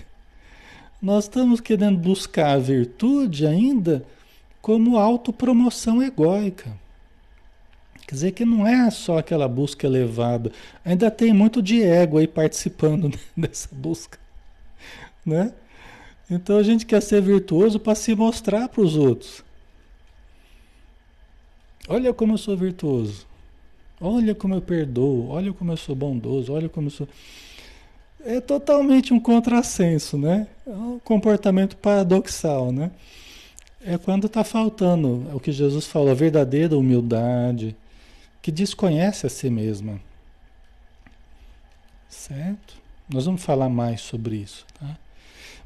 nós 1.01 1.25
estamos 1.25 1.61
querendo 1.61 1.99
buscar 1.99 2.53
a 2.53 2.59
virtude 2.59 3.47
ainda 3.47 4.05
como 4.61 4.97
autopromoção 4.97 6.03
egóica. 6.03 6.77
Quer 8.07 8.15
dizer 8.15 8.33
que 8.33 8.45
não 8.45 8.67
é 8.67 8.89
só 8.91 9.19
aquela 9.19 9.49
busca 9.49 9.87
elevada, 9.87 10.53
ainda 10.85 11.11
tem 11.11 11.33
muito 11.33 11.61
de 11.61 11.83
ego 11.83 12.19
aí 12.19 12.29
participando 12.29 13.11
dessa 13.37 13.69
busca, 13.73 14.19
né? 15.25 15.53
Então 16.31 16.57
a 16.57 16.63
gente 16.63 16.87
quer 16.87 17.03
ser 17.03 17.21
virtuoso 17.21 17.79
para 17.79 17.95
se 17.95 18.15
mostrar 18.15 18.69
para 18.69 18.81
os 18.81 18.97
outros. 18.97 19.45
Olha 21.89 22.13
como 22.13 22.35
eu 22.35 22.39
sou 22.39 22.57
virtuoso. 22.57 23.27
Olha 24.01 24.35
como 24.35 24.55
eu 24.55 24.61
perdoo. 24.61 25.29
Olha 25.29 25.53
como 25.53 25.73
eu 25.73 25.77
sou 25.77 25.95
bondoso. 25.95 26.53
Olha 26.53 26.69
como 26.69 26.89
eu 26.89 26.91
sou. 26.91 27.09
É 28.25 28.41
totalmente 28.41 29.15
um 29.15 29.21
contrassenso, 29.21 30.19
né? 30.19 30.49
É 30.67 30.71
um 30.71 30.99
comportamento 30.99 31.77
paradoxal, 31.77 32.73
né? 32.73 32.91
É 33.81 33.97
quando 33.97 34.27
está 34.27 34.43
faltando 34.43 35.29
o 35.33 35.39
que 35.39 35.53
Jesus 35.53 35.87
falou, 35.87 36.11
a 36.11 36.15
verdadeira 36.15 36.77
humildade, 36.77 37.77
que 38.47 38.53
desconhece 38.53 39.27
a 39.27 39.29
si 39.29 39.51
mesma. 39.51 40.01
Certo? 42.09 42.77
Nós 43.13 43.27
vamos 43.27 43.43
falar 43.43 43.69
mais 43.69 44.01
sobre 44.01 44.37
isso, 44.37 44.65
tá? 44.79 44.97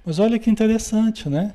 Mas 0.03 0.19
olha 0.19 0.39
que 0.39 0.49
interessante, 0.49 1.29
né? 1.29 1.53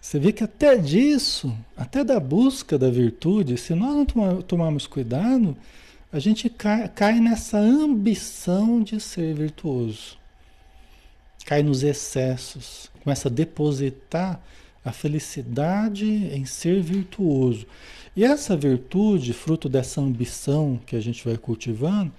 Você 0.00 0.20
vê 0.20 0.32
que 0.32 0.44
até 0.44 0.76
disso, 0.76 1.52
até 1.76 2.04
da 2.04 2.20
busca 2.20 2.78
da 2.78 2.88
virtude, 2.90 3.58
se 3.58 3.74
nós 3.74 3.92
não 4.14 4.40
tomarmos 4.40 4.86
cuidado, 4.86 5.56
a 6.12 6.20
gente 6.20 6.48
cai, 6.48 6.88
cai 6.90 7.18
nessa 7.18 7.58
ambição 7.58 8.84
de 8.84 9.00
ser 9.00 9.34
virtuoso. 9.34 10.16
Cai 11.44 11.60
nos 11.64 11.82
excessos, 11.82 12.88
começa 13.02 13.26
a 13.26 13.32
depositar 13.32 14.40
a 14.84 14.92
felicidade 14.92 16.06
em 16.06 16.44
ser 16.44 16.80
virtuoso. 16.80 17.66
E 18.16 18.24
essa 18.24 18.56
virtude, 18.56 19.32
fruto 19.32 19.68
dessa 19.68 20.00
ambição 20.00 20.80
que 20.86 20.94
a 20.94 21.00
gente 21.00 21.24
vai 21.24 21.36
cultivando, 21.36 22.12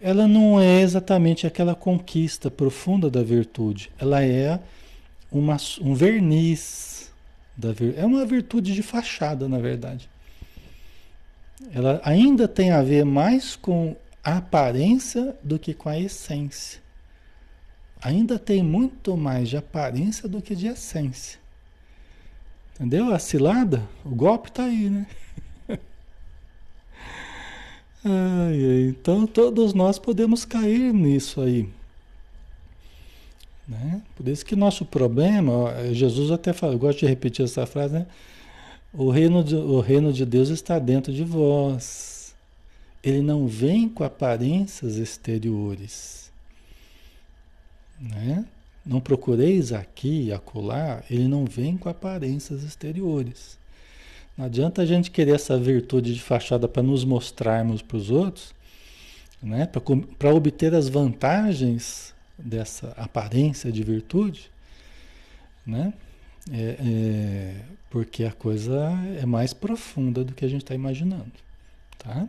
ela 0.00 0.26
não 0.26 0.60
é 0.60 0.80
exatamente 0.80 1.46
aquela 1.46 1.74
conquista 1.74 2.50
profunda 2.50 3.10
da 3.10 3.22
virtude. 3.22 3.90
Ela 3.98 4.24
é 4.24 4.60
uma, 5.30 5.56
um 5.80 5.94
verniz 5.94 7.12
da. 7.56 7.70
É 7.96 8.06
uma 8.06 8.24
virtude 8.24 8.74
de 8.74 8.82
fachada, 8.82 9.48
na 9.48 9.58
verdade. 9.58 10.08
Ela 11.74 12.00
ainda 12.04 12.46
tem 12.46 12.70
a 12.70 12.82
ver 12.82 13.04
mais 13.04 13.56
com 13.56 13.96
a 14.22 14.36
aparência 14.36 15.36
do 15.42 15.58
que 15.58 15.74
com 15.74 15.88
a 15.88 15.98
essência. 15.98 16.80
Ainda 18.00 18.38
tem 18.38 18.62
muito 18.62 19.16
mais 19.16 19.48
de 19.48 19.56
aparência 19.56 20.28
do 20.28 20.40
que 20.40 20.54
de 20.54 20.68
essência. 20.68 21.40
Entendeu? 22.78 23.12
A 23.12 23.18
cilada, 23.18 23.82
o 24.04 24.14
golpe 24.14 24.48
está 24.50 24.64
aí, 24.64 24.88
né? 24.88 25.06
ai, 28.04 28.88
então 28.88 29.26
todos 29.26 29.74
nós 29.74 29.98
podemos 29.98 30.44
cair 30.44 30.94
nisso 30.94 31.40
aí. 31.40 31.68
Né? 33.66 34.00
Por 34.14 34.28
isso 34.28 34.46
que 34.46 34.54
nosso 34.54 34.84
problema, 34.84 35.74
Jesus 35.92 36.30
até 36.30 36.52
fala, 36.52 36.74
eu 36.74 36.78
gosto 36.78 37.00
de 37.00 37.06
repetir 37.06 37.44
essa 37.44 37.66
frase, 37.66 37.94
né? 37.94 38.06
O 38.92 39.10
reino, 39.10 39.44
de, 39.44 39.56
o 39.56 39.80
reino 39.80 40.12
de 40.12 40.24
Deus 40.24 40.48
está 40.48 40.78
dentro 40.78 41.12
de 41.12 41.24
vós. 41.24 42.34
Ele 43.02 43.20
não 43.20 43.46
vem 43.46 43.88
com 43.88 44.02
aparências 44.02 44.96
exteriores. 44.96 46.30
Né? 48.00 48.46
Não 48.88 49.00
procureis 49.00 49.70
aqui 49.70 50.22
e 50.22 50.32
acolá, 50.32 51.02
ele 51.10 51.28
não 51.28 51.44
vem 51.44 51.76
com 51.76 51.90
aparências 51.90 52.62
exteriores. 52.62 53.58
Não 54.34 54.46
adianta 54.46 54.80
a 54.80 54.86
gente 54.86 55.10
querer 55.10 55.34
essa 55.34 55.58
virtude 55.58 56.14
de 56.14 56.22
fachada 56.22 56.66
para 56.66 56.82
nos 56.82 57.04
mostrarmos 57.04 57.82
para 57.82 57.98
os 57.98 58.08
outros, 58.08 58.54
né? 59.42 59.68
para 60.18 60.34
obter 60.34 60.74
as 60.74 60.88
vantagens 60.88 62.14
dessa 62.38 62.94
aparência 62.96 63.70
de 63.70 63.82
virtude, 63.82 64.50
né? 65.66 65.92
É, 66.50 66.76
é, 66.80 67.54
porque 67.90 68.24
a 68.24 68.32
coisa 68.32 68.90
é 69.20 69.26
mais 69.26 69.52
profunda 69.52 70.24
do 70.24 70.32
que 70.32 70.46
a 70.46 70.48
gente 70.48 70.62
está 70.62 70.74
imaginando, 70.74 71.30
tá? 71.98 72.26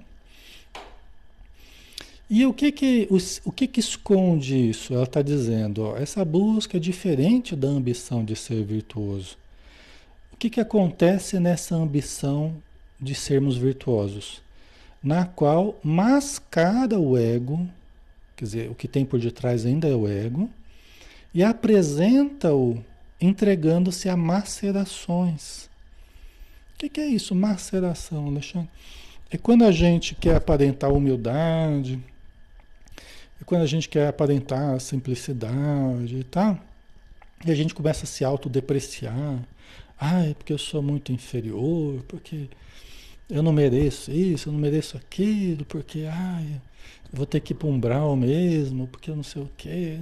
E 2.30 2.46
o 2.46 2.54
que 2.54 2.72
que, 2.72 3.08
o, 3.10 3.18
o 3.50 3.52
que 3.52 3.66
que 3.66 3.80
esconde 3.80 4.70
isso? 4.70 4.94
Ela 4.94 5.04
está 5.04 5.22
dizendo, 5.22 5.84
ó, 5.84 5.98
essa 5.98 6.24
busca 6.24 6.78
é 6.78 6.80
diferente 6.80 7.56
da 7.56 7.68
ambição 7.68 8.24
de 8.24 8.36
ser 8.36 8.64
virtuoso. 8.64 9.36
O 10.32 10.38
que 10.38 10.48
que 10.48 10.62
acontece 10.62 11.40
nessa 11.40 11.76
ambição 11.76 12.56
de 13.02 13.16
sermos 13.16 13.58
virtuosos? 13.58 14.44
Na 15.04 15.26
qual 15.26 15.80
mascara 15.84 17.00
o 17.00 17.18
ego, 17.18 17.68
quer 18.36 18.46
dizer, 18.46 18.70
o 18.70 18.76
que 18.76 18.88
tem 18.88 19.04
por 19.04 19.20
detrás 19.20 19.66
ainda 19.66 19.88
é 19.88 19.96
o 19.96 20.08
ego, 20.08 20.48
e 21.34 21.44
apresenta-o 21.44 22.84
entregando-se 23.20 24.08
a 24.08 24.16
macerações. 24.16 25.66
O 26.76 26.78
que, 26.78 26.90
que 26.90 27.02
é 27.02 27.08
isso, 27.08 27.34
maceração, 27.34 28.28
Alexandre? 28.28 28.70
É 29.32 29.38
quando 29.38 29.64
a 29.64 29.72
gente 29.72 30.16
quer 30.16 30.36
aparentar 30.36 30.92
humildade, 30.92 32.00
e 33.40 33.44
quando 33.44 33.62
a 33.62 33.68
gente 33.68 33.88
quer 33.88 34.08
aparentar 34.08 34.80
simplicidade 34.80 36.18
e 36.18 36.24
tal, 36.24 36.60
e 37.46 37.52
a 37.52 37.56
gente 37.56 37.74
começa 37.74 38.04
a 38.04 38.08
se 38.08 38.24
autodepreciar. 38.26 39.40
Ah, 40.00 40.26
é 40.26 40.34
porque 40.34 40.54
eu 40.54 40.58
sou 40.58 40.82
muito 40.82 41.12
inferior, 41.12 42.04
porque 42.08 42.50
eu 43.30 43.44
não 43.44 43.54
mereço 43.54 44.12
isso, 44.12 44.50
eu 44.50 44.54
não 44.54 44.60
mereço 44.60 44.98
aquilo, 44.98 45.66
porque 45.66 46.00
eu 46.00 46.62
vou 47.12 47.26
ter 47.26 47.40
que 47.40 47.54
ir 47.54 47.56
para 47.56 47.68
um 47.68 47.80
brau 47.80 48.16
mesmo, 48.16 48.88
porque 48.88 49.12
eu 49.12 49.16
não 49.16 49.24
sei 49.24 49.42
o 49.42 49.52
quê. 49.58 50.00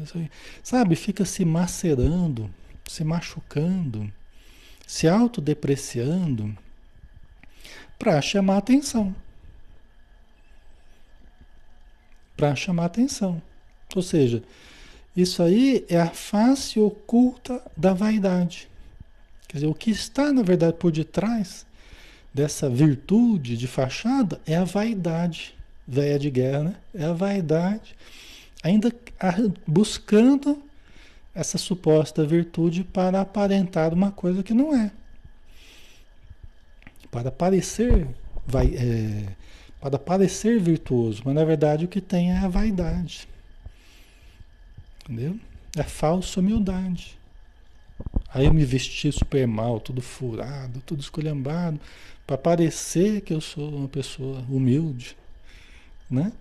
Sabe, 0.64 0.96
fica 0.96 1.26
se 1.26 1.44
macerando, 1.46 2.50
se 2.88 3.04
machucando, 3.04 4.12
se 4.86 5.08
autodepreciando 5.08 6.58
para 8.00 8.22
chamar 8.22 8.58
atenção. 8.58 9.16
Para 12.38 12.56
chamar 12.56 12.86
atenção. 12.86 13.42
Ou 13.96 14.02
seja, 14.02 14.44
isso 15.16 15.42
aí 15.42 15.84
é 15.90 16.00
a 16.00 16.12
face 16.12 16.80
oculta 16.80 17.62
da 17.76 17.94
vaidade. 17.94 18.70
Quer 19.48 19.58
dizer, 19.58 19.68
o 19.68 19.74
que 19.74 19.90
está, 19.90 20.32
na 20.32 20.44
verdade, 20.44 20.78
por 20.78 20.92
detrás 20.92 21.66
dessa 22.34 22.70
virtude 22.70 23.58
de 23.58 23.66
fachada 23.66 24.40
é 24.46 24.56
a 24.56 24.64
vaidade, 24.64 25.56
velha 25.88 26.20
de 26.20 26.30
guerra, 26.30 26.64
né? 26.66 26.76
É 26.94 27.06
a 27.06 27.14
vaidade, 27.14 27.96
ainda 28.62 28.94
buscando 29.66 30.62
essa 31.34 31.58
suposta 31.58 32.26
virtude 32.26 32.84
para 32.84 33.22
aparentar 33.22 33.94
uma 33.94 34.12
coisa 34.12 34.44
que 34.44 34.54
não 34.54 34.76
é. 34.76 34.92
Para 37.10 37.32
parecer 37.32 38.08
vai, 38.46 38.76
é, 38.76 39.24
para 39.80 40.00
parecer 40.00 40.60
virtuoso, 40.60 41.22
mas 41.26 41.36
na 41.36 41.46
verdade 41.46 41.86
o 41.86 41.88
que 41.88 42.02
tem 42.02 42.32
é 42.32 42.38
a 42.38 42.48
vaidade. 42.48 43.28
Entendeu? 45.04 45.40
É 45.76 45.84
falsa 45.84 46.40
humildade. 46.40 47.18
Aí 48.34 48.46
eu 48.46 48.54
me 48.54 48.66
vesti 48.66 49.12
super 49.12 49.48
mal, 49.48 49.80
tudo 49.80 50.02
furado, 50.02 50.82
tudo 50.86 51.02
esculhambado, 51.02 51.80
para 52.26 52.38
parecer 52.38 53.22
que 53.22 53.34
eu 53.34 53.42
sou 53.42 53.70
uma 53.70 53.88
pessoa 53.88 54.44
humilde, 54.50 55.16
né? 56.10 56.32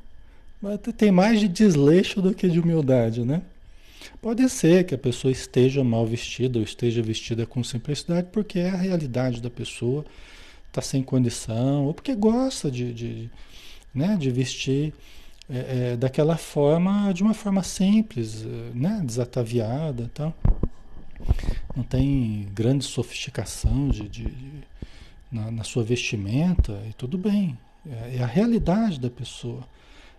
Mas 0.61 0.81
tem 0.97 1.11
mais 1.11 1.39
de 1.39 1.49
desleixo 1.49 2.21
do 2.21 2.35
que 2.35 2.49
de 2.49 2.59
humildade, 2.59 3.25
né? 3.25 3.43
Pode 4.21 4.49
ser 4.49 4.85
que 4.85 4.95
a 4.95 4.99
pessoa 4.99 5.31
esteja 5.31 5.85
mal 5.85 6.07
vestida 6.07 6.59
ou 6.59 6.65
esteja 6.65 7.03
vestida 7.03 7.47
com 7.47 7.63
simplicidade, 7.63 8.29
porque 8.33 8.59
é 8.59 8.71
a 8.71 8.77
realidade 8.77 9.41
da 9.41 9.51
pessoa 9.51 10.05
está 10.77 10.83
sem 10.83 11.03
condição, 11.03 11.87
ou 11.87 11.95
porque 11.95 12.15
gosta 12.15 12.71
de, 12.71 12.93
de, 12.93 13.31
né, 13.95 14.17
de 14.17 14.31
vestir 14.31 14.93
é, 15.49 15.93
é, 15.93 15.97
daquela 15.97 16.37
forma, 16.37 17.13
de 17.13 17.23
uma 17.23 17.33
forma 17.33 17.63
simples, 17.63 18.45
né, 18.75 19.01
desataviada 19.05 20.11
tal. 20.13 20.35
Não 21.75 21.83
tem 21.83 22.47
grande 22.53 22.85
sofisticação 22.85 23.89
de, 23.89 24.09
de, 24.09 24.25
de 24.25 24.53
na, 25.33 25.51
na, 25.51 25.65
sua 25.65 25.83
vestimenta, 25.83 26.83
e 26.89 26.93
tudo 26.93 27.17
bem. 27.17 27.57
É, 27.89 28.17
é 28.17 28.23
a 28.23 28.27
realidade 28.27 29.01
da 29.01 29.11
pessoa. 29.11 29.63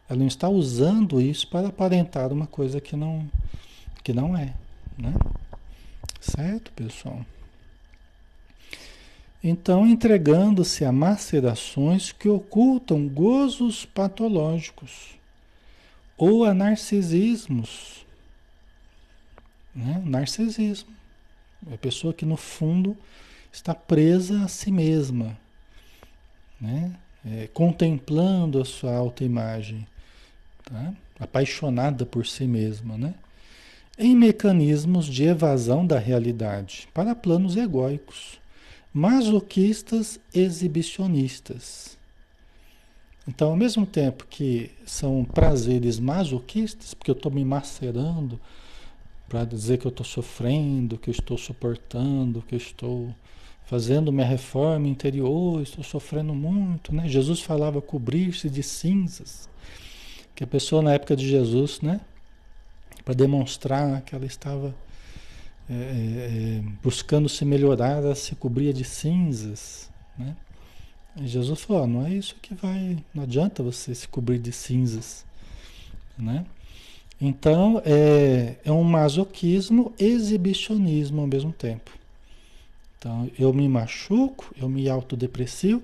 Ela 0.09 0.19
não 0.19 0.27
está 0.27 0.49
usando 0.49 1.21
isso 1.21 1.47
para 1.49 1.67
aparentar 1.67 2.31
uma 2.33 2.47
coisa 2.47 2.81
que 2.81 2.95
não, 2.95 3.29
que 4.03 4.13
não 4.13 4.35
é. 4.35 4.53
Né? 4.97 5.13
Certo, 6.19 6.71
pessoal? 6.71 7.23
Então, 9.49 9.87
entregando-se 9.87 10.83
a 10.83 10.91
macerações 10.91 12.11
que 12.11 12.27
ocultam 12.27 13.07
gozos 13.07 13.85
patológicos 13.85 15.17
ou 16.17 16.43
a 16.43 16.53
narcisismos. 16.53 18.05
Né? 19.73 20.03
Narcisismo. 20.05 20.89
É 21.71 21.75
a 21.75 21.77
pessoa 21.77 22.13
que, 22.13 22.25
no 22.25 22.35
fundo, 22.35 22.97
está 23.49 23.73
presa 23.73 24.43
a 24.43 24.49
si 24.49 24.69
mesma, 24.69 25.37
né? 26.59 26.93
É, 27.25 27.47
contemplando 27.53 28.61
a 28.61 28.65
sua 28.65 28.95
autoimagem, 28.95 29.87
tá? 30.65 30.93
apaixonada 31.19 32.05
por 32.05 32.27
si 32.27 32.45
mesma, 32.45 32.97
né? 32.97 33.15
em 33.97 34.13
mecanismos 34.13 35.05
de 35.05 35.23
evasão 35.23 35.87
da 35.87 35.97
realidade 35.97 36.87
para 36.93 37.15
planos 37.15 37.55
egóicos 37.55 38.39
masoquistas 38.97 40.19
exibicionistas. 40.33 41.95
Então, 43.27 43.51
ao 43.51 43.55
mesmo 43.55 43.85
tempo 43.85 44.25
que 44.27 44.71
são 44.87 45.23
prazeres 45.23 45.99
masoquistas, 45.99 46.95
porque 46.95 47.11
eu 47.11 47.15
estou 47.15 47.31
me 47.31 47.45
macerando 47.45 48.39
para 49.29 49.45
dizer 49.45 49.77
que 49.77 49.85
eu 49.85 49.89
estou 49.89 50.05
sofrendo, 50.05 50.97
que 50.97 51.11
eu 51.11 51.11
estou 51.11 51.37
suportando, 51.37 52.41
que 52.41 52.55
eu 52.55 52.57
estou 52.57 53.13
fazendo 53.67 54.11
minha 54.11 54.25
reforma 54.25 54.87
interior, 54.87 55.61
estou 55.61 55.83
sofrendo 55.83 56.33
muito, 56.33 56.95
né? 56.95 57.07
Jesus 57.07 57.41
falava 57.41 57.79
cobrir-se 57.79 58.49
de 58.49 58.63
cinzas, 58.63 59.47
que 60.33 60.43
a 60.43 60.47
pessoa 60.47 60.81
na 60.81 60.93
época 60.93 61.15
de 61.15 61.29
Jesus, 61.29 61.81
né, 61.81 62.01
para 63.05 63.13
demonstrar 63.13 64.01
que 64.01 64.15
ela 64.15 64.25
estava 64.25 64.73
é, 65.69 65.73
é, 65.73 65.77
é, 65.77 66.63
buscando 66.81 67.27
se 67.27 67.43
melhorar, 67.43 67.97
ela 67.97 68.15
se 68.15 68.35
cobria 68.35 68.73
de 68.73 68.85
cinzas, 68.85 69.89
né? 70.17 70.35
E 71.19 71.27
Jesus 71.27 71.61
falou, 71.61 71.87
não 71.87 72.05
é 72.05 72.13
isso 72.13 72.35
que 72.41 72.53
vai, 72.53 72.97
não 73.13 73.23
adianta 73.23 73.61
você 73.61 73.93
se 73.93 74.07
cobrir 74.07 74.39
de 74.39 74.51
cinzas, 74.51 75.25
né? 76.17 76.45
Então, 77.19 77.81
é, 77.83 78.55
é 78.63 78.71
um 78.71 78.83
masoquismo, 78.83 79.91
exibicionismo 79.99 81.21
ao 81.21 81.27
mesmo 81.27 81.51
tempo. 81.51 81.91
Então, 82.97 83.29
eu 83.37 83.51
me 83.51 83.67
machuco, 83.67 84.53
eu 84.55 84.69
me 84.69 84.87
autodeprecio 84.87 85.83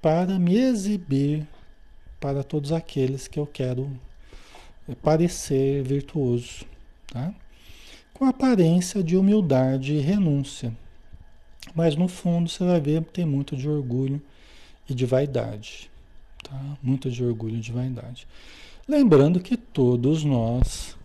para 0.00 0.38
me 0.38 0.56
exibir 0.56 1.46
para 2.18 2.42
todos 2.42 2.72
aqueles 2.72 3.28
que 3.28 3.38
eu 3.38 3.46
quero 3.46 3.90
parecer 5.02 5.82
virtuoso, 5.82 6.64
tá? 7.06 7.32
Com 8.14 8.24
aparência 8.24 9.02
de 9.02 9.16
humildade 9.16 9.92
e 9.94 10.00
renúncia. 10.00 10.74
Mas 11.74 11.96
no 11.96 12.08
fundo 12.08 12.48
você 12.48 12.64
vai 12.64 12.80
ver 12.80 13.02
que 13.04 13.12
tem 13.12 13.24
muito 13.24 13.56
de 13.56 13.68
orgulho 13.68 14.22
e 14.88 14.94
de 14.94 15.04
vaidade, 15.04 15.90
tá? 16.42 16.78
Muito 16.82 17.10
de 17.10 17.24
orgulho 17.24 17.56
e 17.56 17.60
de 17.60 17.72
vaidade. 17.72 18.26
Lembrando 18.86 19.40
que 19.40 19.56
todos 19.56 20.24
nós, 20.24 20.96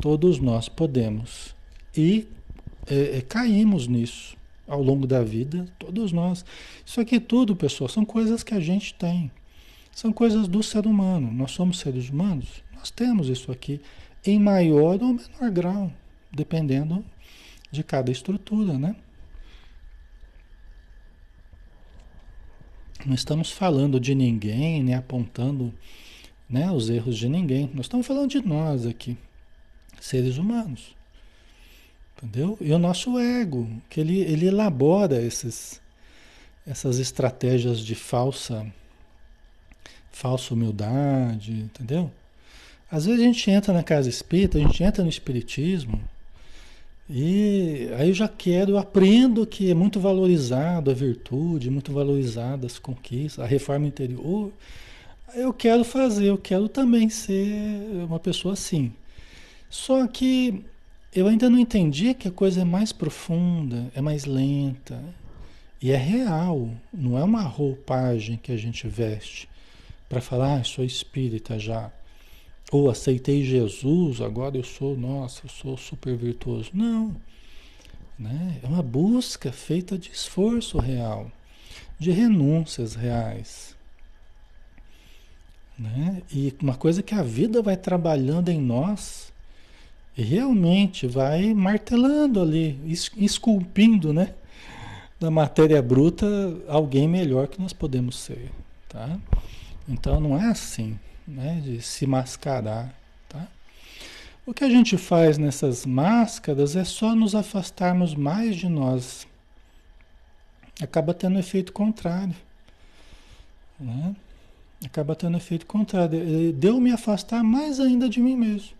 todos 0.00 0.38
nós 0.38 0.68
podemos 0.68 1.54
e 1.96 2.26
é, 2.86 3.18
é, 3.18 3.20
caímos 3.20 3.86
nisso 3.86 4.36
ao 4.66 4.82
longo 4.82 5.06
da 5.06 5.22
vida, 5.22 5.66
todos 5.78 6.12
nós. 6.12 6.44
Isso 6.84 7.00
aqui 7.00 7.20
tudo, 7.20 7.54
pessoal, 7.54 7.88
são 7.88 8.04
coisas 8.04 8.42
que 8.42 8.54
a 8.54 8.60
gente 8.60 8.94
tem. 8.94 9.30
São 9.92 10.12
coisas 10.12 10.48
do 10.48 10.62
ser 10.62 10.86
humano. 10.86 11.30
Nós 11.30 11.52
somos 11.52 11.78
seres 11.78 12.08
humanos, 12.08 12.62
nós 12.74 12.90
temos 12.90 13.28
isso 13.28 13.52
aqui 13.52 13.80
em 14.24 14.38
maior 14.38 15.02
ou 15.02 15.14
menor 15.14 15.50
grau, 15.50 15.92
dependendo 16.32 17.04
de 17.70 17.82
cada 17.82 18.10
estrutura, 18.10 18.78
né? 18.78 18.96
Não 23.04 23.14
estamos 23.14 23.50
falando 23.50 23.98
de 23.98 24.14
ninguém, 24.14 24.82
nem 24.82 24.94
apontando 24.94 25.74
né, 26.48 26.70
os 26.70 26.88
erros 26.88 27.16
de 27.16 27.28
ninguém. 27.28 27.68
Nós 27.74 27.86
estamos 27.86 28.06
falando 28.06 28.30
de 28.30 28.40
nós 28.40 28.86
aqui, 28.86 29.16
seres 30.00 30.36
humanos. 30.38 30.94
Entendeu? 32.16 32.56
E 32.60 32.72
o 32.72 32.78
nosso 32.78 33.18
ego, 33.18 33.68
que 33.90 34.00
ele, 34.00 34.20
ele 34.20 34.46
elabora 34.46 35.20
esses, 35.20 35.80
essas 36.64 37.00
estratégias 37.00 37.80
de 37.80 37.96
falsa, 37.96 38.64
falsa 40.12 40.54
humildade, 40.54 41.52
entendeu? 41.52 42.12
Às 42.88 43.06
vezes 43.06 43.20
a 43.20 43.24
gente 43.24 43.50
entra 43.50 43.72
na 43.72 43.82
casa 43.82 44.08
espírita, 44.08 44.58
a 44.58 44.60
gente 44.60 44.84
entra 44.84 45.02
no 45.02 45.08
espiritismo, 45.08 46.00
e 47.08 47.88
aí 47.98 48.08
eu 48.08 48.14
já 48.14 48.28
quero, 48.28 48.72
eu 48.72 48.78
aprendo 48.78 49.46
que 49.46 49.70
é 49.70 49.74
muito 49.74 50.00
valorizado 50.00 50.90
a 50.90 50.94
virtude, 50.94 51.70
muito 51.70 51.92
valorizada 51.92 52.66
as 52.66 52.78
conquistas, 52.78 53.44
a 53.44 53.46
reforma 53.46 53.86
interior. 53.86 54.52
Eu 55.34 55.52
quero 55.52 55.84
fazer, 55.84 56.26
eu 56.26 56.38
quero 56.38 56.68
também 56.68 57.08
ser 57.08 58.04
uma 58.06 58.20
pessoa 58.20 58.54
assim. 58.54 58.92
Só 59.68 60.06
que 60.06 60.64
eu 61.14 61.26
ainda 61.26 61.50
não 61.50 61.58
entendi 61.58 62.14
que 62.14 62.28
a 62.28 62.32
coisa 62.32 62.62
é 62.62 62.64
mais 62.64 62.92
profunda, 62.92 63.90
é 63.94 64.00
mais 64.00 64.24
lenta 64.24 65.02
e 65.80 65.90
é 65.90 65.96
real, 65.96 66.70
não 66.92 67.18
é 67.18 67.24
uma 67.24 67.42
roupagem 67.42 68.36
que 68.36 68.52
a 68.52 68.56
gente 68.56 68.86
veste 68.86 69.48
para 70.08 70.20
falar, 70.20 70.60
ah, 70.60 70.64
sou 70.64 70.84
espírita 70.84 71.58
já. 71.58 71.90
Ou 72.72 72.88
aceitei 72.88 73.44
Jesus, 73.44 74.22
agora 74.22 74.56
eu 74.56 74.64
sou, 74.64 74.96
nossa, 74.96 75.42
eu 75.44 75.50
sou 75.50 75.76
super 75.76 76.16
virtuoso. 76.16 76.70
Não. 76.72 77.14
Né? 78.18 78.60
É 78.62 78.66
uma 78.66 78.82
busca 78.82 79.52
feita 79.52 79.98
de 79.98 80.10
esforço 80.10 80.78
real, 80.78 81.30
de 81.98 82.10
renúncias 82.10 82.94
reais. 82.94 83.76
Né? 85.78 86.22
E 86.32 86.54
uma 86.62 86.74
coisa 86.74 87.02
que 87.02 87.14
a 87.14 87.22
vida 87.22 87.60
vai 87.60 87.76
trabalhando 87.76 88.48
em 88.48 88.58
nós 88.58 89.30
e 90.16 90.22
realmente 90.22 91.06
vai 91.06 91.52
martelando 91.52 92.40
ali, 92.40 92.80
esculpindo, 93.18 94.14
né? 94.14 94.34
Da 95.20 95.30
matéria 95.30 95.82
bruta 95.82 96.26
alguém 96.68 97.06
melhor 97.06 97.48
que 97.48 97.60
nós 97.60 97.72
podemos 97.74 98.18
ser, 98.18 98.50
tá? 98.88 99.18
Então 99.86 100.18
não 100.20 100.38
é 100.38 100.46
assim 100.46 100.98
né, 101.32 101.60
de 101.64 101.80
se 101.80 102.06
mascarar. 102.06 102.94
Tá? 103.28 103.46
O 104.46 104.52
que 104.52 104.64
a 104.64 104.68
gente 104.68 104.96
faz 104.96 105.38
nessas 105.38 105.86
máscaras 105.86 106.76
é 106.76 106.84
só 106.84 107.14
nos 107.14 107.34
afastarmos 107.34 108.14
mais 108.14 108.56
de 108.56 108.68
nós. 108.68 109.26
Acaba 110.80 111.14
tendo 111.14 111.38
efeito 111.38 111.72
contrário. 111.72 112.34
Né? 113.78 114.14
Acaba 114.84 115.14
tendo 115.14 115.36
efeito 115.36 115.66
contrário. 115.66 116.52
Deu 116.52 116.80
me 116.80 116.92
afastar 116.92 117.42
mais 117.42 117.80
ainda 117.80 118.08
de 118.08 118.20
mim 118.20 118.36
mesmo. 118.36 118.76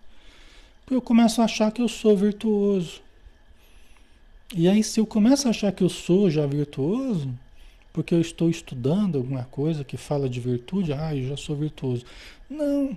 Porque 0.84 0.96
eu 0.96 1.03
começo 1.03 1.40
a 1.40 1.44
achar 1.44 1.70
que 1.70 1.80
eu 1.80 1.88
sou 1.88 2.16
virtuoso. 2.16 3.00
E 4.55 4.68
aí, 4.68 4.82
se 4.84 5.00
eu 5.00 5.07
começo 5.07 5.46
a 5.46 5.50
achar 5.50 5.72
que 5.72 5.82
eu 5.82 5.88
sou 5.88 6.28
já 6.28 6.44
virtuoso, 6.44 7.32
porque 7.93 8.14
eu 8.14 8.20
estou 8.20 8.49
estudando 8.49 9.18
alguma 9.18 9.45
coisa 9.45 9.84
que 9.84 9.97
fala 9.97 10.28
de 10.28 10.40
virtude, 10.40 10.93
ah, 10.93 11.14
eu 11.14 11.28
já 11.28 11.36
sou 11.36 11.55
virtuoso. 11.55 12.05
Não. 12.49 12.97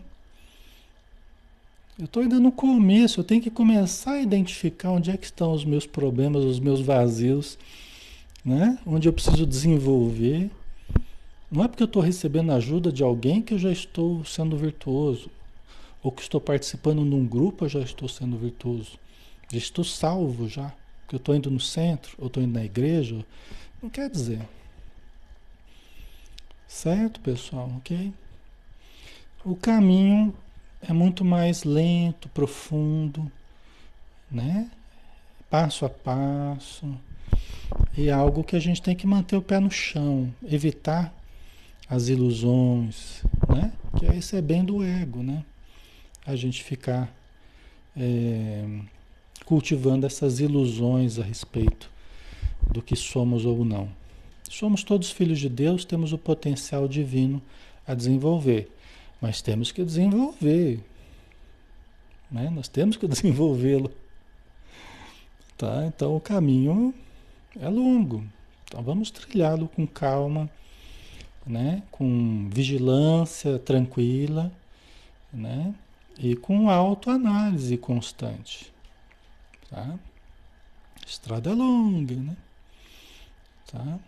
Eu 1.98 2.06
estou 2.06 2.24
ainda 2.24 2.40
no 2.40 2.52
começo, 2.52 3.20
eu 3.20 3.24
tenho 3.24 3.42
que 3.42 3.50
começar 3.50 4.14
a 4.14 4.22
identificar 4.22 4.92
onde 4.92 5.12
é 5.12 5.18
que 5.18 5.26
estão 5.26 5.54
os 5.54 5.64
meus 5.64 5.86
problemas, 5.86 6.44
os 6.44 6.60
meus 6.60 6.82
vazios, 6.82 7.58
né? 8.44 8.78
onde 8.86 9.08
eu 9.08 9.14
preciso 9.14 9.46
desenvolver. 9.46 10.50
Não 11.50 11.64
é 11.64 11.68
porque 11.68 11.84
eu 11.84 11.88
estou 11.88 12.02
recebendo 12.02 12.52
ajuda 12.52 12.92
de 12.92 13.02
alguém 13.02 13.42
que 13.42 13.54
eu 13.54 13.60
já 13.60 13.72
estou 13.72 14.26
sendo 14.26 14.58
virtuoso, 14.58 15.30
ou 16.04 16.12
que 16.12 16.22
estou 16.22 16.42
participando 16.42 17.04
de 17.04 17.16
um 17.16 17.26
grupo 17.26 17.66
eu 17.66 17.70
já 17.70 17.80
estou 17.80 18.10
sendo 18.10 18.38
virtuoso. 18.38 19.00
Já 19.50 19.58
estou 19.58 19.86
salvo 19.86 20.50
já, 20.50 20.74
porque 21.02 21.16
eu 21.16 21.18
estou 21.18 21.36
indo 21.36 21.50
no 21.50 21.60
centro, 21.60 22.16
ou 22.18 22.28
estou 22.28 22.44
indo 22.44 22.54
na 22.54 22.66
igreja. 22.66 23.26
Não 23.82 23.90
quer 23.90 24.10
dizer. 24.10 24.42
Certo, 26.68 27.20
pessoal? 27.20 27.72
Ok? 27.78 28.14
O 29.44 29.56
caminho 29.56 30.34
é 30.82 30.92
muito 30.92 31.24
mais 31.24 31.64
lento, 31.64 32.28
profundo, 32.30 33.32
né? 34.30 34.70
Passo 35.50 35.86
a 35.86 35.90
passo. 35.90 36.98
E 37.98 38.10
é 38.10 38.12
algo 38.12 38.44
que 38.44 38.56
a 38.56 38.60
gente 38.60 38.82
tem 38.82 38.96
que 38.96 39.08
manter 39.08 39.36
o 39.36 39.42
pé 39.42 39.60
no 39.60 39.72
chão, 39.72 40.34
evitar 40.44 41.14
as 41.90 42.08
ilusões, 42.08 43.24
né? 43.48 43.72
Que 43.98 44.06
isso 44.08 44.36
é 44.36 44.42
bem 44.42 44.64
do 44.66 44.84
ego, 44.84 45.22
né? 45.22 45.46
A 46.26 46.36
gente 46.36 46.64
ficar 46.64 47.14
é, 47.96 48.66
cultivando 49.46 50.06
essas 50.06 50.40
ilusões 50.40 51.20
a 51.20 51.24
respeito 51.24 51.90
do 52.72 52.82
que 52.82 52.96
somos 52.96 53.46
ou 53.46 53.64
não. 53.64 53.90
Somos 54.50 54.84
todos 54.84 55.12
filhos 55.12 55.40
de 55.40 55.50
Deus, 55.50 55.86
temos 55.86 56.14
o 56.14 56.18
potencial 56.18 56.88
divino 56.88 57.42
a 57.86 57.94
desenvolver, 57.94 58.72
mas 59.20 59.42
temos 59.42 59.72
que 59.72 59.84
desenvolver. 59.84 60.80
Né? 62.32 62.50
Nós 62.50 62.68
temos 62.68 62.98
que 62.98 63.08
desenvolvê-lo. 63.08 63.92
Tá? 65.58 65.86
Então 65.88 66.16
o 66.16 66.20
caminho 66.20 66.94
é 67.60 67.68
longo. 67.70 68.24
Então 68.66 68.82
vamos 68.82 69.12
trilhá-lo 69.12 69.68
com 69.68 69.88
calma, 69.88 70.50
né? 71.46 71.84
com 71.92 72.50
vigilância 72.52 73.60
tranquila, 73.60 74.52
né? 75.32 75.74
e 76.18 76.36
com 76.36 76.70
autoanálise 76.70 77.78
constante. 77.78 78.72
Tá? 79.70 79.98
Estrada 81.06 81.54
longa, 81.54 82.16
né? 82.16 82.38
Tá? 83.72 84.00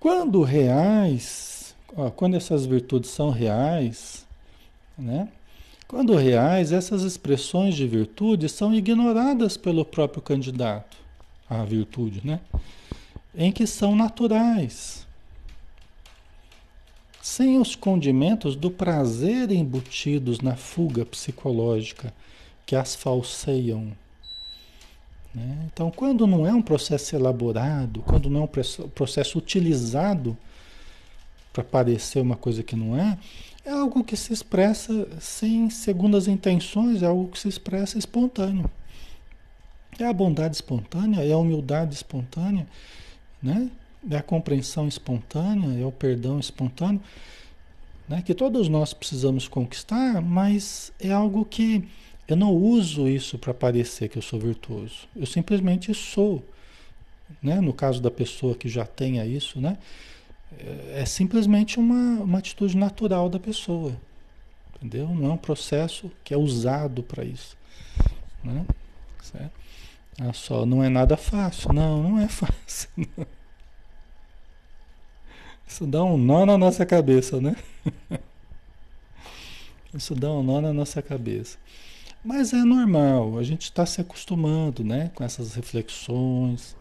Quando 0.00 0.42
reais, 0.42 1.74
ó, 1.94 2.10
quando 2.10 2.34
essas 2.34 2.64
virtudes 2.64 3.10
são 3.10 3.28
reais, 3.28 4.26
né? 4.96 5.28
Quando 5.86 6.16
reais, 6.16 6.72
essas 6.72 7.02
expressões 7.02 7.74
de 7.74 7.86
virtude 7.86 8.48
são 8.48 8.72
ignoradas 8.72 9.58
pelo 9.58 9.84
próprio 9.84 10.22
candidato 10.22 10.96
à 11.48 11.62
virtude, 11.64 12.26
né? 12.26 12.40
Em 13.34 13.52
que 13.52 13.66
são 13.66 13.94
naturais. 13.94 15.06
Sem 17.20 17.58
os 17.58 17.76
condimentos 17.76 18.56
do 18.56 18.70
prazer 18.70 19.50
embutidos 19.50 20.40
na 20.40 20.56
fuga 20.56 21.04
psicológica 21.04 22.14
que 22.64 22.74
as 22.74 22.94
falseiam 22.94 23.92
né? 25.34 25.68
Então, 25.72 25.90
quando 25.90 26.26
não 26.26 26.46
é 26.46 26.52
um 26.52 26.62
processo 26.62 27.14
elaborado, 27.14 28.02
quando 28.02 28.28
não 28.28 28.40
é 28.40 28.44
um 28.44 28.88
processo 28.88 29.38
utilizado 29.38 30.36
para 31.52 31.64
parecer 31.64 32.20
uma 32.20 32.36
coisa 32.36 32.62
que 32.62 32.76
não 32.76 32.96
é, 32.96 33.18
é 33.64 33.70
algo 33.70 34.02
que 34.02 34.16
se 34.16 34.32
expressa 34.32 35.08
sem 35.20 35.68
segundas 35.70 36.26
intenções, 36.26 37.02
é 37.02 37.06
algo 37.06 37.28
que 37.28 37.38
se 37.38 37.48
expressa 37.48 37.98
espontâneo. 37.98 38.70
É 39.98 40.04
a 40.06 40.12
bondade 40.12 40.56
espontânea, 40.56 41.24
é 41.24 41.32
a 41.32 41.36
humildade 41.36 41.94
espontânea, 41.94 42.66
né? 43.42 43.70
é 44.10 44.16
a 44.16 44.22
compreensão 44.22 44.88
espontânea, 44.88 45.78
é 45.78 45.84
o 45.84 45.92
perdão 45.92 46.38
espontâneo, 46.38 47.00
né? 48.08 48.22
que 48.22 48.32
todos 48.32 48.68
nós 48.68 48.94
precisamos 48.94 49.46
conquistar, 49.46 50.22
mas 50.22 50.90
é 50.98 51.12
algo 51.12 51.44
que 51.44 51.86
eu 52.32 52.36
não 52.36 52.52
uso 52.52 53.08
isso 53.08 53.38
para 53.38 53.52
parecer 53.52 54.08
que 54.08 54.18
eu 54.18 54.22
sou 54.22 54.38
virtuoso. 54.38 55.08
Eu 55.16 55.26
simplesmente 55.26 55.92
sou. 55.94 56.44
Né? 57.42 57.60
No 57.60 57.72
caso 57.72 58.00
da 58.00 58.10
pessoa 58.10 58.54
que 58.54 58.68
já 58.68 58.84
tenha 58.84 59.24
isso, 59.24 59.60
né? 59.60 59.78
é 60.92 61.04
simplesmente 61.04 61.78
uma, 61.78 62.22
uma 62.22 62.38
atitude 62.38 62.76
natural 62.76 63.28
da 63.28 63.38
pessoa. 63.38 63.96
entendeu? 64.76 65.08
Não 65.08 65.30
é 65.30 65.32
um 65.34 65.38
processo 65.38 66.10
que 66.24 66.34
é 66.34 66.36
usado 66.36 67.02
para 67.02 67.24
isso, 67.24 67.56
né? 68.42 68.66
Certo? 69.22 69.52
Ah, 70.20 70.32
só 70.32 70.66
não 70.66 70.82
é 70.82 70.88
nada 70.88 71.16
fácil, 71.16 71.72
não, 71.72 72.02
não 72.02 72.20
é 72.20 72.28
fácil. 72.28 72.88
Não. 72.96 73.26
Isso 75.66 75.86
dá 75.86 76.02
um 76.02 76.18
nó 76.18 76.44
na 76.44 76.58
nossa 76.58 76.84
cabeça, 76.84 77.40
né? 77.40 77.54
Isso 79.94 80.14
dá 80.14 80.30
um 80.30 80.42
nó 80.42 80.60
na 80.60 80.72
nossa 80.72 81.00
cabeça. 81.00 81.58
Mas 82.22 82.52
é 82.52 82.62
normal, 82.64 83.38
a 83.38 83.42
gente 83.42 83.62
está 83.62 83.86
se 83.86 84.00
acostumando, 84.00 84.84
né, 84.84 85.10
com 85.14 85.24
essas 85.24 85.54
reflexões. 85.54 86.76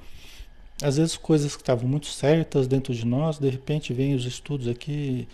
Às 0.82 0.98
vezes 0.98 1.16
coisas 1.16 1.56
que 1.56 1.62
estavam 1.62 1.88
muito 1.88 2.08
certas 2.08 2.68
dentro 2.68 2.94
de 2.94 3.06
nós, 3.06 3.40
de 3.40 3.50
repente 3.50 3.94
vem 3.94 4.14
os 4.14 4.26
estudos 4.26 4.68
aqui, 4.68 5.28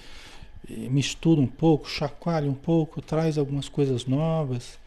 mistura 0.70 1.42
um 1.42 1.48
pouco, 1.48 1.90
chacoalha 1.90 2.50
um 2.50 2.56
pouco, 2.56 3.02
traz 3.02 3.38
algumas 3.38 3.68
coisas 3.68 4.06
novas, 4.06 4.78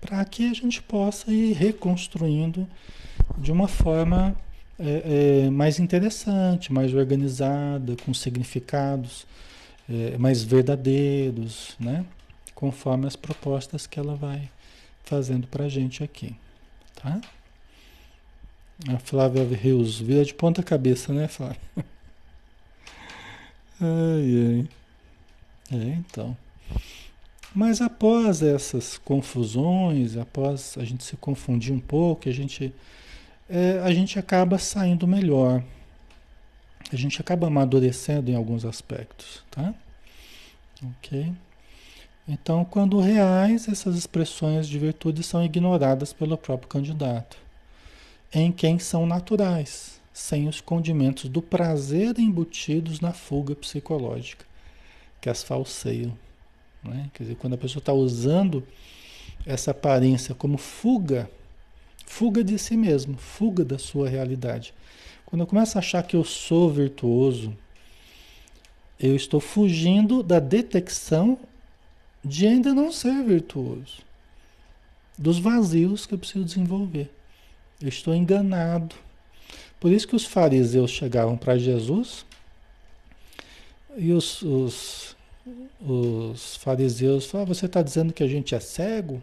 para 0.00 0.24
que 0.24 0.50
a 0.50 0.54
gente 0.54 0.82
possa 0.82 1.30
ir 1.32 1.52
reconstruindo 1.52 2.68
de 3.38 3.52
uma 3.52 3.68
forma 3.68 4.36
é, 4.78 5.44
é, 5.46 5.50
mais 5.50 5.78
interessante, 5.78 6.72
mais 6.72 6.92
organizada, 6.94 7.96
com 8.04 8.12
significados 8.12 9.26
é, 9.88 10.18
mais 10.18 10.42
verdadeiros, 10.42 11.76
né? 11.78 12.04
Conforme 12.62 13.08
as 13.08 13.16
propostas 13.16 13.88
que 13.88 13.98
ela 13.98 14.14
vai 14.14 14.48
fazendo 15.02 15.48
para 15.48 15.64
a 15.64 15.68
gente 15.68 16.04
aqui, 16.04 16.36
tá? 16.94 17.20
A 18.88 19.00
Flávia 19.00 19.42
Rios, 19.42 19.98
vira 19.98 20.24
de 20.24 20.32
ponta 20.32 20.62
cabeça, 20.62 21.12
né, 21.12 21.26
Flávia? 21.26 21.58
ai, 23.80 24.62
ai. 24.62 24.68
É, 25.72 25.84
então. 25.98 26.36
Mas 27.52 27.80
após 27.80 28.42
essas 28.42 28.96
confusões, 28.96 30.16
após 30.16 30.78
a 30.78 30.84
gente 30.84 31.02
se 31.02 31.16
confundir 31.16 31.74
um 31.74 31.80
pouco, 31.80 32.28
a 32.28 32.32
gente 32.32 32.72
é, 33.50 33.80
a 33.80 33.92
gente 33.92 34.20
acaba 34.20 34.56
saindo 34.56 35.08
melhor. 35.08 35.64
A 36.92 36.94
gente 36.94 37.20
acaba 37.20 37.48
amadurecendo 37.48 38.30
em 38.30 38.36
alguns 38.36 38.64
aspectos, 38.64 39.42
tá? 39.50 39.74
Ok? 40.80 41.34
Então, 42.26 42.64
quando 42.64 43.00
reais, 43.00 43.68
essas 43.68 43.96
expressões 43.96 44.68
de 44.68 44.78
virtude 44.78 45.22
são 45.22 45.44
ignoradas 45.44 46.12
pelo 46.12 46.38
próprio 46.38 46.68
candidato, 46.68 47.36
em 48.32 48.52
quem 48.52 48.78
são 48.78 49.06
naturais, 49.06 50.00
sem 50.12 50.48
os 50.48 50.60
condimentos 50.60 51.28
do 51.28 51.42
prazer 51.42 52.18
embutidos 52.18 53.00
na 53.00 53.12
fuga 53.12 53.54
psicológica, 53.56 54.44
que 55.20 55.28
as 55.28 55.42
falseiam. 55.42 56.16
Né? 56.82 57.10
Quer 57.12 57.24
dizer, 57.24 57.36
quando 57.36 57.54
a 57.54 57.58
pessoa 57.58 57.80
está 57.80 57.92
usando 57.92 58.66
essa 59.44 59.72
aparência 59.72 60.34
como 60.34 60.56
fuga 60.56 61.28
Fuga 62.12 62.44
de 62.44 62.58
si 62.58 62.76
mesmo, 62.76 63.16
fuga 63.16 63.64
da 63.64 63.78
sua 63.78 64.06
realidade. 64.06 64.74
Quando 65.24 65.40
eu 65.40 65.46
começo 65.46 65.78
a 65.78 65.80
achar 65.80 66.02
que 66.02 66.14
eu 66.14 66.22
sou 66.22 66.70
virtuoso, 66.70 67.56
eu 69.00 69.16
estou 69.16 69.40
fugindo 69.40 70.22
da 70.22 70.38
detecção 70.38 71.38
de 72.24 72.46
ainda 72.46 72.72
não 72.74 72.92
ser 72.92 73.22
virtuoso, 73.24 74.02
dos 75.18 75.38
vazios 75.38 76.06
que 76.06 76.14
eu 76.14 76.18
preciso 76.18 76.44
desenvolver. 76.44 77.10
Eu 77.80 77.88
estou 77.88 78.14
enganado. 78.14 78.94
Por 79.80 79.90
isso 79.90 80.06
que 80.06 80.16
os 80.16 80.24
fariseus 80.24 80.90
chegavam 80.90 81.36
para 81.36 81.58
Jesus 81.58 82.24
e 83.96 84.12
os, 84.12 84.40
os, 84.42 85.16
os 85.80 86.56
fariseus 86.56 87.26
falavam: 87.26 87.54
Você 87.54 87.66
está 87.66 87.82
dizendo 87.82 88.12
que 88.12 88.22
a 88.22 88.28
gente 88.28 88.54
é 88.54 88.60
cego? 88.60 89.20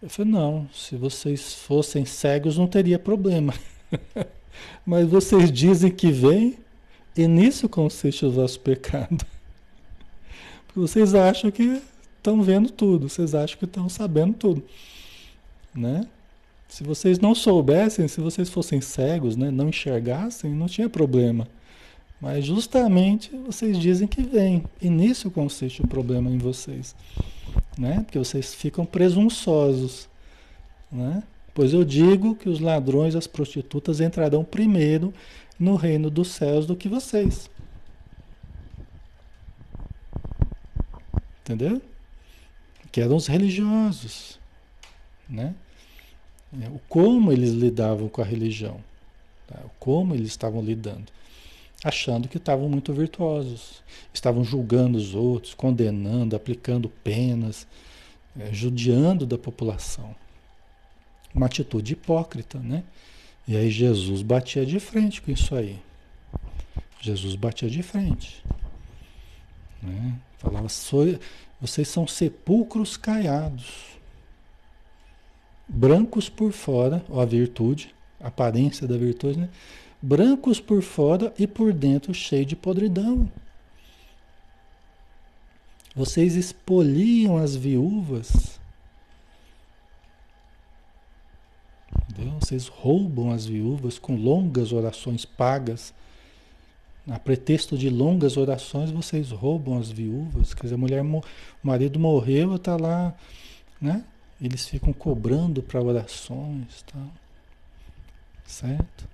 Eu 0.00 0.08
falei, 0.08 0.30
não, 0.30 0.68
se 0.72 0.94
vocês 0.94 1.54
fossem 1.54 2.04
cegos 2.04 2.56
não 2.56 2.68
teria 2.68 3.00
problema. 3.00 3.52
Mas 4.86 5.08
vocês 5.08 5.50
dizem 5.50 5.90
que 5.90 6.12
vem 6.12 6.56
e 7.16 7.26
nisso 7.26 7.68
consiste 7.68 8.24
o 8.24 8.30
vosso 8.30 8.60
pecado. 8.60 9.26
Vocês 10.74 11.14
acham 11.14 11.50
que 11.50 11.80
estão 12.16 12.42
vendo 12.42 12.70
tudo, 12.70 13.08
vocês 13.08 13.34
acham 13.34 13.58
que 13.58 13.64
estão 13.64 13.88
sabendo 13.88 14.34
tudo. 14.34 14.62
Né? 15.74 16.06
Se 16.68 16.84
vocês 16.84 17.18
não 17.18 17.34
soubessem, 17.34 18.06
se 18.08 18.20
vocês 18.20 18.48
fossem 18.50 18.80
cegos, 18.80 19.36
né, 19.36 19.50
não 19.50 19.68
enxergassem, 19.68 20.50
não 20.50 20.66
tinha 20.66 20.88
problema. 20.88 21.48
Mas 22.20 22.44
justamente 22.44 23.30
vocês 23.46 23.78
dizem 23.78 24.06
que 24.06 24.22
vem. 24.22 24.64
E 24.82 24.90
nisso 24.90 25.30
consiste 25.30 25.82
o 25.82 25.86
problema 25.86 26.30
em 26.30 26.38
vocês 26.38 26.94
né? 27.78 28.02
Porque 28.04 28.18
vocês 28.18 28.54
ficam 28.54 28.84
presunçosos, 28.84 30.08
né? 30.90 31.22
Pois 31.54 31.72
eu 31.72 31.84
digo 31.84 32.34
que 32.34 32.48
os 32.48 32.60
ladrões 32.60 33.16
as 33.16 33.26
prostitutas 33.26 34.00
entrarão 34.00 34.44
primeiro 34.44 35.12
no 35.58 35.74
reino 35.76 36.10
dos 36.10 36.28
céus 36.28 36.66
do 36.66 36.76
que 36.76 36.88
vocês. 36.88 37.50
Entendeu? 41.48 41.80
Que 42.92 43.00
eram 43.00 43.16
os 43.16 43.26
religiosos, 43.26 44.38
né? 45.28 45.54
É, 46.62 46.68
o 46.68 46.80
como 46.88 47.32
eles 47.32 47.52
lidavam 47.52 48.08
com 48.08 48.20
a 48.20 48.24
religião, 48.24 48.80
tá? 49.46 49.58
o 49.64 49.70
como 49.78 50.14
eles 50.14 50.28
estavam 50.28 50.62
lidando 50.62 51.12
achando 51.84 52.28
que 52.28 52.38
estavam 52.38 52.68
muito 52.68 52.92
virtuosos. 52.92 53.82
Estavam 54.12 54.44
julgando 54.44 54.98
os 54.98 55.14
outros, 55.14 55.54
condenando, 55.54 56.34
aplicando 56.34 56.88
penas, 56.88 57.66
é, 58.38 58.52
judiando 58.52 59.26
da 59.26 59.38
população. 59.38 60.14
Uma 61.34 61.46
atitude 61.46 61.92
hipócrita, 61.92 62.58
né? 62.58 62.82
E 63.46 63.56
aí 63.56 63.70
Jesus 63.70 64.22
batia 64.22 64.66
de 64.66 64.80
frente 64.80 65.22
com 65.22 65.30
isso 65.30 65.54
aí. 65.54 65.78
Jesus 67.00 67.34
batia 67.34 67.70
de 67.70 67.82
frente. 67.82 68.42
Né? 69.82 70.18
Falava, 70.38 70.68
vocês 71.60 71.88
são 71.88 72.06
sepulcros 72.06 72.96
caiados. 72.96 73.98
Brancos 75.66 76.28
por 76.28 76.52
fora, 76.52 77.04
ó 77.10 77.20
a 77.20 77.26
virtude, 77.26 77.94
a 78.20 78.28
aparência 78.28 78.86
da 78.86 78.96
virtude, 78.96 79.38
né? 79.40 79.48
brancos 80.00 80.60
por 80.60 80.82
fora 80.82 81.34
e 81.38 81.46
por 81.46 81.72
dentro 81.72 82.14
cheio 82.14 82.46
de 82.46 82.56
podridão. 82.56 83.30
Vocês 85.94 86.36
expoliam 86.36 87.36
as 87.36 87.56
viúvas. 87.56 88.60
Entendeu? 92.08 92.38
Vocês 92.40 92.68
roubam 92.68 93.32
as 93.32 93.46
viúvas 93.46 93.98
com 93.98 94.16
longas 94.16 94.72
orações 94.72 95.24
pagas. 95.24 95.92
A 97.10 97.18
pretexto 97.18 97.76
de 97.76 97.88
longas 97.88 98.36
orações, 98.36 98.90
vocês 98.90 99.30
roubam 99.30 99.78
as 99.78 99.90
viúvas. 99.90 100.52
Quer 100.52 100.62
dizer, 100.62 100.74
a 100.74 100.78
mulher, 100.78 101.02
o 101.02 101.22
marido 101.62 101.98
morreu, 101.98 102.56
está 102.56 102.76
lá, 102.76 103.14
né? 103.80 104.04
Eles 104.40 104.68
ficam 104.68 104.92
cobrando 104.92 105.62
para 105.62 105.80
orações, 105.82 106.82
tá? 106.82 107.00
certo? 108.48 109.06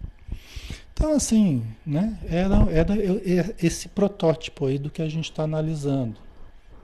Então, 0.92 1.12
assim, 1.12 1.64
né? 1.84 2.16
Era, 2.28 2.56
era 2.70 2.94
esse 3.60 3.88
protótipo 3.88 4.66
aí 4.66 4.78
do 4.78 4.88
que 4.88 5.02
a 5.02 5.08
gente 5.08 5.30
está 5.30 5.42
analisando, 5.42 6.16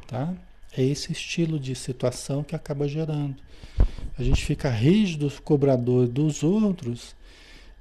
tá? 0.07 0.35
É 0.77 0.83
esse 0.83 1.13
estilo 1.13 1.59
de 1.59 1.75
situação 1.75 2.43
que 2.43 2.55
acaba 2.55 2.89
gerando. 2.89 3.37
A 4.19 4.23
gente 4.23 4.45
fica 4.45 4.69
rígido, 4.69 5.33
cobrador 5.43 6.07
dos 6.07 6.43
outros, 6.43 7.15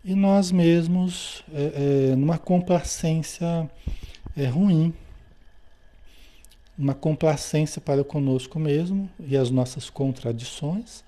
e 0.03 0.15
nós 0.15 0.51
mesmos 0.51 1.43
é, 1.53 2.11
é, 2.11 2.15
numa 2.15 2.37
complacência 2.37 3.69
é, 4.35 4.45
ruim, 4.45 4.93
uma 6.77 6.93
complacência 6.93 7.81
para 7.81 8.03
conosco 8.03 8.57
mesmo 8.57 9.09
e 9.19 9.35
as 9.35 9.51
nossas 9.51 9.89
contradições, 9.89 11.03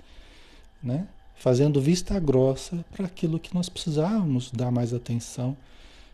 né? 0.84 1.08
fazendo 1.36 1.82
vista 1.82 2.20
grossa 2.20 2.86
para 2.92 3.06
aquilo 3.08 3.40
que 3.40 3.56
nós 3.56 3.70
precisávamos 3.70 4.52
dar 4.52 4.70
mais 4.70 4.94
atenção, 4.94 5.58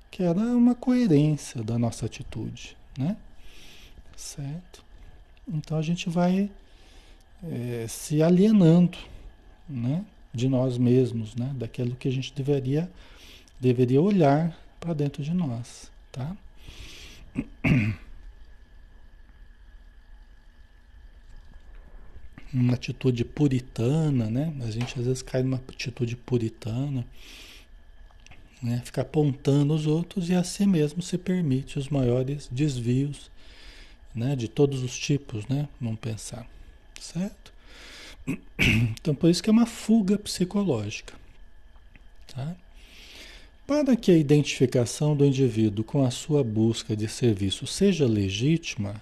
que 0.09 0.23
era 0.23 0.39
uma 0.39 0.73
coerência 0.73 1.61
da 1.61 1.77
nossa 1.77 2.05
atitude, 2.05 2.77
né? 2.97 3.17
Certo? 4.15 4.85
Então 5.45 5.77
a 5.77 5.81
gente 5.81 6.09
vai 6.09 6.49
é, 7.43 7.85
se 7.89 8.23
alienando, 8.23 8.97
né? 9.67 10.05
De 10.33 10.47
nós 10.47 10.77
mesmos, 10.77 11.35
né? 11.35 11.53
Daquilo 11.55 11.95
que 11.95 12.07
a 12.07 12.11
gente 12.11 12.33
deveria, 12.33 12.91
deveria 13.59 14.01
olhar 14.01 14.57
para 14.79 14.93
dentro 14.93 15.23
de 15.23 15.33
nós, 15.33 15.91
tá? 16.11 16.35
uma 22.53 22.73
atitude 22.73 23.25
puritana, 23.25 24.29
né? 24.29 24.53
A 24.61 24.71
gente 24.71 24.97
às 24.99 25.05
vezes 25.05 25.21
cai 25.21 25.43
numa 25.43 25.57
atitude 25.57 26.15
puritana, 26.15 27.05
né? 28.61 28.81
Fica 28.85 29.01
apontando 29.01 29.73
os 29.73 29.85
outros 29.85 30.29
e 30.29 30.35
a 30.35 30.43
si 30.43 30.65
mesmo 30.65 31.01
se 31.01 31.17
permite 31.17 31.77
os 31.77 31.89
maiores 31.89 32.47
desvios, 32.51 33.29
né? 34.15 34.35
De 34.35 34.47
todos 34.47 34.83
os 34.83 34.97
tipos, 34.97 35.45
né? 35.47 35.67
Vamos 35.79 35.99
pensar, 35.99 36.47
certo? 36.99 37.53
Então, 38.59 39.15
por 39.15 39.29
isso 39.29 39.41
que 39.41 39.49
é 39.49 39.53
uma 39.53 39.65
fuga 39.65 40.17
psicológica, 40.17 41.13
tá? 42.33 42.55
Para 43.65 43.95
que 43.95 44.11
a 44.11 44.17
identificação 44.17 45.15
do 45.15 45.25
indivíduo 45.25 45.83
com 45.83 46.05
a 46.05 46.11
sua 46.11 46.43
busca 46.43 46.95
de 46.95 47.07
serviço 47.07 47.67
seja 47.67 48.05
legítima, 48.05 49.01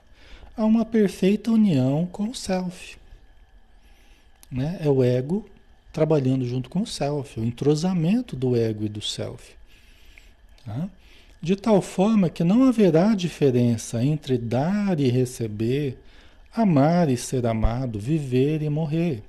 há 0.57 0.65
uma 0.65 0.84
perfeita 0.84 1.51
união 1.51 2.07
com 2.07 2.30
o 2.30 2.36
self. 2.36 2.97
Né? 4.51 4.78
É 4.82 4.89
o 4.89 5.03
ego 5.03 5.47
trabalhando 5.93 6.45
junto 6.45 6.69
com 6.69 6.82
o 6.82 6.88
self, 6.88 7.39
o 7.39 7.45
entrosamento 7.45 8.36
do 8.36 8.55
ego 8.55 8.86
e 8.86 8.89
do 8.89 9.01
self. 9.01 9.53
Tá? 10.65 10.89
De 11.41 11.55
tal 11.55 11.82
forma 11.82 12.30
que 12.30 12.43
não 12.43 12.63
haverá 12.63 13.13
diferença 13.13 14.03
entre 14.03 14.38
dar 14.38 14.99
e 14.99 15.09
receber, 15.09 15.97
amar 16.55 17.09
e 17.09 17.17
ser 17.17 17.45
amado, 17.45 17.99
viver 17.99 18.61
e 18.61 18.69
morrer. 18.69 19.21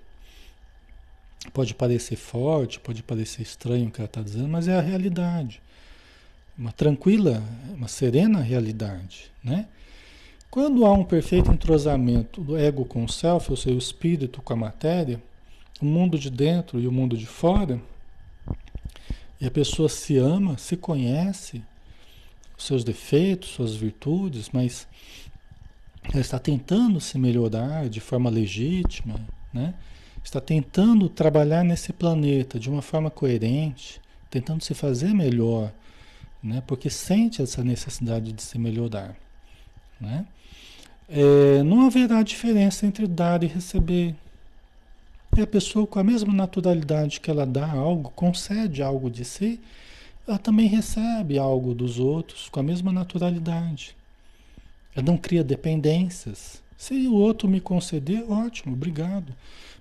Pode 1.53 1.75
parecer 1.75 2.17
forte, 2.17 2.81
pode 2.81 3.03
parecer 3.03 3.43
estranho 3.43 3.89
o 3.89 3.91
que 3.91 4.01
ela 4.01 4.07
está 4.07 4.23
dizendo, 4.23 4.49
mas 4.49 4.69
é 4.69 4.77
a 4.77 4.81
realidade. 4.81 5.61
Uma 6.57 6.73
tranquila, 6.73 7.43
uma 7.75 7.89
serena 7.89 8.41
realidade. 8.41 9.31
Né? 9.43 9.67
Quando 10.51 10.87
há 10.87 10.93
um 10.93 11.05
perfeito 11.05 11.51
entrosamento 11.51 12.41
do 12.41 12.57
ego 12.57 12.85
com 12.85 13.05
o 13.05 13.09
self, 13.09 13.51
ou 13.51 13.57
seja, 13.57 13.75
o 13.75 13.79
espírito 13.79 14.41
com 14.41 14.53
a 14.53 14.57
matéria, 14.57 15.23
o 15.81 15.85
mundo 15.85 16.19
de 16.19 16.31
dentro 16.31 16.81
e 16.81 16.89
o 16.89 16.93
mundo 16.93 17.17
de 17.17 17.27
fora, 17.27 17.81
e 19.41 19.47
a 19.47 19.51
pessoa 19.51 19.89
se 19.89 20.17
ama, 20.17 20.57
se 20.57 20.77
conhece, 20.77 21.63
seus 22.57 22.83
defeitos, 22.83 23.51
suas 23.51 23.75
virtudes, 23.75 24.49
mas 24.51 24.89
ela 26.13 26.21
está 26.21 26.39
tentando 26.39 27.01
se 27.01 27.19
melhorar 27.19 27.89
de 27.89 28.01
forma 28.01 28.31
legítima, 28.31 29.21
né? 29.53 29.75
está 30.23 30.41
tentando 30.41 31.09
trabalhar 31.09 31.65
nesse 31.65 31.93
planeta 31.93 32.59
de 32.59 32.69
uma 32.69 32.83
forma 32.83 33.11
coerente, 33.11 34.01
tentando 34.31 34.63
se 34.63 34.75
fazer 34.75 35.15
melhor, 35.15 35.73
né? 36.43 36.63
porque 36.67 36.91
sente 36.91 37.43
essa 37.43 37.63
necessidade 37.63 38.33
de 38.33 38.43
se 38.43 38.59
melhorar. 38.59 39.17
Né? 40.01 40.27
É, 41.09 41.63
não 41.63 41.87
haverá 41.87 42.23
diferença 42.23 42.87
entre 42.87 43.07
dar 43.07 43.43
e 43.43 43.47
receber. 43.47 44.15
E 45.37 45.41
a 45.41 45.47
pessoa, 45.47 45.87
com 45.87 45.99
a 45.99 46.05
mesma 46.05 46.33
naturalidade 46.33 47.21
que 47.21 47.31
ela 47.31 47.47
dá 47.47 47.71
algo, 47.71 48.11
concede 48.11 48.83
algo 48.83 49.11
de 49.11 49.25
si, 49.25 49.61
ela 50.27 50.39
também 50.39 50.67
recebe 50.67 51.39
algo 51.39 51.75
dos 51.75 51.99
outros 51.99 52.49
com 52.49 52.59
a 52.59 52.63
mesma 52.63 52.91
naturalidade. 52.93 53.96
Ela 54.97 55.05
não 55.05 55.19
cria 55.19 55.45
dependências. 55.45 56.63
Se 56.77 57.07
o 57.07 57.15
outro 57.15 57.47
me 57.47 57.61
conceder, 57.61 58.25
ótimo, 58.31 58.73
obrigado. 58.73 59.35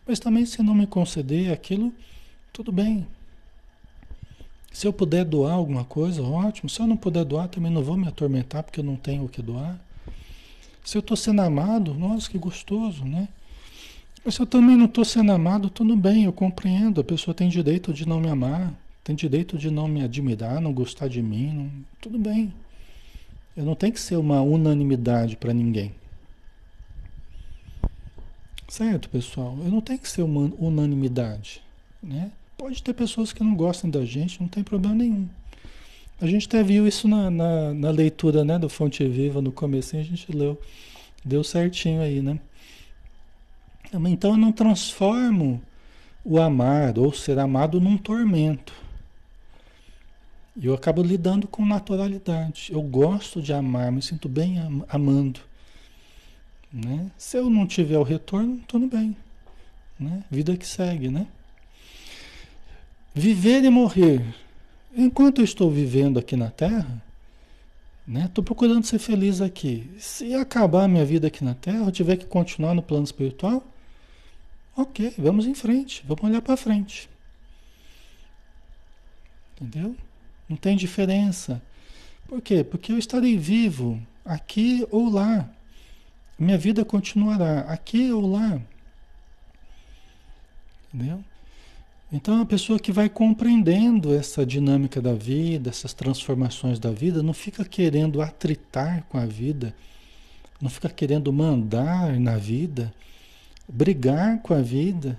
Mas 0.06 0.20
também 0.20 0.46
se 0.46 0.62
não 0.62 0.76
me 0.76 0.86
conceder 0.86 1.54
aquilo, 1.54 1.94
tudo 2.52 2.70
bem. 2.72 3.08
Se 4.74 4.86
eu 4.86 4.92
puder 4.92 5.24
doar 5.24 5.54
alguma 5.54 5.86
coisa, 5.86 6.22
ótimo. 6.22 6.70
Se 6.70 6.82
eu 6.82 6.86
não 6.86 6.98
puder 6.98 7.24
doar, 7.24 7.48
também 7.48 7.72
não 7.72 7.82
vou 7.82 7.96
me 7.96 8.08
atormentar 8.08 8.62
porque 8.62 8.82
eu 8.82 8.84
não 8.84 8.98
tenho 8.98 9.24
o 9.24 9.30
que 9.30 9.42
doar. 9.42 9.80
Se 10.84 10.98
eu 10.98 11.00
estou 11.00 11.16
sendo 11.16 11.42
amado, 11.42 11.94
nossa, 11.94 12.30
que 12.30 12.38
gostoso, 12.38 13.06
né? 13.06 13.30
Mas 14.24 14.36
se 14.36 14.42
eu 14.42 14.46
também 14.46 14.76
não 14.76 14.86
estou 14.86 15.06
sendo 15.06 15.32
amado, 15.32 15.70
tudo 15.70 15.96
bem, 15.96 16.26
eu 16.26 16.34
compreendo. 16.34 17.00
A 17.00 17.04
pessoa 17.06 17.34
tem 17.34 17.48
direito 17.48 17.94
de 17.94 18.06
não 18.06 18.20
me 18.20 18.28
amar, 18.28 18.74
tem 19.04 19.16
direito 19.16 19.58
de 19.58 19.72
não 19.72 19.88
me 19.88 20.04
admirar, 20.04 20.60
não 20.60 20.74
gostar 20.74 21.08
de 21.08 21.22
mim, 21.22 21.54
não... 21.54 21.72
tudo 22.02 22.20
bem. 22.20 22.54
Eu 23.56 23.64
não 23.64 23.76
tenho 23.76 23.94
que 23.94 24.00
ser 24.00 24.18
uma 24.18 24.42
unanimidade 24.42 25.38
para 25.38 25.54
ninguém. 25.54 25.94
Certo, 28.68 29.10
pessoal? 29.10 29.58
Eu 29.64 29.72
não 29.72 29.80
tenho 29.80 30.00
que 30.00 30.10
ser 30.10 30.24
uma 30.24 30.52
unanimidade. 30.58 31.62
Né? 32.04 32.32
Pode 32.58 32.84
ter 32.84 32.94
pessoas 32.94 33.32
que 33.32 33.44
não 33.44 33.56
gostam 33.56 33.90
da 33.90 34.04
gente, 34.04 34.42
não 34.42 34.48
tem 34.48 34.64
problema 34.64 34.96
nenhum. 34.96 35.30
A 36.20 36.28
gente 36.28 36.48
até 36.48 36.64
viu 36.64 36.88
isso 36.88 37.08
na, 37.08 37.30
na, 37.30 37.74
na 37.74 37.90
leitura 37.92 38.44
né, 38.44 38.58
do 38.58 38.70
Fonte 38.70 39.06
Viva, 39.08 39.42
no 39.42 39.52
começo 39.52 39.96
a 39.96 40.04
gente 40.04 40.32
leu. 40.32 40.60
Deu 41.24 41.44
certinho 41.44 42.02
aí, 42.02 42.22
né? 42.22 42.40
Então 44.10 44.32
eu 44.32 44.38
não 44.38 44.52
transformo 44.52 45.62
o 46.24 46.40
amar 46.40 46.98
ou 46.98 47.14
ser 47.14 47.38
amado 47.40 47.80
num 47.80 47.98
tormento. 47.98 48.74
Eu 50.62 50.74
acabo 50.74 51.02
lidando 51.02 51.48
com 51.48 51.66
naturalidade. 51.66 52.70
Eu 52.72 52.82
gosto 52.82 53.42
de 53.42 53.54
amar, 53.54 53.92
me 53.92 54.02
sinto 54.02 54.30
bem 54.30 54.58
amando. 54.88 55.40
Né? 56.72 57.12
Se 57.18 57.38
eu 57.38 57.50
não 57.50 57.68
tiver 57.68 57.98
o 57.98 58.04
retorno, 58.04 58.62
tudo 58.68 58.88
bem. 58.88 59.16
Né? 60.00 60.24
Vida 60.30 60.56
que 60.56 60.66
segue, 60.66 61.10
né? 61.10 61.28
Viver 63.14 63.64
e 63.64 63.70
morrer. 63.70 64.24
Enquanto 64.96 65.40
eu 65.40 65.46
estou 65.46 65.70
vivendo 65.70 66.20
aqui 66.20 66.36
na 66.36 66.50
Terra, 66.50 67.02
né? 68.08 68.26
Estou 68.26 68.44
procurando 68.44 68.86
ser 68.86 69.00
feliz 69.00 69.42
aqui. 69.42 69.90
Se 69.98 70.34
acabar 70.36 70.84
a 70.84 70.88
minha 70.88 71.06
vida 71.06 71.28
aqui 71.28 71.44
na 71.44 71.54
Terra, 71.54 71.86
eu 71.86 71.92
tiver 71.92 72.18
que 72.18 72.26
continuar 72.26 72.74
no 72.74 72.82
plano 72.82 73.04
espiritual, 73.04 73.64
Ok, 74.78 75.14
vamos 75.18 75.46
em 75.46 75.54
frente, 75.54 76.04
vamos 76.06 76.24
olhar 76.26 76.42
para 76.42 76.58
frente. 76.58 77.10
Entendeu? 79.54 79.96
Não 80.48 80.56
tem 80.58 80.76
diferença. 80.76 81.62
Por 82.28 82.42
quê? 82.42 82.64
Porque 82.64 82.92
eu 82.92 82.98
estarei 82.98 83.38
vivo 83.38 84.02
aqui 84.24 84.86
ou 84.92 85.10
lá. 85.10 85.50
Minha 86.38 86.58
vida 86.58 86.84
continuará 86.84 87.62
aqui 87.62 88.12
ou 88.12 88.32
lá. 88.32 88.62
Entendeu? 90.94 91.24
Então, 92.12 92.42
a 92.42 92.46
pessoa 92.46 92.80
que 92.80 92.92
vai 92.92 93.10
compreendendo 93.10 94.14
essa 94.14 94.46
dinâmica 94.46 95.02
da 95.02 95.14
vida, 95.14 95.70
essas 95.70 95.94
transformações 95.94 96.80
da 96.80 96.92
vida, 96.92 97.24
não 97.24 97.34
fica 97.34 97.66
querendo 97.66 98.22
atritar 98.22 99.04
com 99.10 99.18
a 99.18 99.26
vida, 99.26 99.76
não 100.62 100.70
fica 100.70 100.88
querendo 100.88 101.34
mandar 101.34 102.20
na 102.20 102.38
vida 102.38 102.94
brigar 103.68 104.42
com 104.42 104.54
a 104.54 104.62
vida, 104.62 105.18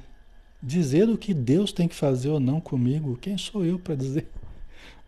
dizer 0.63 1.09
o 1.09 1.19
que 1.19 1.35
Deus 1.35 1.73
tem 1.73 1.89
que 1.89 1.95
fazer 1.95 2.29
ou 2.29 2.41
não 2.41 2.61
comigo. 2.61 3.19
Quem 3.21 3.37
sou 3.37 3.65
eu 3.65 3.79
para 3.79 3.95
dizer 3.95 4.29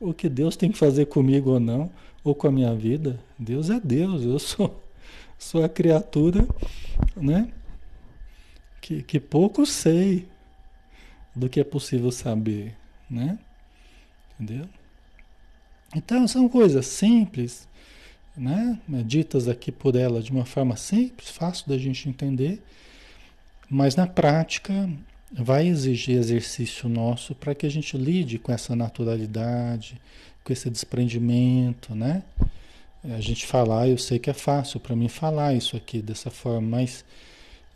o 0.01 0.13
que 0.13 0.29
Deus 0.29 0.57
tem 0.57 0.71
que 0.71 0.79
fazer 0.79 1.07
comigo 1.07 1.51
ou 1.51 1.61
não, 1.61 1.91
ou 2.23 2.35
com 2.35 2.47
a 2.47 2.53
minha 2.53 2.75
vida? 2.75 3.19
Deus 3.39 3.71
é 3.71 3.81
Deus, 3.81 4.23
eu 4.23 4.39
sou, 4.39 4.83
sou 5.39 5.65
a 5.65 5.69
criatura, 5.69 6.47
né? 7.17 7.53
Que, 8.81 9.03
que 9.03 9.21
pouco 9.21 9.67
sei 9.67 10.27
do 11.35 11.49
que 11.49 11.61
é 11.61 11.65
possível 11.65 12.11
saber, 12.11 12.75
né? 13.11 13.39
Entendeu? 14.35 14.69
Então 15.95 16.29
são 16.29 16.49
coisas 16.49 16.87
simples, 16.87 17.69
né? 18.37 18.79
Ditas 19.05 19.49
aqui 19.49 19.73
por 19.73 19.97
ela 19.97 20.23
de 20.23 20.31
uma 20.31 20.45
forma 20.45 20.77
simples, 20.77 21.29
fácil 21.31 21.69
da 21.69 21.79
gente 21.79 22.09
entender 22.09 22.63
mas 23.69 23.95
na 23.95 24.07
prática 24.07 24.89
vai 25.33 25.67
exigir 25.67 26.17
exercício 26.17 26.89
nosso 26.89 27.35
para 27.35 27.55
que 27.55 27.67
a 27.67 27.71
gente 27.71 27.97
lide 27.97 28.39
com 28.39 28.53
essa 28.53 28.75
naturalidade, 28.75 30.01
com 30.43 30.53
esse 30.53 30.71
desprendimento, 30.71 31.95
né? 31.95 32.23
A 33.05 33.21
gente 33.21 33.47
falar, 33.47 33.89
eu 33.89 33.99
sei 33.99 34.19
que 34.19 34.31
é 34.31 34.35
fácil 34.35 34.81
para 34.81 34.97
mim 34.97 35.09
falar 35.09 35.55
isso 35.55 35.77
aqui 35.77 36.03
dessa 36.03 36.31
forma, 36.31 36.61
mas 36.61 37.05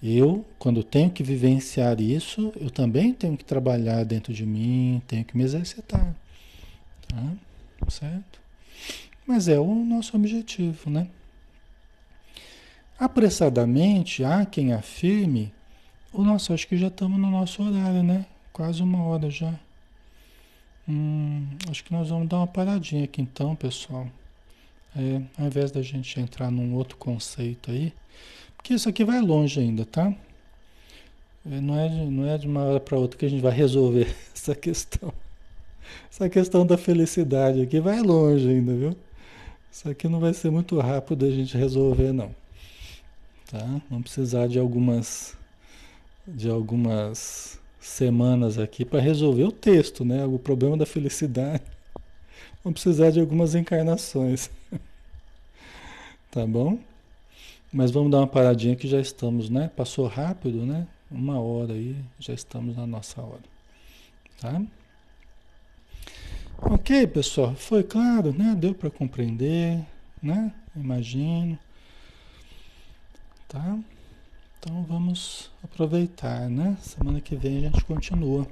eu, 0.03 0.45
quando 0.59 0.83
tenho 0.83 1.11
que 1.11 1.23
vivenciar 1.23 2.01
isso, 2.01 2.53
eu 2.57 2.71
também 2.71 3.13
tenho 3.13 3.37
que 3.37 3.45
trabalhar 3.45 4.05
dentro 4.05 4.33
de 4.33 4.45
mim, 4.45 5.01
tenho 5.07 5.25
que 5.25 5.37
me 5.37 5.45
exercitar. 5.45 6.15
Tá? 7.07 7.33
Certo? 7.89 8.41
Mas 9.25 9.47
é 9.47 9.61
o 9.61 9.75
nosso 9.85 10.17
objetivo, 10.17 10.91
né? 10.91 11.07
Apressadamente, 12.99 14.25
há 14.25 14.45
quem 14.45 14.73
afirme 14.73 15.53
o 16.13 16.23
nosso, 16.23 16.53
acho 16.53 16.69
que 16.69 16.77
já 16.77 16.89
estamos 16.89 17.19
no 17.19 17.31
nosso 17.31 17.63
horário, 17.63 18.03
né? 18.03 18.27
Quase 18.53 18.83
uma 18.83 19.03
hora 19.05 19.31
já. 19.31 19.55
Hum, 20.89 21.47
acho 21.71 21.83
que 21.85 21.93
nós 21.93 22.11
vamos 22.11 22.29
dar 22.29 22.39
uma 22.39 22.47
paradinha 22.47 23.05
aqui 23.05 23.23
então, 23.23 23.57
pessoal. 23.57 24.07
É, 24.95 25.23
ao 25.39 25.47
invés 25.47 25.71
da 25.71 25.81
gente 25.81 26.21
entrar 26.21 26.51
num 26.51 26.75
outro 26.75 26.99
conceito 26.99 27.71
aí, 27.71 27.95
porque 28.57 28.75
isso 28.75 28.89
aqui 28.89 29.05
vai 29.05 29.21
longe 29.21 29.59
ainda, 29.59 29.87
tá? 29.87 30.15
É, 31.51 31.61
não 31.61 31.79
é, 31.79 31.89
não 31.89 32.29
é 32.29 32.37
de 32.37 32.47
uma 32.47 32.63
hora 32.63 32.81
para 32.81 32.99
outra 32.99 33.19
que 33.19 33.25
a 33.25 33.29
gente 33.29 33.41
vai 33.41 33.53
resolver 33.53 34.15
essa 34.35 34.55
questão. 34.55 35.13
Essa 36.11 36.29
questão 36.29 36.67
da 36.67 36.77
felicidade 36.77 37.63
aqui 37.63 37.81
vai 37.81 38.01
longe 38.01 38.49
ainda, 38.49 38.75
viu? 38.75 38.97
Isso 39.71 39.89
aqui 39.89 40.09
não 40.09 40.21
vai 40.21 40.35
ser 40.35 40.51
muito 40.51 40.79
rápido 40.79 41.25
a 41.25 41.31
gente 41.31 41.57
resolver, 41.57 42.13
não. 42.13 42.35
Tá? 43.51 43.81
Vamos 43.89 44.05
precisar 44.05 44.47
de 44.47 44.59
algumas 44.59 45.37
de 46.27 46.49
algumas 46.49 47.61
semanas 47.81 48.59
aqui 48.59 48.85
para 48.85 49.01
resolver 49.01 49.45
o 49.45 49.53
texto, 49.53 50.05
né? 50.05 50.25
O 50.25 50.39
problema 50.39 50.77
da 50.77 50.87
felicidade. 50.87 51.63
Vamos 52.63 52.81
precisar 52.81 53.11
de 53.11 53.21
algumas 53.21 53.55
encarnações. 53.55 54.51
tá 56.31 56.47
bom? 56.47 56.79
Mas 57.73 57.91
vamos 57.91 58.11
dar 58.11 58.19
uma 58.19 58.27
paradinha 58.27 58.77
que 58.77 58.87
já 58.87 59.01
estamos, 59.01 59.49
né? 59.51 59.71
Passou 59.75 60.07
rápido, 60.07 60.65
né? 60.65 60.87
Uma 61.11 61.41
hora 61.41 61.73
aí, 61.73 61.97
já 62.19 62.33
estamos 62.33 62.77
na 62.77 62.87
nossa 62.87 63.21
hora. 63.21 63.43
Tá? 64.41 64.63
Ok, 66.59 67.07
pessoal, 67.09 67.55
foi 67.55 67.83
claro, 67.83 68.33
né? 68.33 68.55
Deu 68.57 68.75
para 68.75 68.91
compreender, 68.91 69.85
né? 70.23 70.53
Imagino. 70.77 71.59
Tá? 73.49 73.79
Então 74.65 74.85
vamos 74.85 75.51
aproveitar, 75.61 76.49
né? 76.49 76.77
Semana 76.81 77.21
que 77.21 77.35
vem 77.35 77.59
a 77.59 77.61
gente 77.63 77.85
continua 77.85 78.47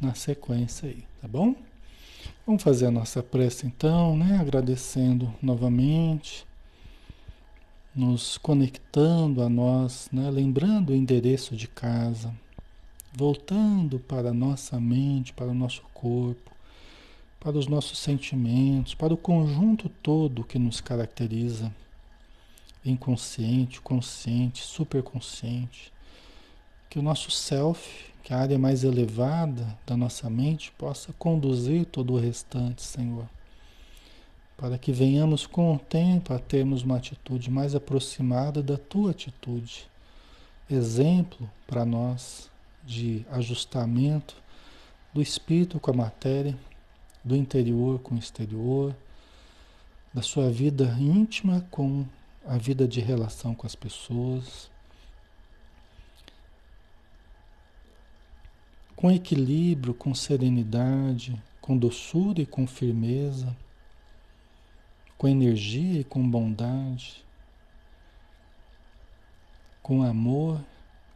na 0.00 0.12
sequência 0.12 0.88
aí, 0.88 1.04
tá 1.22 1.28
bom? 1.28 1.54
Vamos 2.44 2.64
fazer 2.64 2.86
a 2.86 2.90
nossa 2.90 3.22
prece 3.22 3.64
então, 3.64 4.16
né? 4.16 4.38
Agradecendo 4.40 5.32
novamente, 5.40 6.44
nos 7.94 8.38
conectando 8.38 9.40
a 9.40 9.48
nós, 9.48 10.08
né? 10.12 10.28
Lembrando 10.30 10.90
o 10.90 10.96
endereço 10.96 11.54
de 11.54 11.68
casa, 11.68 12.34
voltando 13.12 14.00
para 14.00 14.30
a 14.30 14.34
nossa 14.34 14.80
mente, 14.80 15.32
para 15.32 15.46
o 15.46 15.54
nosso 15.54 15.82
corpo, 15.94 16.50
para 17.38 17.56
os 17.56 17.68
nossos 17.68 18.00
sentimentos, 18.00 18.96
para 18.96 19.14
o 19.14 19.16
conjunto 19.16 19.88
todo 19.88 20.42
que 20.42 20.58
nos 20.58 20.80
caracteriza 20.80 21.72
inconsciente, 22.84 23.80
consciente, 23.80 24.62
superconsciente. 24.62 25.92
Que 26.88 26.98
o 26.98 27.02
nosso 27.02 27.30
self, 27.30 28.12
que 28.22 28.32
a 28.32 28.38
área 28.38 28.58
mais 28.58 28.84
elevada 28.84 29.78
da 29.86 29.96
nossa 29.96 30.28
mente, 30.28 30.72
possa 30.72 31.12
conduzir 31.14 31.84
todo 31.86 32.14
o 32.14 32.18
restante, 32.18 32.82
Senhor. 32.82 33.28
Para 34.56 34.76
que 34.76 34.92
venhamos 34.92 35.46
com 35.46 35.74
o 35.74 35.78
tempo 35.78 36.34
a 36.34 36.38
termos 36.38 36.82
uma 36.82 36.96
atitude 36.96 37.50
mais 37.50 37.74
aproximada 37.74 38.62
da 38.62 38.76
tua 38.76 39.12
atitude. 39.12 39.88
Exemplo 40.68 41.50
para 41.66 41.84
nós 41.84 42.50
de 42.84 43.24
ajustamento 43.30 44.36
do 45.12 45.20
espírito 45.20 45.80
com 45.80 45.90
a 45.90 45.94
matéria, 45.94 46.56
do 47.24 47.36
interior 47.36 47.98
com 48.00 48.14
o 48.14 48.18
exterior, 48.18 48.94
da 50.12 50.22
sua 50.22 50.50
vida 50.50 50.96
íntima 50.98 51.64
com 51.70 52.04
a 52.50 52.58
vida 52.58 52.88
de 52.88 53.00
relação 53.00 53.54
com 53.54 53.64
as 53.64 53.76
pessoas, 53.76 54.68
com 58.96 59.08
equilíbrio, 59.08 59.94
com 59.94 60.12
serenidade, 60.12 61.40
com 61.60 61.78
doçura 61.78 62.42
e 62.42 62.46
com 62.46 62.66
firmeza, 62.66 63.56
com 65.16 65.28
energia 65.28 66.00
e 66.00 66.04
com 66.04 66.28
bondade, 66.28 67.24
com 69.80 70.02
amor, 70.02 70.60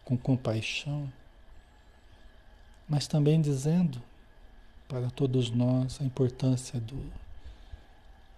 com 0.04 0.16
compaixão, 0.16 1.12
mas 2.88 3.08
também 3.08 3.40
dizendo 3.40 4.00
para 4.86 5.10
todos 5.10 5.50
nós 5.50 6.00
a 6.00 6.04
importância 6.04 6.78
do 6.78 7.23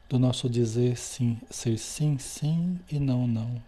do 0.09 0.19
nosso 0.19 0.49
dizer 0.49 0.97
sim, 0.97 1.39
ser 1.51 1.79
sim, 1.79 2.17
sim 2.19 2.79
e 2.91 2.99
não, 2.99 3.27
não. 3.27 3.61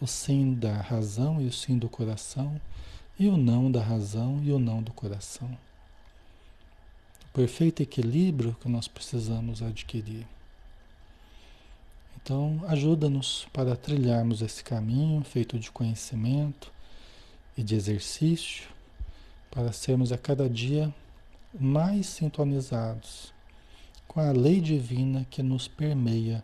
O 0.00 0.06
sim 0.06 0.54
da 0.54 0.76
razão 0.76 1.40
e 1.40 1.46
o 1.46 1.52
sim 1.52 1.78
do 1.78 1.88
coração, 1.88 2.60
e 3.18 3.28
o 3.28 3.36
não 3.36 3.70
da 3.70 3.82
razão 3.82 4.40
e 4.42 4.52
o 4.52 4.58
não 4.58 4.82
do 4.82 4.92
coração. 4.92 5.50
O 7.26 7.32
perfeito 7.32 7.82
equilíbrio 7.82 8.56
que 8.60 8.68
nós 8.68 8.86
precisamos 8.86 9.62
adquirir. 9.62 10.26
Então, 12.22 12.60
ajuda-nos 12.68 13.46
para 13.52 13.76
trilharmos 13.76 14.42
esse 14.42 14.62
caminho 14.62 15.24
feito 15.24 15.58
de 15.58 15.70
conhecimento 15.70 16.70
e 17.56 17.62
de 17.62 17.74
exercício, 17.74 18.68
para 19.50 19.72
sermos 19.72 20.12
a 20.12 20.18
cada 20.18 20.48
dia 20.48 20.94
mais 21.58 22.06
sintonizados 22.06 23.32
com 24.10 24.18
a 24.18 24.32
lei 24.32 24.60
divina 24.60 25.24
que 25.30 25.40
nos 25.40 25.68
permeia 25.68 26.42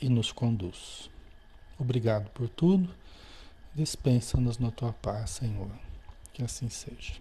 e 0.00 0.08
nos 0.08 0.32
conduz. 0.32 1.08
Obrigado 1.78 2.28
por 2.30 2.48
tudo. 2.48 2.92
Dispensa-nos 3.72 4.58
na 4.58 4.72
tua 4.72 4.92
paz, 4.94 5.30
Senhor. 5.30 5.70
Que 6.32 6.42
assim 6.42 6.68
seja. 6.68 7.12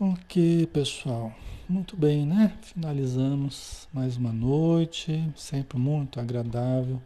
Ok, 0.00 0.66
pessoal. 0.66 1.32
Muito 1.68 1.96
bem, 1.96 2.26
né? 2.26 2.58
Finalizamos 2.60 3.86
mais 3.92 4.16
uma 4.16 4.32
noite. 4.32 5.32
Sempre 5.36 5.78
muito 5.78 6.18
agradável 6.18 7.00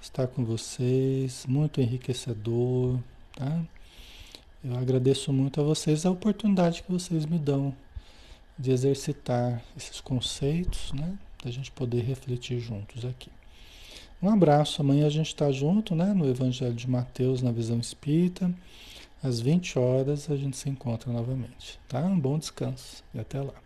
estar 0.00 0.26
com 0.26 0.42
vocês. 0.42 1.44
Muito 1.46 1.82
enriquecedor, 1.82 2.98
tá? 3.34 3.62
Eu 4.64 4.74
agradeço 4.74 5.34
muito 5.34 5.60
a 5.60 5.64
vocês 5.64 6.06
a 6.06 6.10
oportunidade 6.10 6.82
que 6.82 6.90
vocês 6.90 7.26
me 7.26 7.38
dão 7.38 7.76
de 8.58 8.70
exercitar 8.70 9.62
esses 9.76 10.00
conceitos, 10.00 10.92
né? 10.92 11.16
Da 11.44 11.50
gente 11.50 11.70
poder 11.70 12.02
refletir 12.02 12.58
juntos 12.58 13.04
aqui. 13.04 13.30
Um 14.22 14.30
abraço, 14.30 14.80
amanhã 14.80 15.06
a 15.06 15.10
gente 15.10 15.28
está 15.28 15.52
junto, 15.52 15.94
né? 15.94 16.14
No 16.14 16.28
Evangelho 16.28 16.74
de 16.74 16.88
Mateus, 16.88 17.42
na 17.42 17.52
Visão 17.52 17.78
Espírita. 17.78 18.52
Às 19.22 19.40
20 19.40 19.78
horas 19.78 20.30
a 20.30 20.36
gente 20.36 20.56
se 20.56 20.68
encontra 20.68 21.12
novamente, 21.12 21.78
tá? 21.88 22.00
Um 22.00 22.18
bom 22.18 22.38
descanso 22.38 23.02
e 23.14 23.18
até 23.18 23.40
lá. 23.40 23.65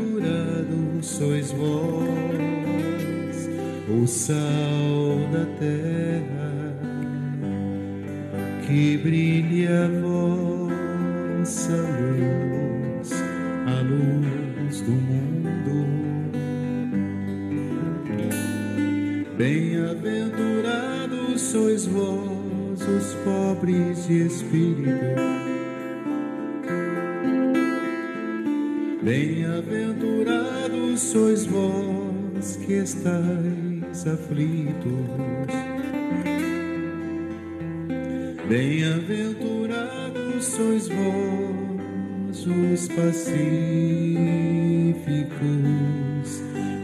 sois 1.21 1.51
vós, 1.51 2.09
o 3.87 4.07
sal 4.07 5.19
da 5.31 5.45
terra, 5.59 6.75
que 8.65 8.97
brilhe 8.97 9.67
a 9.67 9.87
vossa 10.01 11.77
luz, 11.77 13.11
a 13.67 13.81
luz 13.81 14.81
do 14.81 14.93
mundo. 14.93 15.85
Bem-aventurados 19.37 21.39
sois 21.39 21.85
vós, 21.85 22.81
os 22.81 23.13
pobres 23.23 24.07
de 24.07 24.25
espírito 24.25 25.50
Bem-aventurados 29.01 30.99
sois 30.99 31.45
vós 31.47 32.55
que 32.57 32.73
estáis 32.73 34.05
aflitos. 34.05 35.07
Bem-aventurados 38.47 40.45
sois 40.45 40.87
vós 40.87 42.45
os 42.45 42.87
pacíficos, 42.89 43.31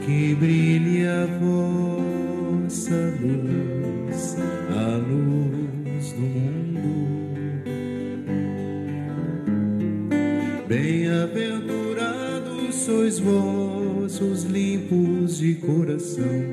que 0.04 0.34
brilhe 0.36 1.06
a 1.06 1.28
vossa 1.40 3.14
luz, 3.22 4.36
sois 12.88 13.20
vós 13.20 14.22
os 14.22 14.44
limpos 14.44 15.40
de 15.40 15.56
coração. 15.56 16.47